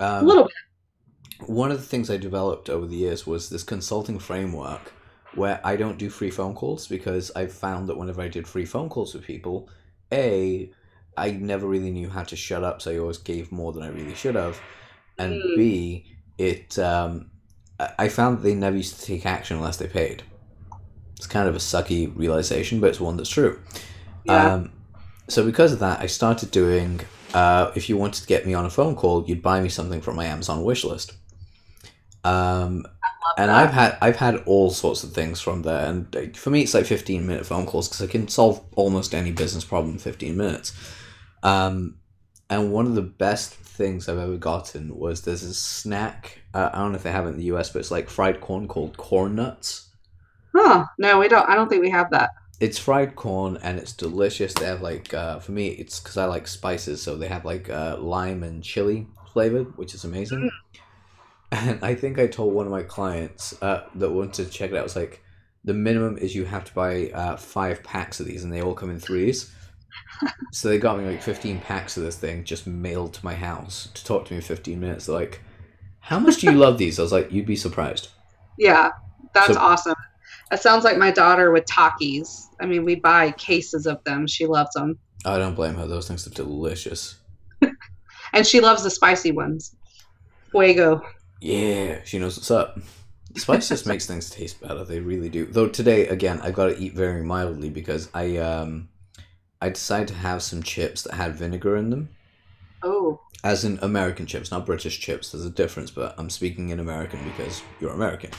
Um, 0.01 0.25
a 0.25 0.27
little 0.27 0.45
bit. 0.45 1.49
One 1.49 1.71
of 1.71 1.77
the 1.77 1.85
things 1.85 2.09
I 2.09 2.17
developed 2.17 2.71
over 2.71 2.87
the 2.87 2.97
years 2.97 3.27
was 3.27 3.51
this 3.51 3.63
consulting 3.63 4.19
framework 4.19 4.93
where 5.37 5.61
I 5.65 5.77
don't 5.77 5.99
do 5.99 6.11
free 6.11 6.31
phone 6.31 6.55
calls 6.55 6.87
because 6.87 7.31
I 7.37 7.47
found 7.47 7.89
that 7.89 7.97
whenever 7.97 8.23
I 8.23 8.29
did 8.29 8.49
free 8.49 8.65
phone 8.65 8.89
calls 8.89 9.15
with 9.15 9.25
people, 9.25 9.69
A, 10.13 10.71
I 11.17 11.31
never 11.31 11.67
really 11.67 11.91
knew 11.91 12.09
how 12.09 12.25
to 12.25 12.37
shut 12.37 12.65
up, 12.65 12.83
so 12.83 12.91
I 12.91 12.99
always 12.99 13.19
gave 13.19 13.53
more 13.53 13.73
than 13.73 13.83
I 13.83 13.89
really 13.89 14.15
should 14.15 14.35
have. 14.35 14.61
And 15.19 15.35
mm. 15.35 15.57
B, 15.57 16.17
it 16.39 16.79
um, 16.79 17.31
I 17.99 18.09
found 18.09 18.39
that 18.39 18.43
they 18.43 18.55
never 18.55 18.77
used 18.77 18.99
to 19.01 19.07
take 19.07 19.27
action 19.27 19.57
unless 19.57 19.77
they 19.77 19.87
paid. 19.87 20.23
It's 21.17 21.27
kind 21.27 21.49
of 21.49 21.55
a 21.55 21.59
sucky 21.59 22.13
realization, 22.17 22.81
but 22.81 22.91
it's 22.91 23.01
one 23.01 23.17
that's 23.17 23.31
true. 23.31 23.61
Yeah. 24.25 24.55
Um, 24.55 24.73
so 25.29 25.45
because 25.45 25.73
of 25.73 25.79
that, 25.81 26.01
I 26.01 26.07
started 26.07 26.51
doing. 26.51 27.01
Uh, 27.35 27.71
if 27.75 27.89
you 27.89 27.97
wanted 27.97 28.23
to 28.23 28.27
get 28.27 28.47
me 28.47 28.55
on 28.55 28.65
a 28.65 28.71
phone 28.71 28.95
call, 28.97 29.25
you'd 29.27 29.43
buy 29.43 29.61
me 29.61 29.69
something 29.69 30.01
from 30.01 30.17
my 30.17 30.25
Amazon 30.27 30.63
wish 30.65 30.85
list. 30.85 31.13
Um, 32.25 32.87
and 33.37 33.51
that. 33.51 33.57
I've 33.57 33.73
had 33.73 33.99
I've 34.01 34.17
had 34.17 34.37
all 34.47 34.71
sorts 34.71 35.05
of 35.05 35.13
things 35.13 35.41
from 35.41 35.63
there, 35.63 35.87
and 35.87 36.37
for 36.37 36.51
me, 36.51 36.63
it's 36.63 36.75
like 36.75 36.87
fifteen 36.87 37.27
minute 37.27 37.47
phone 37.47 37.67
calls 37.67 37.89
because 37.89 38.03
I 38.03 38.11
can 38.11 38.29
solve 38.29 38.65
almost 38.77 39.15
any 39.15 39.33
business 39.33 39.65
problem 39.65 39.95
in 39.95 39.99
fifteen 39.99 40.37
minutes. 40.37 40.73
Um, 41.43 41.97
and 42.49 42.73
one 42.73 42.87
of 42.87 42.95
the 42.95 43.03
best 43.03 43.55
things 43.55 44.09
I've 44.09 44.19
ever 44.19 44.37
gotten 44.37 44.97
was 44.97 45.23
there's 45.23 45.43
a 45.43 45.55
snack. 45.55 46.41
Uh, 46.55 46.71
I 46.73 46.79
don't 46.79 46.93
know 46.93 46.97
if 46.97 47.03
they 47.03 47.13
have 47.13 47.27
it 47.27 47.31
in 47.31 47.37
the 47.39 47.45
US, 47.45 47.71
but 47.71 47.81
it's 47.81 47.91
like 47.91 48.09
fried 48.09 48.41
corn 48.41 48.69
called 48.69 48.97
corn 48.97 49.35
nuts. 49.35 49.91
Huh? 50.55 50.87
No, 50.99 51.19
we 51.19 51.29
don't. 51.29 51.49
I 51.49 51.55
don't 51.55 51.69
think 51.69 51.83
we 51.83 51.91
have 51.91 52.11
that. 52.11 52.31
It's 52.59 52.79
fried 52.79 53.17
corn 53.17 53.59
and 53.63 53.79
it's 53.79 53.93
delicious. 53.93 54.55
They 54.55 54.65
have 54.65 54.81
like 54.81 55.13
uh, 55.13 55.41
for 55.41 55.53
me, 55.53 55.69
it's 55.69 56.01
because 56.01 56.17
I 56.17 56.25
like 56.25 56.47
spices, 56.47 57.03
so 57.03 57.17
they 57.17 57.29
have 57.29 57.45
like 57.45 57.69
uh, 57.69 57.99
lime 57.99 58.43
and 58.43 58.63
chili 58.63 59.07
flavored, 59.33 59.77
which 59.77 59.95
is 59.95 60.05
amazing. 60.05 60.39
Mm. 60.41 60.81
And 61.53 61.79
I 61.83 61.95
think 61.95 62.19
I 62.19 62.27
told 62.27 62.55
one 62.55 62.67
of 62.67 62.73
my 62.73 62.83
clients 62.83 63.61
uh, 63.63 63.85
that 63.95 64.11
wanted 64.11 64.45
to 64.45 64.51
check 64.51 64.71
it 64.71 64.75
out, 64.75 64.81
I 64.81 64.83
was 64.83 64.97
like, 64.97 65.23
the 65.65 65.75
minimum 65.75 66.19
is 66.19 66.35
you 66.35 66.45
have 66.45 66.65
to 66.65 66.75
buy 66.75 67.11
uh, 67.11 67.37
five 67.37 67.83
packs 67.83 68.21
of 68.21 68.27
these, 68.27 68.45
and 68.45 68.53
they 68.53 68.63
all 68.63 68.75
come 68.75 68.91
in 68.91 69.01
threes. 69.01 69.53
so 70.53 70.69
they 70.69 70.79
got 70.79 70.99
me 70.99 71.07
like 71.07 71.23
15 71.23 71.61
packs 71.61 71.97
of 71.97 72.03
this 72.03 72.17
thing 72.17 72.45
just 72.45 72.67
mailed 72.67 73.15
to 73.15 73.25
my 73.25 73.35
house 73.35 73.89
to 73.95 74.05
talk 74.05 74.27
to 74.27 74.33
me 74.33 74.37
in 74.37 74.43
15 74.43 74.79
minutes. 74.79 75.07
They're 75.07 75.15
like, 75.15 75.41
how 76.01 76.19
much 76.19 76.37
do 76.39 76.47
you 76.47 76.57
love 76.57 76.79
these? 76.79 76.99
I 76.99 77.03
was 77.03 77.13
like, 77.13 77.33
you'd 77.33 77.47
be 77.47 77.57
surprised. 77.57 78.09
Yeah, 78.59 78.91
that's 79.35 79.55
so, 79.55 79.59
awesome. 79.59 79.97
That 80.51 80.63
sounds 80.63 80.85
like 80.85 80.97
my 80.97 81.11
daughter 81.11 81.51
with 81.51 81.65
Takis. 81.65 82.47
I 82.61 82.67
mean, 82.67 82.85
we 82.85 82.95
buy 82.95 83.33
cases 83.33 83.87
of 83.87 84.03
them. 84.05 84.27
She 84.27 84.47
loves 84.47 84.73
them. 84.75 84.99
I 85.25 85.39
don't 85.39 85.57
blame 85.57 85.75
her. 85.75 85.87
Those 85.87 86.07
things 86.07 86.27
are 86.27 86.31
delicious. 86.31 87.17
and 88.33 88.47
she 88.47 88.61
loves 88.61 88.85
the 88.85 88.91
spicy 88.91 89.33
ones. 89.33 89.75
Fuego. 90.53 91.03
Yeah, 91.41 92.01
she 92.05 92.19
knows 92.19 92.37
what's 92.37 92.51
up. 92.51 92.79
Spice 93.37 93.69
just 93.69 93.87
makes 93.87 94.07
things 94.07 94.31
taste 94.31 94.61
better. 94.61 94.85
They 94.85 95.01
really 95.01 95.29
do. 95.29 95.47
Though 95.47 95.69
today, 95.69 96.09
again, 96.09 96.41
I 96.43 96.51
got 96.51 96.67
to 96.67 96.79
eat 96.79 96.95
very 96.95 97.23
mildly 97.23 97.69
because 97.69 98.09
I 98.15 98.39
um, 98.39 98.89
I 99.61 99.69
decided 99.69 100.09
to 100.09 100.15
have 100.15 100.43
some 100.43 100.63
chips 100.63 101.03
that 101.03 101.15
had 101.15 101.37
vinegar 101.37 101.77
in 101.77 101.91
them. 101.91 102.09
Oh. 102.83 103.21
As 103.45 103.65
in 103.65 103.79
American 103.83 104.27
chips, 104.27 104.51
not 104.51 104.67
British 104.67 104.99
chips. 104.99 105.33
There's 105.33 105.45
a 105.45 105.51
difference, 105.51 105.91
but 105.91 106.15
I'm 106.19 106.31
speaking 106.31 106.71
in 106.71 106.81
American 106.81 107.23
because 107.25 107.63
you're 107.81 107.93
American. 107.93 108.31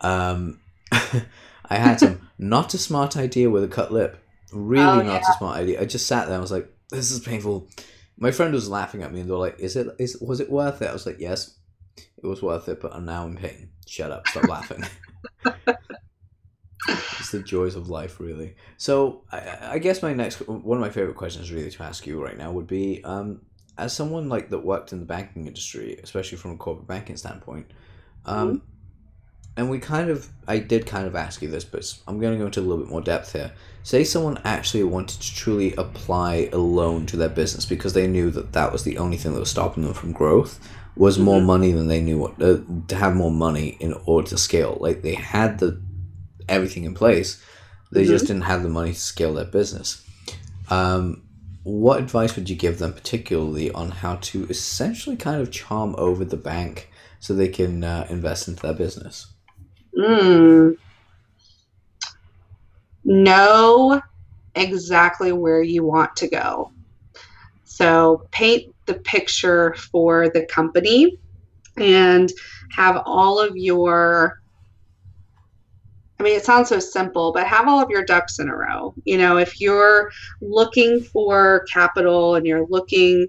Um, 0.00 0.60
I 0.92 1.76
had 1.76 2.00
some. 2.00 2.28
not 2.38 2.72
a 2.74 2.78
smart 2.78 3.16
idea 3.16 3.50
with 3.50 3.64
a 3.64 3.68
cut 3.68 3.92
lip. 3.92 4.22
Really 4.52 4.84
Oh, 4.84 5.02
not 5.02 5.22
a 5.22 5.34
smart 5.38 5.58
idea. 5.58 5.80
I 5.80 5.84
just 5.84 6.06
sat 6.06 6.28
there. 6.28 6.36
I 6.36 6.40
was 6.40 6.50
like, 6.52 6.72
"This 6.90 7.10
is 7.10 7.20
painful." 7.20 7.68
My 8.16 8.30
friend 8.30 8.52
was 8.52 8.68
laughing 8.68 9.02
at 9.02 9.12
me, 9.12 9.20
and 9.20 9.28
they're 9.28 9.36
like, 9.36 9.58
"Is 9.58 9.76
it? 9.76 9.88
Is 9.98 10.18
was 10.20 10.40
it 10.40 10.50
worth 10.50 10.82
it?" 10.82 10.88
I 10.88 10.92
was 10.92 11.06
like, 11.06 11.20
"Yes, 11.20 11.56
it 12.22 12.26
was 12.26 12.42
worth 12.42 12.68
it." 12.68 12.80
But 12.80 12.94
I'm 12.94 13.04
now 13.04 13.26
in 13.26 13.36
pain. 13.36 13.70
Shut 13.86 14.10
up! 14.10 14.26
Stop 14.28 14.48
laughing. 14.48 14.84
it's 16.88 17.30
the 17.30 17.42
joys 17.42 17.74
of 17.76 17.88
life, 17.88 18.20
really. 18.20 18.54
So, 18.76 19.22
I, 19.30 19.58
I 19.72 19.78
guess 19.78 20.02
my 20.02 20.12
next 20.12 20.46
one 20.48 20.78
of 20.78 20.80
my 20.80 20.90
favorite 20.90 21.16
questions, 21.16 21.52
really, 21.52 21.70
to 21.70 21.82
ask 21.82 22.06
you 22.06 22.22
right 22.22 22.36
now 22.36 22.52
would 22.52 22.66
be, 22.66 23.02
um, 23.04 23.42
as 23.78 23.92
someone 23.92 24.28
like 24.28 24.50
that 24.50 24.60
worked 24.60 24.92
in 24.92 25.00
the 25.00 25.06
banking 25.06 25.46
industry, 25.46 25.98
especially 26.02 26.38
from 26.38 26.52
a 26.52 26.56
corporate 26.56 26.86
banking 26.88 27.16
standpoint, 27.16 27.66
um, 28.26 28.62
and 29.56 29.68
we 29.68 29.78
kind 29.78 30.10
of, 30.10 30.28
I 30.46 30.58
did 30.58 30.86
kind 30.86 31.06
of 31.06 31.16
ask 31.16 31.42
you 31.42 31.48
this, 31.48 31.64
but 31.64 31.92
I'm 32.06 32.20
going 32.20 32.32
to 32.32 32.38
go 32.38 32.46
into 32.46 32.60
a 32.60 32.62
little 32.62 32.78
bit 32.78 32.90
more 32.90 33.00
depth 33.00 33.32
here. 33.32 33.52
Say 33.82 34.04
someone 34.04 34.38
actually 34.44 34.84
wanted 34.84 35.20
to 35.20 35.34
truly 35.34 35.74
apply 35.74 36.48
a 36.52 36.58
loan 36.58 37.06
to 37.06 37.16
their 37.16 37.28
business 37.28 37.66
because 37.66 37.92
they 37.92 38.06
knew 38.06 38.30
that 38.30 38.52
that 38.52 38.72
was 38.72 38.84
the 38.84 38.98
only 38.98 39.16
thing 39.16 39.34
that 39.34 39.40
was 39.40 39.50
stopping 39.50 39.82
them 39.82 39.92
from 39.92 40.12
growth 40.12 40.60
was 41.00 41.18
more 41.18 41.40
Mhm. 41.40 41.46
money 41.46 41.72
than 41.72 41.88
they 41.88 42.02
knew 42.02 42.18
what 42.18 42.42
uh, 42.42 42.58
to 42.88 42.94
have 42.94 43.16
more 43.16 43.30
money 43.30 43.68
in 43.80 43.94
order 44.04 44.28
to 44.28 44.36
scale. 44.36 44.76
Like 44.80 45.00
they 45.00 45.14
had 45.14 45.58
the 45.58 45.80
everything 46.46 46.84
in 46.84 46.92
place, 46.92 47.42
they 47.90 48.04
just 48.04 48.26
didn't 48.26 48.42
have 48.42 48.62
the 48.62 48.68
money 48.68 48.92
to 48.92 49.00
scale 49.00 49.32
their 49.32 49.46
business. 49.46 50.02
Um, 50.68 51.22
what 51.62 52.00
advice 52.00 52.36
would 52.36 52.50
you 52.50 52.56
give 52.56 52.78
them, 52.78 52.92
particularly 52.92 53.70
on 53.70 53.90
how 53.90 54.16
to 54.16 54.46
essentially 54.50 55.16
kind 55.16 55.40
of 55.40 55.50
charm 55.50 55.94
over 55.96 56.22
the 56.22 56.36
bank 56.36 56.90
so 57.18 57.32
they 57.32 57.48
can 57.48 57.82
uh, 57.82 58.06
invest 58.10 58.46
into 58.46 58.60
their 58.60 58.74
business? 58.74 59.26
Mm. 59.96 60.76
Know 63.04 64.02
exactly 64.54 65.32
where 65.32 65.62
you 65.62 65.82
want 65.82 66.14
to 66.16 66.28
go. 66.28 66.72
So 67.64 68.26
paint 68.32 68.74
the 68.90 68.98
picture 69.00 69.74
for 69.74 70.28
the 70.30 70.44
company 70.46 71.16
and 71.76 72.32
have 72.72 73.02
all 73.06 73.40
of 73.40 73.56
your 73.56 74.40
I 76.18 76.22
mean, 76.22 76.36
it 76.36 76.44
sounds 76.44 76.68
so 76.68 76.78
simple, 76.80 77.32
but 77.32 77.46
have 77.46 77.66
all 77.66 77.80
of 77.80 77.88
your 77.88 78.04
ducks 78.04 78.40
in 78.40 78.50
a 78.50 78.54
row. 78.54 78.92
You 79.06 79.16
know, 79.16 79.38
if 79.38 79.58
you're 79.58 80.10
looking 80.42 81.00
for 81.00 81.64
capital 81.72 82.34
and 82.34 82.46
you're 82.46 82.66
looking 82.68 83.26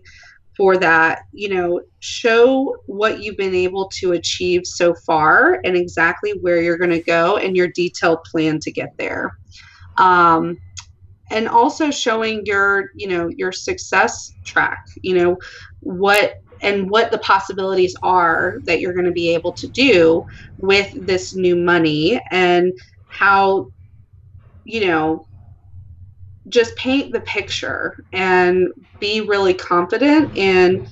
for 0.57 0.75
that, 0.75 1.21
you 1.31 1.47
know, 1.47 1.79
show 1.99 2.75
what 2.87 3.23
you've 3.23 3.37
been 3.37 3.55
able 3.55 3.87
to 3.99 4.11
achieve 4.11 4.63
so 4.65 4.93
far 4.93 5.61
and 5.63 5.77
exactly 5.77 6.31
where 6.41 6.61
you're 6.61 6.77
going 6.77 6.91
to 6.91 7.01
go 7.01 7.37
and 7.37 7.55
your 7.55 7.69
detailed 7.69 8.25
plan 8.25 8.59
to 8.59 8.71
get 8.71 8.97
there. 8.97 9.37
Um, 9.95 10.57
and 11.31 11.47
also 11.47 11.91
showing 11.91 12.41
your, 12.45 12.85
you 12.95 13.07
know, 13.07 13.29
your 13.35 13.51
success 13.51 14.35
track, 14.45 14.79
you 15.01 15.15
know, 15.15 15.37
what 15.79 16.33
and 16.61 16.89
what 16.89 17.11
the 17.11 17.17
possibilities 17.19 17.95
are 18.03 18.55
that 18.65 18.79
you're 18.79 18.93
going 18.93 19.05
to 19.05 19.11
be 19.11 19.33
able 19.33 19.53
to 19.53 19.67
do 19.69 20.23
with 20.57 20.87
this 21.05 21.35
new 21.35 21.55
money 21.55 22.21
and 22.31 22.71
how, 23.09 23.67
you 24.63 24.85
know, 24.85 25.25
just 26.49 26.75
paint 26.75 27.13
the 27.13 27.21
picture 27.21 27.95
and 28.13 28.67
be 28.99 29.21
really 29.21 29.53
confident 29.53 30.35
in 30.35 30.87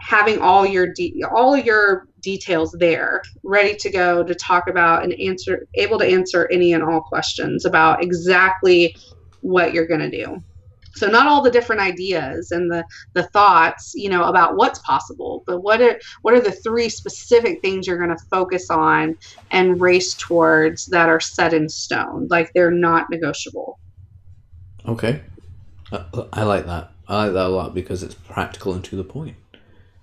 having 0.00 0.40
all 0.40 0.66
your 0.66 0.92
de- 0.94 1.22
all 1.34 1.56
your 1.56 2.04
details 2.22 2.74
there 2.78 3.22
ready 3.44 3.74
to 3.76 3.90
go 3.90 4.24
to 4.24 4.34
talk 4.34 4.68
about 4.68 5.02
and 5.04 5.12
answer 5.20 5.66
able 5.74 5.98
to 5.98 6.06
answer 6.06 6.48
any 6.52 6.72
and 6.72 6.82
all 6.82 7.00
questions 7.00 7.64
about 7.64 8.02
exactly 8.02 8.94
what 9.40 9.72
you're 9.72 9.86
going 9.86 10.00
to 10.00 10.10
do 10.10 10.38
so 10.94 11.06
not 11.06 11.26
all 11.26 11.42
the 11.42 11.50
different 11.50 11.80
ideas 11.82 12.50
and 12.50 12.70
the 12.70 12.84
the 13.14 13.24
thoughts 13.24 13.92
you 13.94 14.08
know 14.08 14.24
about 14.24 14.56
what's 14.56 14.80
possible 14.80 15.42
but 15.46 15.60
what 15.60 15.80
are 15.80 15.98
what 16.22 16.34
are 16.34 16.40
the 16.40 16.52
three 16.64 16.88
specific 16.88 17.58
things 17.62 17.86
you're 17.86 17.98
going 17.98 18.16
to 18.16 18.24
focus 18.30 18.70
on 18.70 19.14
and 19.50 19.80
race 19.80 20.16
towards 20.16 20.86
that 20.86 21.08
are 21.08 21.20
set 21.20 21.52
in 21.54 21.68
stone 21.68 22.26
like 22.30 22.50
they're 22.54 22.70
not 22.70 23.06
negotiable 23.10 23.78
Okay, 24.86 25.20
I, 25.92 26.04
I 26.32 26.42
like 26.44 26.66
that. 26.66 26.92
I 27.08 27.24
like 27.24 27.32
that 27.34 27.46
a 27.46 27.48
lot 27.48 27.74
because 27.74 28.02
it's 28.02 28.14
practical 28.14 28.74
and 28.74 28.84
to 28.84 28.96
the 28.96 29.04
point. 29.04 29.36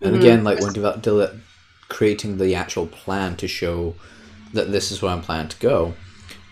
And 0.04 0.16
Mhm. 0.16 0.20
again, 0.20 0.44
like 0.44 0.60
when 0.62 0.74
develop, 0.74 1.02
de- 1.02 1.40
creating 1.90 2.38
the 2.38 2.56
actual 2.56 2.88
plan 2.88 3.36
to 3.38 3.48
show 3.48 3.96
that 4.54 4.72
this 4.72 4.92
is 4.92 5.02
where 5.02 5.12
I'm 5.12 5.22
planning 5.22 5.50
to 5.50 5.58
go. 5.60 5.96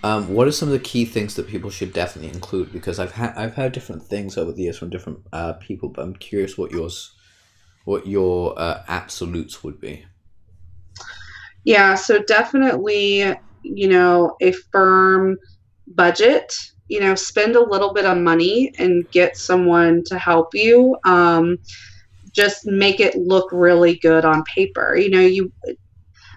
Um, 0.04 0.34
what 0.34 0.48
are 0.48 0.52
some 0.52 0.68
of 0.68 0.74
the 0.74 0.80
key 0.80 1.06
things 1.06 1.36
that 1.36 1.48
people 1.48 1.70
should 1.70 1.94
definitely 1.94 2.34
include? 2.34 2.74
Because 2.74 3.00
I've 3.00 3.14
had 3.14 3.34
I've 3.38 3.56
heard 3.56 3.72
different 3.72 4.04
things 4.04 4.38
over 4.38 4.52
the 4.52 4.64
years 4.64 4.78
from 4.78 4.90
different 4.90 5.20
uh, 5.32 5.54
people, 5.54 5.90
but 5.90 6.02
I'm 6.02 6.16
curious 6.16 6.58
what 6.58 6.72
yours, 6.72 7.16
what 7.86 8.06
your 8.06 8.54
uh, 8.60 8.84
absolutes 8.90 9.64
would 9.64 9.80
be. 9.80 10.06
Yeah, 11.64 11.96
so 11.96 12.22
definitely, 12.22 13.34
you 13.64 13.88
know, 13.88 14.36
a 14.42 14.52
firm 14.52 15.38
budget, 15.88 16.54
you 16.90 17.00
know, 17.00 17.16
spend 17.16 17.56
a 17.56 17.64
little 17.64 17.94
bit 17.94 18.06
of 18.06 18.18
money 18.18 18.74
and 18.78 19.10
get 19.12 19.38
someone 19.38 20.04
to 20.08 20.20
help 20.20 20.54
you. 20.54 20.98
Um, 21.06 21.60
just 22.34 22.66
make 22.66 23.00
it 23.00 23.16
look 23.16 23.50
really 23.54 23.96
good 24.00 24.26
on 24.26 24.44
paper. 24.44 24.98
You 24.98 25.10
know, 25.10 25.22
you 25.22 25.54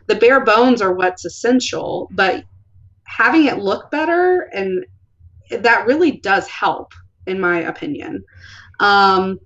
the 0.06 0.14
bare 0.14 0.44
bones 0.44 0.80
are 0.80 0.92
what's 0.92 1.24
essential, 1.24 2.08
but 2.12 2.44
having 3.16 3.46
it 3.46 3.58
look 3.58 3.90
better 3.90 4.50
and 4.52 4.84
that 5.50 5.86
really 5.86 6.12
does 6.18 6.46
help 6.48 6.92
in 7.26 7.40
my 7.40 7.60
opinion. 7.60 8.22
Um, 8.78 9.40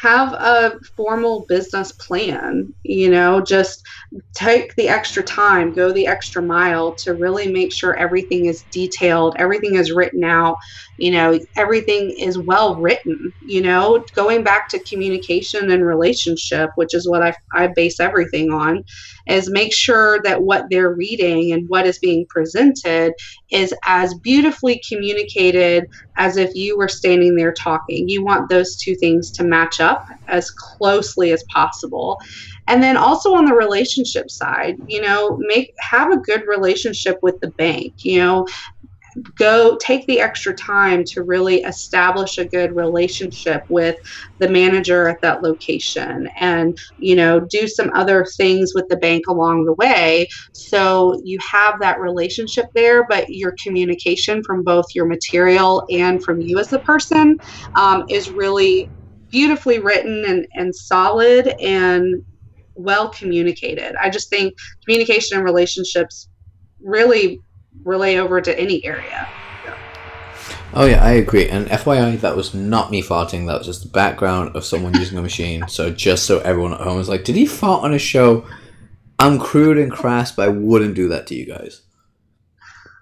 have 0.00 0.32
a 0.32 0.72
formal 0.96 1.44
business 1.48 1.92
plan, 1.92 2.72
you 2.84 3.10
know, 3.10 3.40
just 3.42 3.82
take 4.34 4.74
the 4.76 4.88
extra 4.88 5.22
time, 5.22 5.72
go 5.74 5.92
the 5.92 6.06
extra 6.06 6.42
mile 6.42 6.94
to 7.04 7.14
really 7.14 7.50
make 7.52 7.72
sure 7.72 7.96
everything 7.96 8.46
is 8.46 8.64
detailed, 8.72 9.34
everything 9.38 9.74
is 9.74 9.92
written 9.92 10.24
out, 10.24 10.56
you 10.96 11.10
know, 11.10 11.38
everything 11.56 12.14
is 12.18 12.38
well 12.38 12.80
written, 12.80 13.32
you 13.40 13.60
know, 13.60 14.02
going 14.14 14.42
back 14.42 14.68
to 14.68 14.82
communication 14.88 15.70
and 15.70 15.84
relationship, 15.84 16.70
which 16.76 16.94
is 16.94 17.08
what 17.08 17.22
I, 17.22 17.34
I 17.54 17.68
base 17.74 18.00
everything 18.00 18.52
on, 18.52 18.82
is 19.28 19.50
make 19.50 19.74
sure 19.74 20.20
that 20.24 20.42
what 20.42 20.64
they're 20.70 20.94
reading 20.94 21.52
and 21.52 21.64
what 21.68 21.86
is 21.86 21.98
being 21.98 22.24
presented 22.30 23.12
is 23.50 23.74
as 23.86 24.14
beautifully 24.22 24.80
communicated 24.88 25.84
as 26.16 26.36
if 26.36 26.54
you 26.54 26.76
were 26.76 26.88
standing 26.88 27.36
there 27.36 27.52
talking. 27.52 28.08
You 28.08 28.24
want 28.24 28.48
those 28.48 28.76
two 28.76 28.94
things 28.96 29.30
to 29.32 29.44
match 29.44 29.80
up 29.80 29.89
as 30.28 30.50
closely 30.50 31.32
as 31.32 31.44
possible. 31.52 32.18
And 32.68 32.82
then 32.82 32.96
also 32.96 33.34
on 33.34 33.46
the 33.46 33.54
relationship 33.54 34.30
side 34.30 34.76
you 34.86 35.00
know 35.00 35.38
make 35.40 35.72
have 35.80 36.12
a 36.12 36.18
good 36.18 36.42
relationship 36.46 37.18
with 37.22 37.36
the 37.42 37.50
bank 37.58 37.94
you 38.02 38.18
know. 38.20 38.46
Go 39.36 39.76
take 39.80 40.06
the 40.06 40.20
extra 40.20 40.54
time 40.54 41.02
to 41.08 41.24
really 41.24 41.62
establish 41.62 42.38
a 42.38 42.46
good 42.46 42.76
relationship 42.76 43.62
with 43.68 43.96
the 44.38 44.48
manager 44.48 45.08
at 45.08 45.18
that 45.22 45.42
location 45.42 46.28
and 46.38 46.76
you 46.96 47.16
know 47.16 47.40
do 47.50 47.66
some 47.66 47.90
other 47.94 48.24
things 48.36 48.72
with 48.74 48.86
the 48.88 48.96
bank 48.96 49.26
along 49.28 49.64
the 49.64 49.74
way. 49.74 50.28
So 50.52 51.20
you 51.24 51.38
have 51.50 51.74
that 51.80 51.98
relationship 52.00 52.66
there 52.74 53.04
but 53.08 53.28
your 53.28 53.54
communication 53.62 54.42
from 54.46 54.62
both 54.62 54.86
your 54.94 55.06
material 55.06 55.84
and 55.90 56.22
from 56.24 56.40
you 56.40 56.58
as 56.58 56.68
the 56.68 56.80
person 56.80 57.36
um, 57.78 58.04
is 58.10 58.30
really 58.36 58.90
beautifully 59.30 59.78
written 59.78 60.24
and, 60.26 60.46
and 60.54 60.74
solid 60.74 61.48
and 61.60 62.24
well 62.74 63.08
communicated 63.10 63.94
i 64.00 64.08
just 64.08 64.30
think 64.30 64.54
communication 64.84 65.36
and 65.36 65.44
relationships 65.44 66.28
really 66.82 67.40
relay 67.84 68.16
over 68.16 68.40
to 68.40 68.58
any 68.58 68.84
area. 68.84 69.28
Oh 70.72 70.86
yeah, 70.86 71.02
I 71.02 71.12
agree. 71.12 71.48
And 71.48 71.66
FYI, 71.66 72.20
that 72.20 72.36
was 72.36 72.54
not 72.54 72.90
me 72.90 73.02
farting. 73.02 73.46
That 73.46 73.58
was 73.58 73.66
just 73.66 73.82
the 73.82 73.88
background 73.88 74.54
of 74.54 74.64
someone 74.64 74.94
using 74.94 75.18
a 75.18 75.22
machine. 75.22 75.66
So 75.68 75.90
just 75.90 76.26
so 76.26 76.38
everyone 76.40 76.74
at 76.74 76.80
home 76.80 77.00
is 77.00 77.08
like, 77.08 77.24
did 77.24 77.34
he 77.34 77.46
fart 77.46 77.82
on 77.82 77.92
a 77.92 77.98
show? 77.98 78.46
I'm 79.18 79.38
crude 79.38 79.78
and 79.78 79.90
crass, 79.90 80.30
but 80.30 80.48
I 80.48 80.52
wouldn't 80.52 80.94
do 80.94 81.08
that 81.08 81.26
to 81.26 81.34
you 81.34 81.46
guys. 81.46 81.82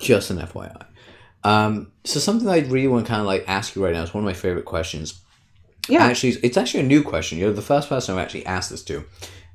Just 0.01 0.31
an 0.31 0.39
FYI. 0.39 0.87
Um, 1.45 1.93
so 2.05 2.21
something 2.21 2.49
I 2.49 2.61
really 2.61 2.89
want 2.89 3.05
to 3.07 3.11
kind 3.11 3.21
of 3.21 3.27
like 3.27 3.45
ask 3.47 3.77
you 3.77 3.85
right 3.85 3.93
now 3.93 4.03
is 4.03 4.15
one 4.15 4.25
of 4.25 4.27
my 4.27 4.33
favorite 4.33 4.65
questions. 4.65 5.21
Yeah. 5.89 6.05
Actually, 6.07 6.37
it's 6.43 6.57
actually 6.57 6.81
a 6.81 6.87
new 6.87 7.03
question. 7.03 7.39
You're 7.39 7.53
the 7.53 7.63
first 7.63 7.89
person 7.89 8.15
I've 8.15 8.23
actually 8.23 8.47
asked 8.47 8.71
this 8.71 8.83
to, 8.85 9.05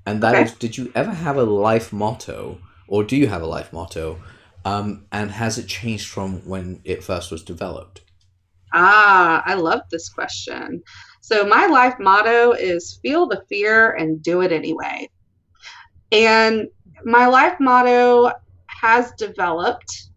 and 0.06 0.22
that 0.24 0.34
Okay. 0.34 0.44
is: 0.44 0.54
Did 0.54 0.78
you 0.78 0.92
ever 0.96 1.12
have 1.12 1.38
a 1.38 1.44
life 1.44 1.94
motto, 1.94 2.60
or 2.88 3.04
do 3.04 3.16
you 3.16 3.28
have 3.28 3.42
a 3.42 3.48
life 3.48 3.72
motto? 3.74 4.20
Um, 4.66 5.06
and 5.12 5.32
has 5.32 5.58
it 5.58 5.68
changed 5.68 6.08
from 6.08 6.48
when 6.48 6.82
it 6.86 7.04
first 7.04 7.32
was 7.32 7.44
developed? 7.44 8.02
Ah, 8.74 9.44
I 9.46 9.54
love 9.56 9.82
this 9.92 10.10
question. 10.10 10.82
So, 11.22 11.46
my 11.46 11.68
life 11.68 11.96
motto 12.00 12.52
is 12.54 13.00
feel 13.02 13.28
the 13.28 13.44
fear 13.50 13.92
and 13.92 14.22
do 14.24 14.42
it 14.42 14.52
anyway. 14.52 15.10
And 16.12 16.68
my 17.06 17.28
life 17.28 17.58
motto 17.60 18.32
has 18.68 19.12
developed 19.18 20.10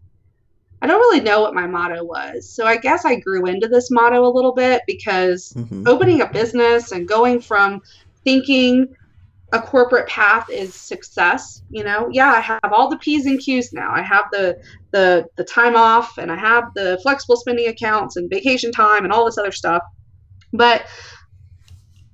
I 0.81 0.87
don't 0.87 0.99
really 0.99 1.21
know 1.21 1.41
what 1.41 1.55
my 1.55 1.65
motto 1.65 2.03
was. 2.03 2.49
So 2.53 2.65
I 2.65 2.77
guess 2.77 3.03
I 3.03 3.19
grew 3.19 3.45
into 3.45 3.67
this 3.67 3.89
motto 3.89 4.25
a 4.25 4.29
little 4.29 4.53
bit 4.53 4.83
because 4.85 5.53
Mhm. 5.55 5.87
opening 5.87 6.21
a 6.21 6.31
business 6.31 6.91
and 6.91 7.07
going 7.07 7.41
from 7.41 7.81
thinking 8.23 8.87
a 9.53 9.61
corporate 9.61 10.07
path 10.09 10.45
is 10.49 10.75
success 10.75 11.61
you 11.69 11.81
know 11.83 12.09
yeah 12.11 12.33
i 12.33 12.39
have 12.39 12.73
all 12.73 12.89
the 12.89 12.97
p's 12.97 13.25
and 13.25 13.39
q's 13.39 13.71
now 13.71 13.91
i 13.93 14.01
have 14.01 14.25
the 14.31 14.57
the 14.91 15.25
the 15.37 15.43
time 15.43 15.75
off 15.75 16.17
and 16.17 16.29
i 16.31 16.35
have 16.35 16.65
the 16.75 16.99
flexible 17.01 17.37
spending 17.37 17.67
accounts 17.69 18.17
and 18.17 18.29
vacation 18.29 18.71
time 18.71 19.05
and 19.05 19.13
all 19.13 19.25
this 19.25 19.37
other 19.37 19.51
stuff 19.51 19.81
but 20.51 20.85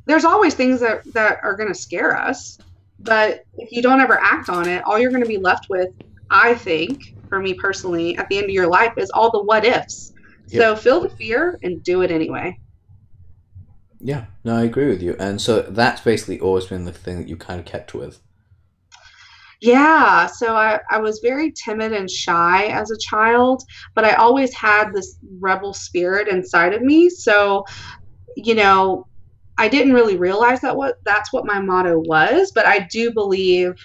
there's 0.06 0.26
always 0.26 0.54
things 0.54 0.80
that 0.80 1.02
that 1.14 1.40
are 1.44 1.56
going 1.56 1.70
to 1.72 1.80
scare 1.80 2.16
us 2.16 2.60
but 3.00 3.42
if 3.58 3.72
you 3.72 3.82
don't 3.82 4.02
ever 4.02 4.20
act 4.22 4.48
on 4.50 4.68
it 4.68 4.84
all 4.86 5.00
you're 5.00 5.12
going 5.12 5.24
to 5.24 5.28
be 5.28 5.38
left 5.40 5.66
with 5.70 5.90
i 6.30 6.54
think 6.54 7.13
for 7.34 7.40
me 7.40 7.56
personally 7.56 8.16
at 8.18 8.30
the 8.30 8.38
end 8.38 8.44
of 8.44 8.52
your 8.52 8.68
life 8.68 8.94
is 8.96 9.10
all 9.10 9.32
the 9.32 9.42
what 9.42 9.66
ifs 9.66 10.14
so 10.48 10.76
feel 10.76 11.02
the 11.02 11.10
fear 11.10 11.58
and 11.64 11.84
do 11.84 12.04
it 12.04 12.12
anyway 12.12 12.56
Yeah, 14.06 14.26
no, 14.44 14.58
I 14.58 14.64
agree 14.64 14.88
with 14.88 15.02
you. 15.02 15.16
And 15.18 15.42
so 15.42 15.62
that's 15.62 16.02
basically 16.02 16.38
always 16.40 16.66
been 16.66 16.84
the 16.84 16.92
thing 16.92 17.20
that 17.20 17.30
you 17.30 17.38
kind 17.38 17.60
of 17.60 17.66
kept 17.66 17.94
with. 17.94 18.20
Yeah, 19.62 20.28
so 20.28 20.58
I, 20.58 20.82
I 20.92 21.00
was 21.00 21.22
very 21.24 21.54
timid 21.54 21.94
and 21.94 22.12
shy 22.12 22.66
as 22.66 22.92
a 22.92 22.98
child, 22.98 23.64
but 23.96 24.04
I 24.04 24.16
always 24.16 24.54
had 24.54 24.92
this 24.92 25.18
rebel 25.40 25.74
spirit 25.74 26.28
inside 26.28 26.74
of 26.74 26.82
me. 26.82 27.10
So, 27.10 27.64
you 28.36 28.56
know, 28.56 29.08
I 29.58 29.70
didn't 29.70 29.94
really 29.94 30.18
realize 30.18 30.60
that 30.62 30.76
what 30.76 30.98
that's 31.06 31.32
what 31.32 31.46
my 31.46 31.62
motto 31.62 32.00
was, 32.00 32.52
but 32.54 32.66
I 32.66 32.80
do 32.92 33.14
believe 33.14 33.76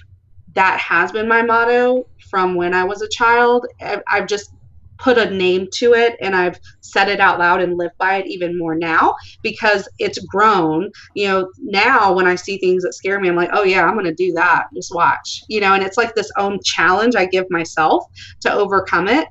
that 0.58 0.80
has 0.80 1.12
been 1.12 1.28
my 1.28 1.40
motto 1.40 2.04
from 2.28 2.56
when 2.56 2.74
I 2.74 2.82
was 2.82 3.00
a 3.00 3.08
child. 3.08 3.64
I've 4.08 4.26
just 4.26 4.52
put 4.98 5.16
a 5.16 5.30
name 5.30 5.68
to 5.74 5.94
it 5.94 6.16
and 6.20 6.34
I've 6.34 6.58
said 6.80 7.08
it 7.08 7.20
out 7.20 7.38
loud 7.38 7.60
and 7.60 7.78
lived 7.78 7.96
by 7.98 8.16
it 8.16 8.26
even 8.26 8.58
more 8.58 8.74
now 8.74 9.14
because 9.40 9.88
it's 10.00 10.18
grown. 10.18 10.90
You 11.14 11.28
know, 11.28 11.52
now 11.60 12.12
when 12.12 12.26
I 12.26 12.34
see 12.34 12.58
things 12.58 12.82
that 12.82 12.94
scare 12.94 13.20
me, 13.20 13.28
I'm 13.28 13.36
like, 13.36 13.50
oh 13.52 13.62
yeah, 13.62 13.86
I'm 13.86 13.94
going 13.94 14.06
to 14.06 14.14
do 14.14 14.32
that. 14.32 14.64
Just 14.74 14.92
watch. 14.92 15.44
You 15.48 15.60
know, 15.60 15.74
and 15.74 15.84
it's 15.84 15.96
like 15.96 16.16
this 16.16 16.32
own 16.36 16.58
challenge 16.64 17.14
I 17.14 17.26
give 17.26 17.48
myself 17.50 18.06
to 18.40 18.52
overcome 18.52 19.06
it 19.06 19.28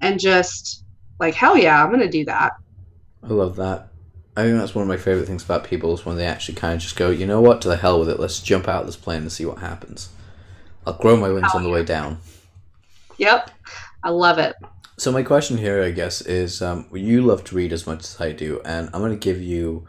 and 0.00 0.18
just 0.18 0.84
like, 1.18 1.34
hell 1.34 1.58
yeah, 1.58 1.84
I'm 1.84 1.90
going 1.90 2.00
to 2.00 2.08
do 2.08 2.24
that. 2.24 2.52
I 3.22 3.28
love 3.28 3.56
that. 3.56 3.88
I 4.34 4.44
think 4.44 4.56
that's 4.56 4.74
one 4.74 4.82
of 4.82 4.88
my 4.88 4.96
favorite 4.96 5.26
things 5.26 5.44
about 5.44 5.64
people 5.64 5.92
is 5.92 6.06
when 6.06 6.16
they 6.16 6.24
actually 6.24 6.54
kind 6.54 6.72
of 6.72 6.80
just 6.80 6.96
go, 6.96 7.10
you 7.10 7.26
know 7.26 7.42
what, 7.42 7.60
to 7.60 7.68
the 7.68 7.76
hell 7.76 8.00
with 8.00 8.08
it. 8.08 8.18
Let's 8.18 8.40
jump 8.40 8.66
out 8.68 8.80
of 8.80 8.86
this 8.86 8.96
plane 8.96 9.20
and 9.20 9.30
see 9.30 9.44
what 9.44 9.58
happens. 9.58 10.08
I'll 10.86 10.94
grow 10.94 11.16
my 11.16 11.30
wings 11.30 11.54
on 11.54 11.62
the 11.62 11.70
way 11.70 11.84
down. 11.84 12.18
Yep. 13.18 13.50
I 14.02 14.10
love 14.10 14.38
it. 14.38 14.56
So 14.98 15.12
my 15.12 15.22
question 15.22 15.58
here, 15.58 15.82
I 15.82 15.90
guess, 15.90 16.20
is 16.20 16.60
um, 16.62 16.86
you 16.92 17.22
love 17.22 17.44
to 17.44 17.54
read 17.56 17.72
as 17.72 17.86
much 17.86 18.00
as 18.00 18.20
I 18.20 18.32
do, 18.32 18.60
and 18.64 18.88
I'm 18.92 19.00
going 19.00 19.12
to 19.12 19.18
give 19.18 19.40
you 19.42 19.86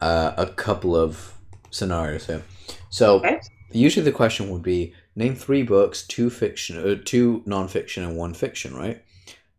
uh, 0.00 0.32
a 0.36 0.46
couple 0.46 0.96
of 0.96 1.34
scenarios 1.70 2.26
here. 2.26 2.42
So 2.90 3.18
Okay. 3.18 3.40
usually 3.70 4.04
the 4.04 4.12
question 4.12 4.50
would 4.50 4.62
be 4.62 4.94
name 5.14 5.34
three 5.34 5.62
books, 5.62 6.06
two 6.06 6.30
fiction, 6.30 6.78
uh, 6.78 6.96
two 7.04 7.42
nonfiction, 7.46 8.02
and 8.06 8.16
one 8.16 8.34
fiction, 8.34 8.74
right? 8.74 9.02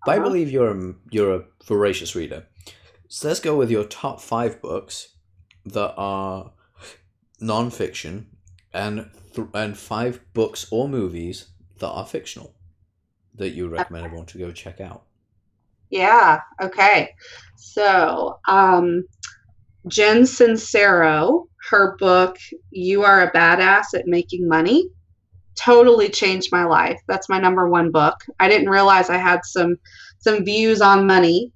But 0.06 0.12
I 0.12 0.18
Uh-huh. 0.18 0.30
believe 0.30 0.52
you're 0.52 0.72
a, 0.72 0.94
you're 1.12 1.36
a 1.36 1.44
voracious 1.66 2.16
reader. 2.16 2.46
So 3.08 3.28
let's 3.28 3.40
go 3.40 3.56
with 3.56 3.70
your 3.72 3.84
top 3.84 4.20
five 4.22 4.62
books 4.62 5.10
that 5.66 5.94
are 5.98 6.52
nonfiction, 7.42 8.26
and 8.74 9.10
th- 9.38 9.48
and 9.54 9.78
five 9.78 10.22
books 10.34 10.68
or 10.72 10.88
movies 10.88 11.48
that 11.80 11.90
are 11.90 12.06
fictional 12.06 12.54
that 13.36 13.52
you 13.52 13.68
recommend 13.68 14.06
everyone 14.06 14.26
to 14.28 14.38
go 14.38 14.52
check 14.52 14.82
out. 14.82 15.04
Yeah. 15.90 16.42
Okay. 16.62 17.14
So, 17.56 18.40
um, 18.48 19.06
Jen 19.88 20.24
Sincero, 20.24 21.48
her 21.70 21.96
book, 21.98 22.38
You 22.72 23.04
Are 23.04 23.24
a 23.24 23.32
Badass 23.32 23.94
at 23.94 24.08
Making 24.08 24.48
Money, 24.48 24.90
totally 25.56 26.10
changed 26.10 26.52
my 26.52 26.66
life. 26.66 27.00
That's 27.08 27.30
my 27.30 27.40
number 27.40 27.70
one 27.70 27.92
book. 27.92 28.16
I 28.40 28.50
didn't 28.50 28.70
realize 28.70 29.10
I 29.10 29.18
had 29.18 29.46
some 29.46 29.78
some 30.20 30.44
views 30.44 30.82
on 30.82 31.08
money, 31.08 31.52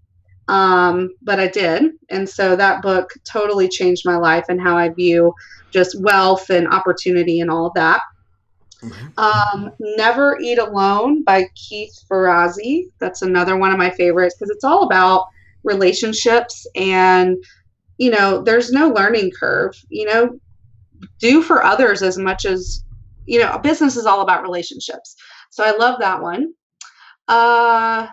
um, 0.52 1.10
but 1.22 1.40
I 1.40 1.48
did. 1.48 1.94
And 2.10 2.28
so 2.28 2.58
that 2.58 2.82
book 2.82 3.10
totally 3.24 3.70
changed 3.70 4.04
my 4.06 4.18
life 4.18 4.44
and 4.50 4.62
how 4.62 4.78
I 4.78 4.90
view 4.90 5.34
just 5.72 5.96
wealth 6.02 6.50
and 6.50 6.68
opportunity 6.68 7.40
and 7.40 7.50
all 7.50 7.68
of 7.68 7.74
that. 7.76 8.02
Um, 9.18 9.72
Never 9.80 10.38
Eat 10.42 10.58
Alone 10.58 11.24
by 11.24 11.46
Keith 11.56 11.94
Ferrazzi. 12.12 12.88
That's 13.00 13.22
another 13.22 13.56
one 13.56 13.72
of 13.72 13.78
my 13.78 13.92
favorites 13.92 14.36
because 14.38 14.50
it's 14.54 14.66
all 14.66 14.84
about 14.84 15.26
relationships 15.64 16.68
and, 16.76 17.38
you 17.98 18.10
know, 18.10 18.44
there's 18.44 18.72
no 18.72 18.90
learning 18.90 19.32
curve. 19.40 19.74
You 19.88 20.06
know, 20.08 20.40
do 21.22 21.42
for 21.42 21.64
others 21.64 22.02
as 22.02 22.18
much 22.18 22.44
as, 22.44 22.84
you 23.26 23.40
know, 23.40 23.58
business 23.60 23.96
is 23.96 24.06
all 24.06 24.20
about 24.20 24.44
relationships. 24.44 25.16
So 25.50 25.64
I 25.64 25.78
love 25.78 26.02
that 26.02 26.22
one. 26.22 26.52
Uh, 27.30 28.08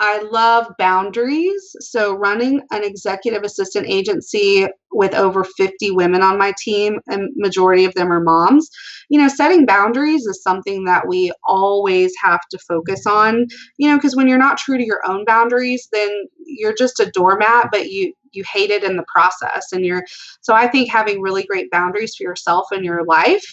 I 0.00 0.22
love 0.22 0.66
boundaries. 0.78 1.76
So, 1.80 2.14
running 2.14 2.62
an 2.72 2.82
executive 2.82 3.42
assistant 3.42 3.86
agency 3.86 4.66
with 4.90 5.14
over 5.14 5.44
50 5.44 5.90
women 5.90 6.22
on 6.22 6.38
my 6.38 6.54
team, 6.58 7.00
and 7.06 7.30
majority 7.36 7.84
of 7.84 7.94
them 7.94 8.10
are 8.10 8.20
moms, 8.20 8.68
you 9.10 9.20
know, 9.20 9.28
setting 9.28 9.66
boundaries 9.66 10.24
is 10.26 10.42
something 10.42 10.84
that 10.84 11.06
we 11.06 11.32
always 11.46 12.12
have 12.22 12.40
to 12.50 12.58
focus 12.58 13.06
on, 13.06 13.46
you 13.76 13.88
know, 13.90 13.96
because 13.96 14.16
when 14.16 14.26
you're 14.26 14.38
not 14.38 14.56
true 14.56 14.78
to 14.78 14.86
your 14.86 15.02
own 15.06 15.24
boundaries, 15.26 15.88
then 15.92 16.08
you're 16.46 16.74
just 16.74 16.98
a 16.98 17.10
doormat, 17.10 17.68
but 17.70 17.90
you, 17.90 18.14
you 18.32 18.42
hate 18.50 18.70
it 18.70 18.82
in 18.82 18.96
the 18.96 19.04
process. 19.12 19.66
And 19.72 19.84
you're, 19.84 20.04
so 20.40 20.54
I 20.54 20.66
think 20.66 20.90
having 20.90 21.20
really 21.20 21.44
great 21.44 21.70
boundaries 21.70 22.14
for 22.16 22.22
yourself 22.22 22.66
and 22.70 22.84
your 22.84 23.04
life, 23.04 23.44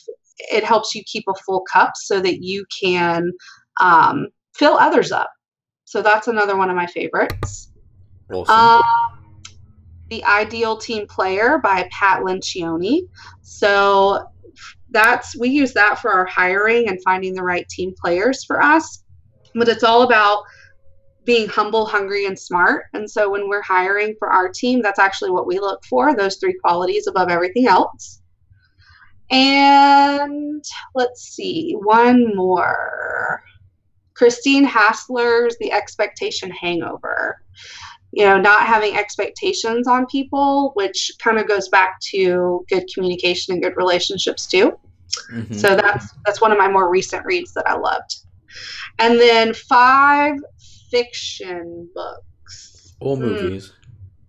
it 0.52 0.64
helps 0.64 0.96
you 0.96 1.04
keep 1.06 1.26
a 1.28 1.34
full 1.46 1.64
cup 1.72 1.92
so 1.96 2.22
that 2.22 2.42
you 2.42 2.66
can 2.80 3.32
um, 3.82 4.28
fill 4.56 4.76
others 4.76 5.12
up. 5.12 5.30
So 5.88 6.02
that's 6.02 6.28
another 6.28 6.58
one 6.58 6.70
of 6.70 6.76
my 6.76 6.86
favorites. 6.86 7.72
Awesome. 8.30 8.54
Um, 8.54 9.34
the 10.10 10.22
Ideal 10.26 10.76
Team 10.76 11.08
Player 11.08 11.60
by 11.60 11.88
Pat 11.92 12.24
Lencioni. 12.24 13.08
So 13.42 14.28
that's 14.90 15.38
we 15.38 15.48
use 15.48 15.72
that 15.74 16.00
for 16.00 16.12
our 16.12 16.26
hiring 16.26 16.90
and 16.90 17.02
finding 17.04 17.34
the 17.34 17.42
right 17.42 17.66
team 17.70 17.94
players 17.98 18.44
for 18.44 18.62
us. 18.62 19.06
But 19.56 19.70
it's 19.70 19.86
all 19.86 20.02
about 20.02 20.44
being 21.24 21.48
humble, 21.48 21.86
hungry, 21.86 22.26
and 22.26 22.38
smart. 22.38 22.88
And 22.94 23.10
so 23.10 23.30
when 23.30 23.48
we're 23.48 23.62
hiring 23.62 24.14
for 24.20 24.30
our 24.30 24.50
team, 24.50 24.82
that's 24.82 25.00
actually 25.00 25.32
what 25.32 25.48
we 25.48 25.58
look 25.58 25.86
for, 25.86 26.14
those 26.14 26.36
three 26.36 26.58
qualities 26.62 27.08
above 27.08 27.30
everything 27.30 27.66
else. 27.66 28.22
And 29.32 30.66
let's 30.96 31.22
see, 31.22 31.78
one 31.80 32.36
more. 32.36 33.42
Christine 34.18 34.68
Hassler's 34.68 35.56
The 35.60 35.72
Expectation 35.72 36.50
Hangover. 36.50 37.40
You 38.12 38.26
know, 38.26 38.40
not 38.40 38.66
having 38.66 38.98
expectations 38.98 39.88
on 39.88 40.08
people, 40.08 40.72
which 40.74 41.12
kind 41.20 41.38
of 41.38 41.48
goes 41.48 41.70
back 41.70 42.00
to 42.12 42.66
good 42.68 42.86
communication 42.92 43.54
and 43.54 43.62
good 43.62 43.78
relationships 43.78 44.48
too. 44.48 44.78
Mhm. 45.32 45.54
So 45.54 45.76
that's 45.76 46.08
that's 46.26 46.42
one 46.42 46.52
of 46.52 46.58
my 46.58 46.68
more 46.68 46.90
recent 46.90 47.26
reads 47.26 47.54
that 47.54 47.68
I 47.68 47.78
loved. 47.78 48.24
And 48.98 49.20
then 49.20 49.54
five 49.54 50.38
fiction 50.90 51.88
books 51.94 52.96
or 53.00 53.18
hmm. 53.18 53.24
movies. 53.24 53.74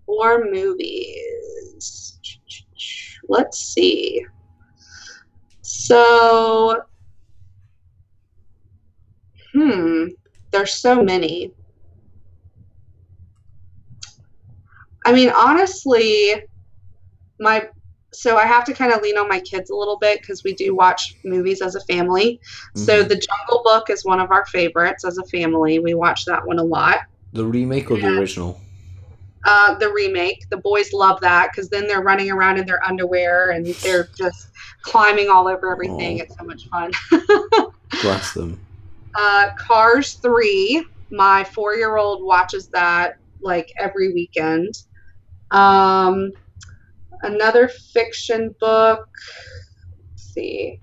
or 0.06 0.44
movies. 0.44 2.18
Let's 3.28 3.58
see. 3.58 4.26
So, 5.62 6.82
hmm, 9.58 10.04
there's 10.50 10.74
so 10.74 11.02
many. 11.02 11.52
I 15.04 15.12
mean, 15.12 15.30
honestly, 15.30 16.34
my 17.40 17.68
so 18.12 18.36
I 18.36 18.46
have 18.46 18.64
to 18.64 18.72
kind 18.72 18.92
of 18.92 19.02
lean 19.02 19.18
on 19.18 19.28
my 19.28 19.40
kids 19.40 19.68
a 19.70 19.74
little 19.74 19.98
bit 19.98 20.20
because 20.20 20.42
we 20.42 20.54
do 20.54 20.74
watch 20.74 21.14
movies 21.24 21.60
as 21.60 21.74
a 21.74 21.80
family. 21.80 22.40
So 22.74 23.04
Mhm. 23.04 23.08
The 23.08 23.16
Jungle 23.16 23.62
Book 23.64 23.90
is 23.90 24.04
one 24.04 24.18
of 24.18 24.30
our 24.30 24.46
favorites 24.46 25.04
as 25.04 25.18
a 25.18 25.24
family. 25.24 25.78
We 25.78 25.94
watch 25.94 26.24
that 26.24 26.46
one 26.46 26.58
a 26.58 26.64
lot. 26.64 27.00
the 27.34 27.44
remake 27.44 27.90
or 27.90 27.98
the 27.98 28.18
original? 28.18 28.58
Uh, 29.44 29.74
the 29.74 29.92
remake, 29.92 30.48
the 30.50 30.56
boys 30.56 30.94
love 30.94 31.20
that 31.20 31.50
because 31.52 31.68
then 31.68 31.86
they're 31.86 32.02
running 32.02 32.30
around 32.30 32.58
in 32.58 32.64
their 32.64 32.82
underwear 32.84 33.50
and 33.50 33.66
they're 33.82 34.08
just 34.16 34.48
climbing 34.82 35.28
all 35.28 35.46
over 35.46 35.70
everything. 35.70 36.20
Aw. 36.20 36.22
It's 36.22 36.36
so 36.36 36.44
much 36.44 36.68
fun. 36.70 36.90
Bless 38.02 38.32
them. 38.32 38.58
Uh, 39.14 39.50
Cars 39.58 40.14
3, 40.14 40.84
my 41.10 41.44
four 41.44 41.74
year 41.74 41.96
old 41.96 42.24
watches 42.24 42.68
that 42.68 43.16
like 43.40 43.72
every 43.78 44.12
weekend. 44.12 44.74
Um, 45.50 46.32
another 47.22 47.68
fiction 47.68 48.54
book. 48.60 49.08
Let's 50.10 50.22
see. 50.34 50.80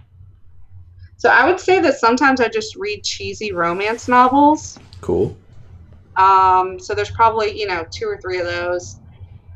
So 1.18 1.30
I 1.30 1.46
would 1.46 1.60
say 1.60 1.80
that 1.80 1.96
sometimes 1.96 2.40
I 2.40 2.50
just 2.50 2.76
read 2.76 3.04
cheesy 3.04 3.52
romance 3.52 4.08
novels. 4.08 4.78
Cool. 5.02 5.36
Um, 6.18 6.80
so 6.80 6.94
there's 6.94 7.12
probably, 7.12 7.58
you 7.58 7.68
know, 7.68 7.86
two 7.92 8.06
or 8.06 8.20
three 8.22 8.40
of 8.40 8.46
those. 8.46 9.00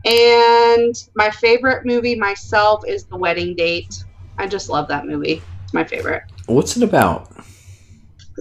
And 0.06 0.96
my 1.16 1.30
favorite 1.30 1.86
movie 1.86 2.16
myself 2.16 2.84
is 2.88 3.06
The 3.06 3.18
Wedding 3.18 3.56
Date. 3.56 4.04
I 4.38 4.48
just 4.48 4.70
love 4.70 4.88
that 4.88 5.06
movie. 5.06 5.42
It's 5.64 5.74
my 5.74 5.84
favorite. 5.84 6.24
What's 6.46 6.78
it 6.78 6.84
about? 6.84 7.32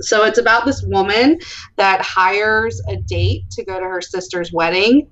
So 0.02 0.24
it's 0.24 0.38
about 0.38 0.64
this 0.64 0.82
woman 0.82 1.38
that 1.76 2.00
hires 2.02 2.80
a 2.88 2.96
date 2.96 3.50
to 3.52 3.64
go 3.64 3.78
to 3.80 3.86
her 3.86 4.00
sister's 4.00 4.52
wedding 4.52 5.10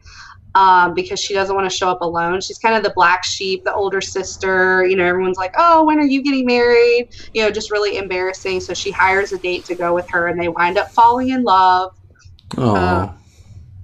um, 0.55 0.95
because 0.95 1.20
she 1.20 1.34
doesn't 1.34 1.55
want 1.55 1.70
to 1.70 1.76
show 1.76 1.91
up 1.91 2.01
alone. 2.01 2.41
She's 2.41 2.59
kind 2.59 2.74
of 2.74 2.82
the 2.82 2.93
black 2.97 3.24
sheep, 3.24 3.64
the 3.64 3.74
older 3.74 4.01
sister. 4.01 4.87
You 4.87 4.97
know, 4.97 5.05
everyone's 5.05 5.37
like, 5.37 5.55
oh, 5.59 5.84
when 5.84 5.99
are 5.99 6.07
you 6.07 6.22
getting 6.22 6.47
married? 6.47 7.11
You 7.34 7.43
know, 7.43 7.51
just 7.51 7.70
really 7.70 7.99
embarrassing. 7.99 8.61
So 8.61 8.72
she 8.72 8.91
hires 8.91 9.32
a 9.32 9.39
date 9.39 9.66
to 9.66 9.74
go 9.74 9.95
with 9.95 10.09
her 10.11 10.28
and 10.28 10.41
they 10.41 10.49
wind 10.49 10.78
up 10.78 10.91
falling 10.93 11.28
in 11.28 11.45
love. 11.45 11.95
Oh, 12.57 12.74
Uh, 12.74 13.12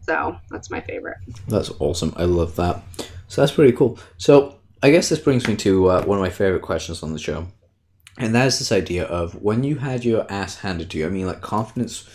so 0.03 0.37
that's 0.51 0.71
my 0.71 0.81
favorite. 0.81 1.19
that's 1.47 1.71
awesome. 1.79 2.13
I 2.17 2.25
love 2.25 2.57
that. 2.57 2.83
So 3.29 3.43
that's 3.43 3.53
pretty 3.53 3.73
cool. 3.73 3.99
So 4.17 4.59
I 4.83 4.91
guess 4.91 5.09
this 5.09 5.19
brings 5.19 5.47
me 5.47 5.57
to 5.57 5.89
uh, 5.89 6.05
one 6.05 6.19
of 6.19 6.23
my 6.23 6.31
favorite 6.31 6.63
questions 6.63 7.03
on 7.03 7.13
the 7.13 7.19
show. 7.19 7.47
And 8.19 8.35
that 8.35 8.47
is 8.47 8.59
this 8.59 8.73
idea 8.73 9.05
of 9.05 9.41
when 9.43 9.65
you 9.65 9.77
had 9.77 10.05
your 10.05 10.31
ass 10.31 10.59
handed 10.59 10.91
to 10.91 10.99
you, 10.99 11.07
I 11.07 11.11
mean, 11.11 11.27
like 11.27 11.41
confidence 11.41 12.09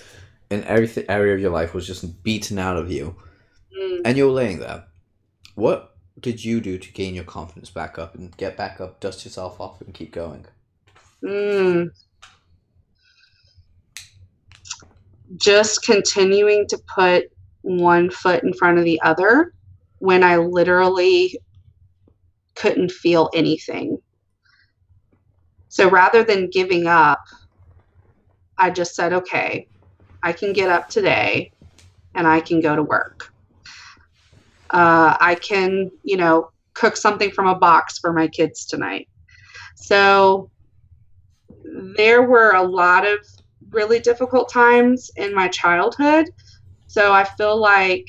in 0.49 0.63
every 0.63 0.87
th- 0.87 1.05
area 1.09 1.33
of 1.33 1.39
your 1.41 1.51
life 1.51 1.73
was 1.73 1.87
just 1.87 2.23
beaten 2.23 2.59
out 2.59 2.77
of 2.77 2.91
you, 2.91 3.15
Mm. 3.77 4.01
and 4.05 4.17
you're 4.17 4.31
laying 4.31 4.59
there. 4.59 4.85
What 5.55 5.95
did 6.19 6.43
you 6.43 6.61
do 6.61 6.77
to 6.77 6.91
gain 6.93 7.15
your 7.15 7.23
confidence 7.23 7.69
back 7.69 7.99
up 7.99 8.15
and 8.15 8.35
get 8.37 8.55
back 8.57 8.79
up, 8.79 8.99
dust 8.99 9.25
yourself 9.25 9.59
off, 9.59 9.81
and 9.81 9.93
keep 9.93 10.11
going? 10.11 10.45
Mm. 11.23 11.91
Just 15.35 15.83
continuing 15.83 16.67
to 16.69 16.79
put 16.95 17.25
one 17.61 18.09
foot 18.09 18.43
in 18.43 18.53
front 18.53 18.77
of 18.77 18.85
the 18.85 19.01
other 19.01 19.53
when 19.99 20.23
I 20.23 20.37
literally 20.37 21.37
couldn't 22.55 22.91
feel 22.91 23.29
anything. 23.33 23.97
So 25.78 25.88
rather 25.91 26.23
than 26.23 26.49
giving 26.49 26.88
up, 26.88 27.21
I 28.57 28.71
just 28.71 28.95
said, 28.95 29.13
okay, 29.13 29.67
I 30.23 30.34
can 30.34 30.51
get 30.51 30.69
up 30.71 30.89
today 30.89 31.51
and 32.15 32.25
I 32.28 32.39
can 32.39 32.61
go 32.61 32.75
to 32.75 32.82
work. 32.82 33.25
Uh, 34.71 35.15
I 35.19 35.36
can, 35.36 35.91
you 36.01 36.17
know, 36.17 36.49
cook 36.73 36.97
something 36.97 37.30
from 37.30 37.45
a 37.45 37.59
box 37.59 37.99
for 37.99 38.11
my 38.11 38.28
kids 38.28 38.65
tonight. 38.65 39.07
So 39.75 40.49
there 41.95 42.23
were 42.23 42.53
a 42.53 42.63
lot 42.63 43.05
of 43.05 43.19
really 43.69 43.99
difficult 43.99 44.51
times 44.51 45.11
in 45.15 45.36
my 45.36 45.47
childhood. 45.47 46.25
So 46.88 47.13
I 47.13 47.23
feel 47.23 47.55
like 47.61 48.07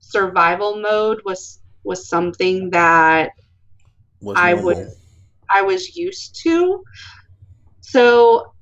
survival 0.00 0.80
mode 0.80 1.20
was 1.24 1.60
was 1.84 2.08
something 2.08 2.70
that 2.70 3.30
Was 4.20 4.36
I 4.38 4.54
normal. 4.54 4.64
would- 4.64 4.88
I 5.54 5.62
was 5.62 5.96
used 5.96 6.40
to. 6.42 6.82
So 7.80 8.52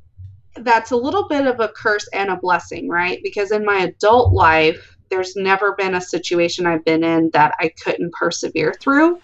that's 0.56 0.90
a 0.90 0.96
little 0.96 1.26
bit 1.28 1.46
of 1.46 1.58
a 1.60 1.68
curse 1.68 2.06
and 2.12 2.30
a 2.30 2.36
blessing, 2.36 2.88
right? 2.88 3.18
Because 3.22 3.50
in 3.50 3.64
my 3.64 3.78
adult 3.78 4.34
life, 4.34 4.96
there's 5.08 5.34
never 5.36 5.74
been 5.74 5.94
a 5.94 6.00
situation 6.00 6.66
I've 6.66 6.84
been 6.84 7.02
in 7.02 7.30
that 7.32 7.54
I 7.58 7.70
couldn't 7.82 8.12
persevere 8.12 8.74
through. 8.82 9.20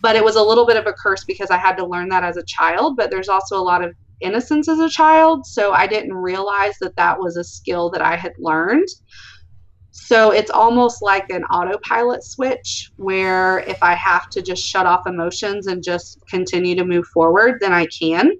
But 0.00 0.16
it 0.16 0.24
was 0.24 0.36
a 0.36 0.42
little 0.42 0.66
bit 0.66 0.76
of 0.76 0.86
a 0.86 0.92
curse 0.92 1.24
because 1.24 1.50
I 1.50 1.58
had 1.58 1.76
to 1.76 1.86
learn 1.86 2.08
that 2.08 2.24
as 2.24 2.36
a 2.36 2.44
child, 2.44 2.96
but 2.96 3.10
there's 3.10 3.28
also 3.28 3.56
a 3.56 3.62
lot 3.62 3.84
of 3.84 3.94
innocence 4.20 4.68
as 4.68 4.78
a 4.78 4.88
child. 4.88 5.46
So 5.46 5.72
I 5.72 5.86
didn't 5.86 6.14
realize 6.14 6.76
that 6.80 6.96
that 6.96 7.18
was 7.18 7.36
a 7.36 7.44
skill 7.44 7.90
that 7.90 8.02
I 8.02 8.16
had 8.16 8.32
learned. 8.38 8.88
So 10.04 10.32
it's 10.32 10.50
almost 10.50 11.00
like 11.00 11.30
an 11.30 11.44
autopilot 11.44 12.24
switch 12.24 12.90
where 12.96 13.60
if 13.60 13.80
I 13.82 13.94
have 13.94 14.28
to 14.30 14.42
just 14.42 14.60
shut 14.60 14.84
off 14.84 15.06
emotions 15.06 15.68
and 15.68 15.82
just 15.82 16.18
continue 16.26 16.74
to 16.74 16.84
move 16.84 17.06
forward, 17.06 17.58
then 17.60 17.72
I 17.72 17.86
can. 17.86 18.32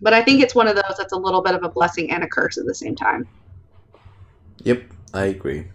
But 0.00 0.14
I 0.14 0.22
think 0.22 0.42
it's 0.42 0.54
one 0.54 0.68
of 0.68 0.76
those 0.76 0.94
that's 0.96 1.12
a 1.12 1.18
little 1.18 1.42
bit 1.42 1.56
of 1.56 1.64
a 1.64 1.68
blessing 1.68 2.12
and 2.12 2.22
a 2.22 2.28
curse 2.28 2.56
at 2.56 2.66
the 2.66 2.74
same 2.74 2.94
time. 2.94 3.26
Yep, 4.62 4.84
I 5.12 5.24
agree. 5.24 5.66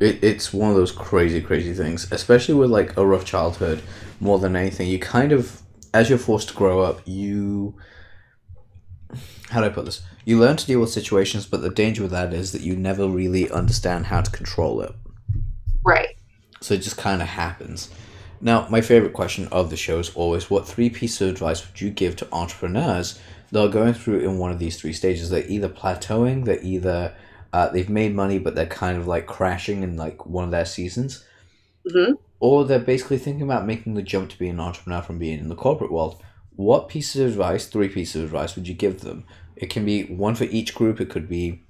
It, 0.00 0.22
it's 0.24 0.52
one 0.52 0.70
of 0.70 0.76
those 0.76 0.90
crazy, 0.90 1.40
crazy 1.40 1.74
things, 1.74 2.10
especially 2.10 2.54
with 2.54 2.70
like 2.70 2.96
a 2.96 3.06
rough 3.06 3.24
childhood. 3.24 3.80
More 4.18 4.40
than 4.40 4.56
anything, 4.56 4.88
you 4.88 4.98
kind 4.98 5.30
of, 5.30 5.62
as 5.94 6.10
you're 6.10 6.18
forced 6.18 6.48
to 6.48 6.54
grow 6.54 6.80
up, 6.80 7.00
you. 7.04 7.74
How 9.52 9.60
do 9.60 9.66
I 9.66 9.70
put 9.70 9.84
this? 9.84 10.02
You 10.24 10.38
learn 10.38 10.56
to 10.56 10.66
deal 10.66 10.80
with 10.80 10.90
situations, 10.90 11.46
but 11.46 11.62
the 11.62 11.70
danger 11.70 12.02
with 12.02 12.10
that 12.10 12.32
is 12.32 12.52
that 12.52 12.62
you 12.62 12.74
never 12.74 13.06
really 13.08 13.50
understand 13.50 14.06
how 14.06 14.20
to 14.20 14.30
control 14.30 14.80
it. 14.80 14.94
Right. 15.84 16.16
So 16.60 16.74
it 16.74 16.78
just 16.78 16.96
kind 16.96 17.20
of 17.20 17.28
happens. 17.28 17.90
Now, 18.40 18.66
my 18.68 18.80
favorite 18.80 19.12
question 19.12 19.48
of 19.52 19.70
the 19.70 19.76
show 19.76 19.98
is 19.98 20.10
always 20.14 20.50
what 20.50 20.66
three 20.66 20.90
pieces 20.90 21.20
of 21.20 21.28
advice 21.28 21.66
would 21.66 21.80
you 21.80 21.90
give 21.90 22.16
to 22.16 22.28
entrepreneurs 22.32 23.20
that 23.50 23.60
are 23.62 23.68
going 23.68 23.94
through 23.94 24.20
in 24.20 24.38
one 24.38 24.50
of 24.50 24.58
these 24.58 24.80
three 24.80 24.92
stages? 24.92 25.30
They're 25.30 25.46
either 25.46 25.68
plateauing, 25.68 26.44
they're 26.44 26.62
either 26.62 27.14
uh, 27.52 27.68
they've 27.68 27.88
made 27.88 28.14
money, 28.14 28.38
but 28.38 28.54
they're 28.54 28.66
kind 28.66 28.96
of 28.96 29.06
like 29.06 29.26
crashing 29.26 29.82
in 29.82 29.96
like 29.96 30.24
one 30.26 30.44
of 30.44 30.50
their 30.50 30.64
seasons, 30.64 31.24
hmm 31.88 32.12
or 32.40 32.64
they're 32.64 32.80
basically 32.80 33.18
thinking 33.18 33.44
about 33.44 33.64
making 33.64 33.94
the 33.94 34.02
jump 34.02 34.28
to 34.28 34.36
be 34.36 34.48
an 34.48 34.58
entrepreneur 34.58 35.00
from 35.00 35.16
being 35.16 35.38
in 35.38 35.48
the 35.48 35.54
corporate 35.54 35.92
world. 35.92 36.20
What 36.56 36.88
pieces 36.88 37.20
of 37.20 37.28
advice, 37.28 37.68
three 37.68 37.88
pieces 37.88 38.16
of 38.16 38.24
advice, 38.24 38.56
would 38.56 38.66
you 38.66 38.74
give 38.74 39.02
them? 39.02 39.24
It 39.56 39.70
can 39.70 39.84
be 39.84 40.04
one 40.04 40.34
for 40.34 40.44
each 40.44 40.74
group. 40.74 41.00
It 41.00 41.10
could 41.10 41.28
be 41.28 41.62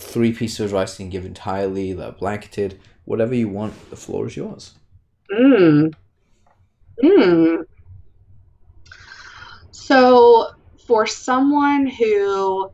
three 0.00 0.32
pieces 0.32 0.60
of 0.60 0.72
rice 0.72 0.98
you 0.98 1.04
can 1.04 1.10
give 1.10 1.26
entirely, 1.26 1.92
that 1.92 2.08
are 2.08 2.12
blanketed, 2.12 2.80
whatever 3.04 3.34
you 3.34 3.48
want. 3.48 3.90
The 3.90 3.96
floor 3.96 4.26
is 4.26 4.36
yours. 4.36 4.74
Mm. 5.32 5.94
Mm. 7.02 7.64
So, 9.70 10.50
for 10.86 11.06
someone 11.06 11.86
who 11.86 12.70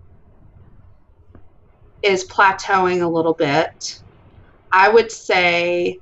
is 2.02 2.24
plateauing 2.28 3.02
a 3.02 3.08
little 3.08 3.34
bit, 3.34 4.00
I 4.72 4.88
would 4.88 5.10
say 5.10 5.98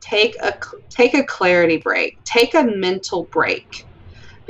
take 0.00 0.36
a 0.42 0.54
take 0.90 1.14
a 1.14 1.24
clarity 1.24 1.78
break, 1.78 2.22
take 2.24 2.54
a 2.54 2.62
mental 2.62 3.24
break. 3.32 3.86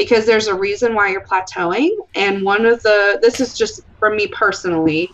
Because 0.03 0.27
there's 0.27 0.49
a 0.49 0.55
reason 0.55 0.95
why 0.97 1.11
you're 1.11 1.25
plateauing 1.31 1.91
and 2.17 2.45
one 2.45 2.67
of 2.67 2.83
the 2.83 3.21
this 3.23 3.39
is 3.39 3.57
just 3.57 3.81
from 4.01 4.17
me 4.17 4.27
personally, 4.29 5.09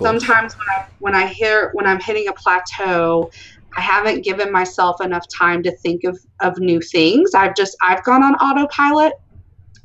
sometimes 0.00 0.52
when 0.58 0.68
I 0.76 0.84
when 0.98 1.14
I 1.14 1.26
hear 1.28 1.70
when 1.74 1.86
I'm 1.86 2.00
hitting 2.00 2.26
a 2.26 2.32
plateau, 2.32 3.30
I 3.76 3.80
haven't 3.80 4.24
given 4.24 4.50
myself 4.50 5.00
enough 5.00 5.24
time 5.38 5.62
to 5.62 5.76
think 5.76 6.02
of 6.04 6.18
of 6.40 6.58
new 6.58 6.80
things. 6.80 7.34
I've 7.34 7.54
just 7.54 7.76
I've 7.82 8.02
gone 8.02 8.24
on 8.24 8.34
autopilot. 8.34 9.12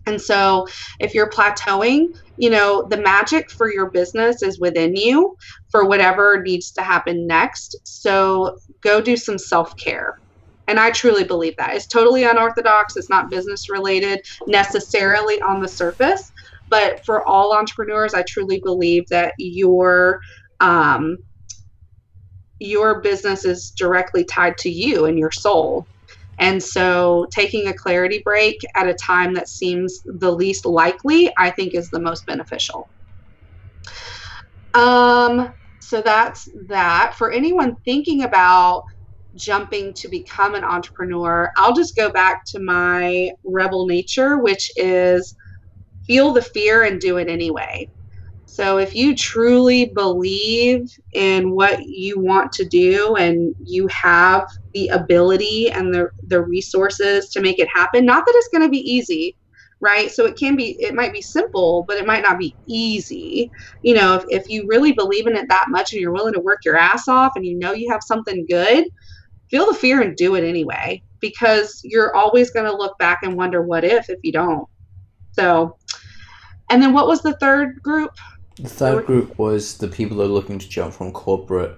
And 0.07 0.19
so 0.19 0.65
if 0.99 1.13
you're 1.13 1.29
plateauing, 1.29 2.07
you 2.37 2.49
know, 2.49 2.87
the 2.89 2.97
magic 2.97 3.51
for 3.51 3.71
your 3.71 3.91
business 3.91 4.41
is 4.41 4.59
within 4.59 4.95
you 4.95 5.37
for 5.69 5.85
whatever 5.85 6.41
needs 6.41 6.71
to 6.71 6.81
happen 6.81 7.27
next. 7.27 7.75
So 7.83 8.57
go 8.81 9.01
do 9.01 9.17
some 9.17 9.37
self-care. 9.37 10.17
And 10.67 10.79
I 10.79 10.91
truly 10.91 11.23
believe 11.23 11.55
that. 11.57 11.75
It's 11.75 11.87
totally 11.87 12.23
unorthodox. 12.23 12.95
It's 12.97 13.09
not 13.09 13.29
business 13.29 13.69
related 13.69 14.19
necessarily 14.47 15.41
on 15.41 15.61
the 15.61 15.67
surface, 15.67 16.31
but 16.69 16.99
for 17.05 17.27
all 17.27 17.55
entrepreneurs, 17.55 18.13
I 18.13 18.23
truly 18.23 18.61
believe 18.63 19.05
that 19.09 19.33
your 19.37 20.19
um, 20.59 21.17
your 22.59 23.01
business 23.01 23.45
is 23.45 23.71
directly 23.77 24.23
tied 24.25 24.57
to 24.59 24.69
you 24.69 25.05
and 25.05 25.17
your 25.19 25.31
soul. 25.31 25.87
And 26.39 26.61
so, 26.61 27.27
taking 27.33 27.67
a 27.67 27.73
clarity 27.73 28.21
break 28.23 28.57
at 28.75 28.87
a 28.87 28.93
time 28.93 29.33
that 29.33 29.49
seems 29.49 30.01
the 30.05 30.31
least 30.31 30.65
likely, 30.65 31.31
I 31.37 31.49
think, 31.51 31.73
is 31.73 31.89
the 31.89 31.99
most 31.99 32.25
beneficial. 32.27 32.89
Um, 34.73 35.53
so 35.81 36.01
that's 36.01 36.47
that. 36.67 37.15
For 37.17 37.31
anyone 37.31 37.75
thinking 37.85 38.23
about 38.23 38.83
jumping 39.37 39.93
to 39.95 40.09
become 40.09 40.55
an 40.55 40.63
entrepreneur, 40.63 41.51
I'll 41.57 41.73
just 41.73 41.95
go 41.95 42.11
back 42.11 42.43
to 42.47 42.59
my 42.59 43.31
rebel 43.43 43.87
nature, 43.87 44.37
which 44.37 44.71
is 44.75 45.35
feel 46.05 46.33
the 46.33 46.41
fear 46.41 46.83
and 46.83 46.99
do 46.99 47.17
it 47.17 47.29
anyway. 47.29 47.89
So 48.45 48.77
if 48.77 48.95
you 48.95 49.13
truly 49.13 49.91
believe 49.93 50.89
in 51.13 51.51
what 51.51 51.83
you 51.83 52.19
want 52.19 52.51
to 52.53 52.65
do 52.65 53.15
and 53.15 53.53
you 53.63 53.87
have 53.87 54.47
the 54.73 54.87
ability 54.87 55.69
and 55.69 55.93
the, 55.93 56.09
the 56.27 56.41
resources 56.41 57.29
to 57.29 57.41
make 57.41 57.59
it 57.59 57.67
happen, 57.67 58.05
not 58.05 58.25
that 58.25 58.33
it's 58.35 58.47
going 58.47 58.63
to 58.63 58.69
be 58.69 58.79
easy, 58.79 59.35
right? 59.81 60.09
So 60.09 60.25
it 60.25 60.37
can 60.37 60.55
be, 60.55 60.77
it 60.79 60.95
might 60.95 61.13
be 61.13 61.21
simple, 61.21 61.83
but 61.87 61.97
it 61.97 62.07
might 62.07 62.23
not 62.23 62.39
be 62.39 62.55
easy. 62.65 63.51
You 63.83 63.95
know, 63.95 64.15
if, 64.15 64.23
if 64.29 64.49
you 64.49 64.65
really 64.67 64.93
believe 64.93 65.27
in 65.27 65.35
it 65.35 65.49
that 65.49 65.65
much 65.67 65.91
and 65.91 66.01
you're 66.01 66.13
willing 66.13 66.33
to 66.33 66.39
work 66.39 66.63
your 66.65 66.77
ass 66.77 67.07
off 67.07 67.33
and 67.35 67.45
you 67.45 67.59
know 67.59 67.73
you 67.73 67.91
have 67.91 68.01
something 68.01 68.45
good, 68.49 68.85
feel 69.49 69.65
the 69.65 69.73
fear 69.73 70.01
and 70.01 70.15
do 70.15 70.35
it 70.35 70.43
anyway 70.43 71.01
because 71.19 71.81
you're 71.83 72.15
always 72.15 72.51
going 72.51 72.65
to 72.65 72.75
look 72.75 72.97
back 72.97 73.19
and 73.23 73.35
wonder 73.35 73.61
what 73.61 73.83
if 73.83 74.09
if 74.09 74.19
you 74.23 74.31
don't. 74.31 74.67
So, 75.31 75.77
and 76.69 76.81
then 76.81 76.93
what 76.93 77.07
was 77.07 77.21
the 77.21 77.35
third 77.37 77.81
group? 77.81 78.17
The 78.57 78.69
third 78.69 79.05
group 79.05 79.37
was 79.37 79.77
the 79.77 79.87
people 79.87 80.17
that 80.17 80.23
are 80.23 80.27
looking 80.27 80.59
to 80.59 80.67
jump 80.67 80.93
from 80.93 81.11
corporate 81.11 81.77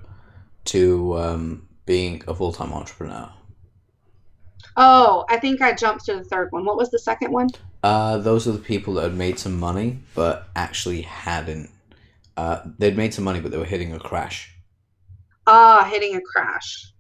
to 0.66 1.18
um, 1.18 1.68
being 1.86 2.24
a 2.28 2.34
full 2.34 2.54
time 2.54 2.72
entrepreneur. 2.74 3.30
Oh, 4.78 5.26
I 5.30 5.38
think 5.38 5.62
I 5.62 5.74
jumped 5.74 6.06
to 6.06 6.16
the 6.16 6.24
third 6.24 6.52
one. 6.52 6.64
What 6.64 6.78
was 6.78 6.90
the 6.90 7.00
second 7.00 7.32
one? 7.32 7.50
Uh, 7.84 8.18
those 8.18 8.48
are 8.48 8.54
the 8.54 8.60
people 8.60 8.94
that 8.94 9.04
had 9.04 9.16
made 9.16 9.38
some 9.38 9.60
money, 9.60 10.00
but 10.16 10.48
actually 10.56 11.02
hadn't. 11.02 11.70
Uh, 12.38 12.62
they'd 12.78 12.96
made 12.96 13.14
some 13.14 13.26
money, 13.26 13.42
but 13.42 13.52
they 13.52 13.58
were 13.58 13.66
hitting 13.66 13.94
a 13.94 14.00
crash. 14.00 14.56
Ah, 15.48 15.84
hitting 15.92 16.16
a 16.16 16.22
crash. 16.22 16.94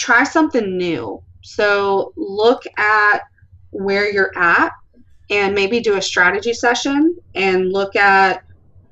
Try 0.00 0.24
something 0.24 0.78
new. 0.78 1.22
So 1.42 2.14
look 2.16 2.62
at 2.78 3.20
where 3.68 4.10
you're 4.10 4.32
at 4.34 4.72
and 5.28 5.54
maybe 5.54 5.80
do 5.80 5.98
a 5.98 6.02
strategy 6.02 6.54
session 6.54 7.18
and 7.34 7.70
look 7.70 7.96
at 7.96 8.42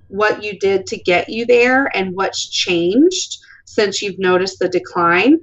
what 0.09 0.45
you 0.45 0.59
did 0.59 0.87
to 0.89 0.99
get 0.99 1.31
you 1.31 1.47
there 1.47 1.91
and 1.97 2.15
what's 2.15 2.47
changed 2.51 3.39
since 3.65 4.03
you've 4.03 4.19
noticed 4.19 4.59
the 4.59 4.69
decline 4.69 5.41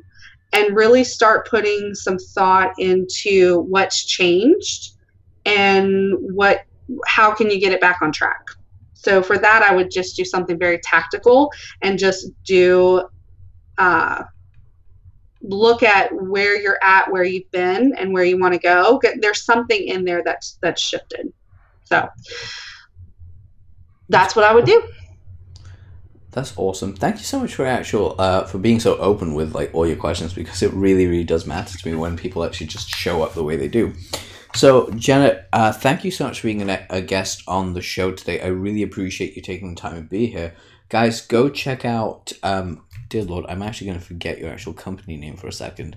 and 0.53 0.75
really 0.75 1.03
start 1.03 1.49
putting 1.49 1.95
some 1.95 2.19
thought 2.19 2.71
into 2.77 3.61
what's 3.61 4.05
changed 4.05 4.93
and 5.47 6.13
what 6.19 6.65
how 7.07 7.33
can 7.33 7.49
you 7.49 7.59
get 7.59 7.73
it 7.73 7.81
back 7.81 7.97
on 8.03 8.11
track 8.11 8.45
so 8.93 9.21
for 9.21 9.37
that 9.37 9.63
i 9.63 9.75
would 9.75 9.91
just 9.91 10.15
do 10.15 10.23
something 10.23 10.57
very 10.57 10.79
tactical 10.83 11.51
and 11.81 11.97
just 11.97 12.29
do 12.43 13.03
uh, 13.77 14.23
look 15.47 15.83
at 15.83 16.11
where 16.13 16.59
you're 16.59 16.83
at 16.83 17.11
where 17.11 17.23
you've 17.23 17.49
been 17.51 17.93
and 17.95 18.13
where 18.13 18.23
you 18.23 18.37
want 18.39 18.53
to 18.53 18.59
go 18.59 18.99
there's 19.19 19.43
something 19.43 19.87
in 19.87 20.03
there 20.05 20.23
that's 20.23 20.57
that's 20.61 20.81
shifted 20.81 21.31
so 21.83 22.07
that's 24.09 24.35
what 24.35 24.45
i 24.45 24.53
would 24.53 24.65
do 24.65 24.81
that's 26.35 26.53
awesome. 26.57 26.93
Thank 26.93 27.19
you 27.19 27.23
so 27.23 27.39
much 27.39 27.55
for 27.55 27.65
actual 27.65 28.13
uh, 28.19 28.43
for 28.43 28.57
being 28.57 28.81
so 28.81 28.97
open 28.97 29.35
with 29.35 29.55
like 29.55 29.73
all 29.73 29.87
your 29.87 29.95
questions 29.95 30.33
because 30.33 30.61
it 30.61 30.73
really 30.73 31.07
really 31.07 31.23
does 31.23 31.47
matter 31.47 31.77
to 31.77 31.89
me 31.89 31.95
when 31.95 32.17
people 32.17 32.43
actually 32.43 32.67
just 32.67 32.89
show 32.89 33.23
up 33.23 33.35
the 33.35 33.43
way 33.43 33.55
they 33.55 33.69
do. 33.69 33.93
So 34.53 34.89
Janet, 34.91 35.47
uh, 35.53 35.71
thank 35.71 36.03
you 36.03 36.11
so 36.11 36.25
much 36.25 36.41
for 36.41 36.47
being 36.47 36.69
a, 36.69 37.01
guest 37.01 37.43
on 37.47 37.73
the 37.73 37.81
show 37.81 38.11
today. 38.11 38.41
I 38.41 38.47
really 38.47 38.83
appreciate 38.83 39.35
you 39.37 39.41
taking 39.41 39.75
the 39.75 39.79
time 39.79 39.95
to 39.95 40.01
be 40.01 40.27
here, 40.27 40.53
guys. 40.89 41.21
Go 41.21 41.49
check 41.49 41.85
out. 41.85 42.33
Um, 42.43 42.84
dear 43.15 43.23
Lord, 43.23 43.45
I'm 43.47 43.61
actually 43.61 43.87
going 43.87 43.99
to 43.99 44.05
forget 44.05 44.39
your 44.39 44.49
actual 44.49 44.73
company 44.73 45.15
name 45.15 45.37
for 45.37 45.47
a 45.47 45.53
second. 45.53 45.95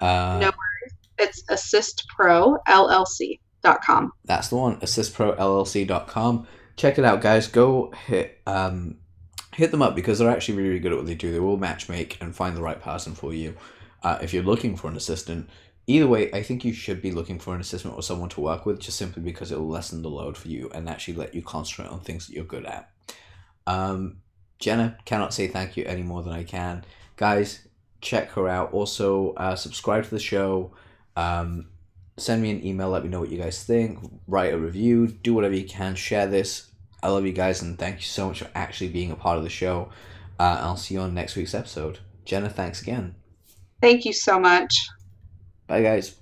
Uh, 0.00 0.38
no 0.40 0.46
worries. 0.46 0.94
It's 1.18 1.42
assistprollc.com. 1.44 4.12
That's 4.24 4.48
the 4.48 4.56
one. 4.56 4.80
Assistprollc.com. 4.80 6.46
Check 6.76 6.98
it 6.98 7.04
out, 7.04 7.20
guys. 7.20 7.46
Go 7.48 7.92
hit. 8.06 8.40
Um, 8.46 8.96
hit 9.54 9.70
them 9.70 9.82
up 9.82 9.94
because 9.94 10.18
they're 10.18 10.30
actually 10.30 10.56
really, 10.56 10.70
really 10.70 10.80
good 10.80 10.92
at 10.92 10.98
what 10.98 11.06
they 11.06 11.14
do. 11.14 11.30
They 11.30 11.40
will 11.40 11.58
match 11.58 11.90
make 11.90 12.16
and 12.22 12.34
find 12.34 12.56
the 12.56 12.62
right 12.62 12.80
person 12.80 13.14
for 13.14 13.34
you. 13.34 13.54
Uh, 14.02 14.18
if 14.22 14.32
you're 14.32 14.42
looking 14.42 14.76
for 14.76 14.88
an 14.88 14.96
assistant, 14.96 15.50
either 15.86 16.06
way, 16.06 16.32
I 16.32 16.42
think 16.42 16.64
you 16.64 16.72
should 16.72 17.02
be 17.02 17.12
looking 17.12 17.38
for 17.38 17.54
an 17.54 17.60
assistant 17.60 17.92
or 17.94 18.02
someone 18.02 18.30
to 18.30 18.40
work 18.40 18.64
with 18.64 18.80
just 18.80 18.96
simply 18.96 19.22
because 19.22 19.52
it 19.52 19.58
will 19.58 19.68
lessen 19.68 20.00
the 20.00 20.08
load 20.08 20.38
for 20.38 20.48
you 20.48 20.70
and 20.74 20.88
actually 20.88 21.14
let 21.14 21.34
you 21.34 21.42
concentrate 21.42 21.90
on 21.90 22.00
things 22.00 22.26
that 22.26 22.34
you're 22.34 22.44
good 22.44 22.64
at. 22.64 22.88
Um, 23.66 24.22
Jenna 24.58 24.96
cannot 25.04 25.34
say 25.34 25.48
thank 25.48 25.76
you 25.76 25.84
any 25.84 26.02
more 26.02 26.22
than 26.22 26.32
I 26.32 26.44
can. 26.44 26.84
Guys, 27.16 27.66
check 28.00 28.30
her 28.32 28.48
out. 28.48 28.72
Also, 28.72 29.32
uh, 29.34 29.56
subscribe 29.56 30.04
to 30.04 30.10
the 30.10 30.18
show. 30.18 30.72
Um, 31.16 31.68
send 32.16 32.42
me 32.42 32.50
an 32.50 32.64
email. 32.64 32.90
Let 32.90 33.02
me 33.02 33.08
know 33.08 33.20
what 33.20 33.30
you 33.30 33.38
guys 33.38 33.64
think. 33.64 33.98
Write 34.26 34.54
a 34.54 34.58
review. 34.58 35.08
Do 35.08 35.34
whatever 35.34 35.54
you 35.54 35.66
can. 35.66 35.94
Share 35.94 36.26
this 36.26 36.70
I 37.06 37.08
love 37.08 37.24
you 37.24 37.32
guys 37.32 37.62
and 37.62 37.78
thank 37.78 37.98
you 37.98 38.02
so 38.02 38.26
much 38.26 38.40
for 38.40 38.50
actually 38.54 38.88
being 38.88 39.12
a 39.12 39.16
part 39.16 39.38
of 39.38 39.44
the 39.44 39.48
show. 39.48 39.90
Uh, 40.40 40.58
I'll 40.60 40.76
see 40.76 40.94
you 40.94 41.00
on 41.00 41.14
next 41.14 41.36
week's 41.36 41.54
episode. 41.54 42.00
Jenna, 42.24 42.48
thanks 42.48 42.82
again. 42.82 43.14
Thank 43.80 44.04
you 44.04 44.12
so 44.12 44.40
much. 44.40 44.74
Bye, 45.68 45.82
guys. 45.82 46.16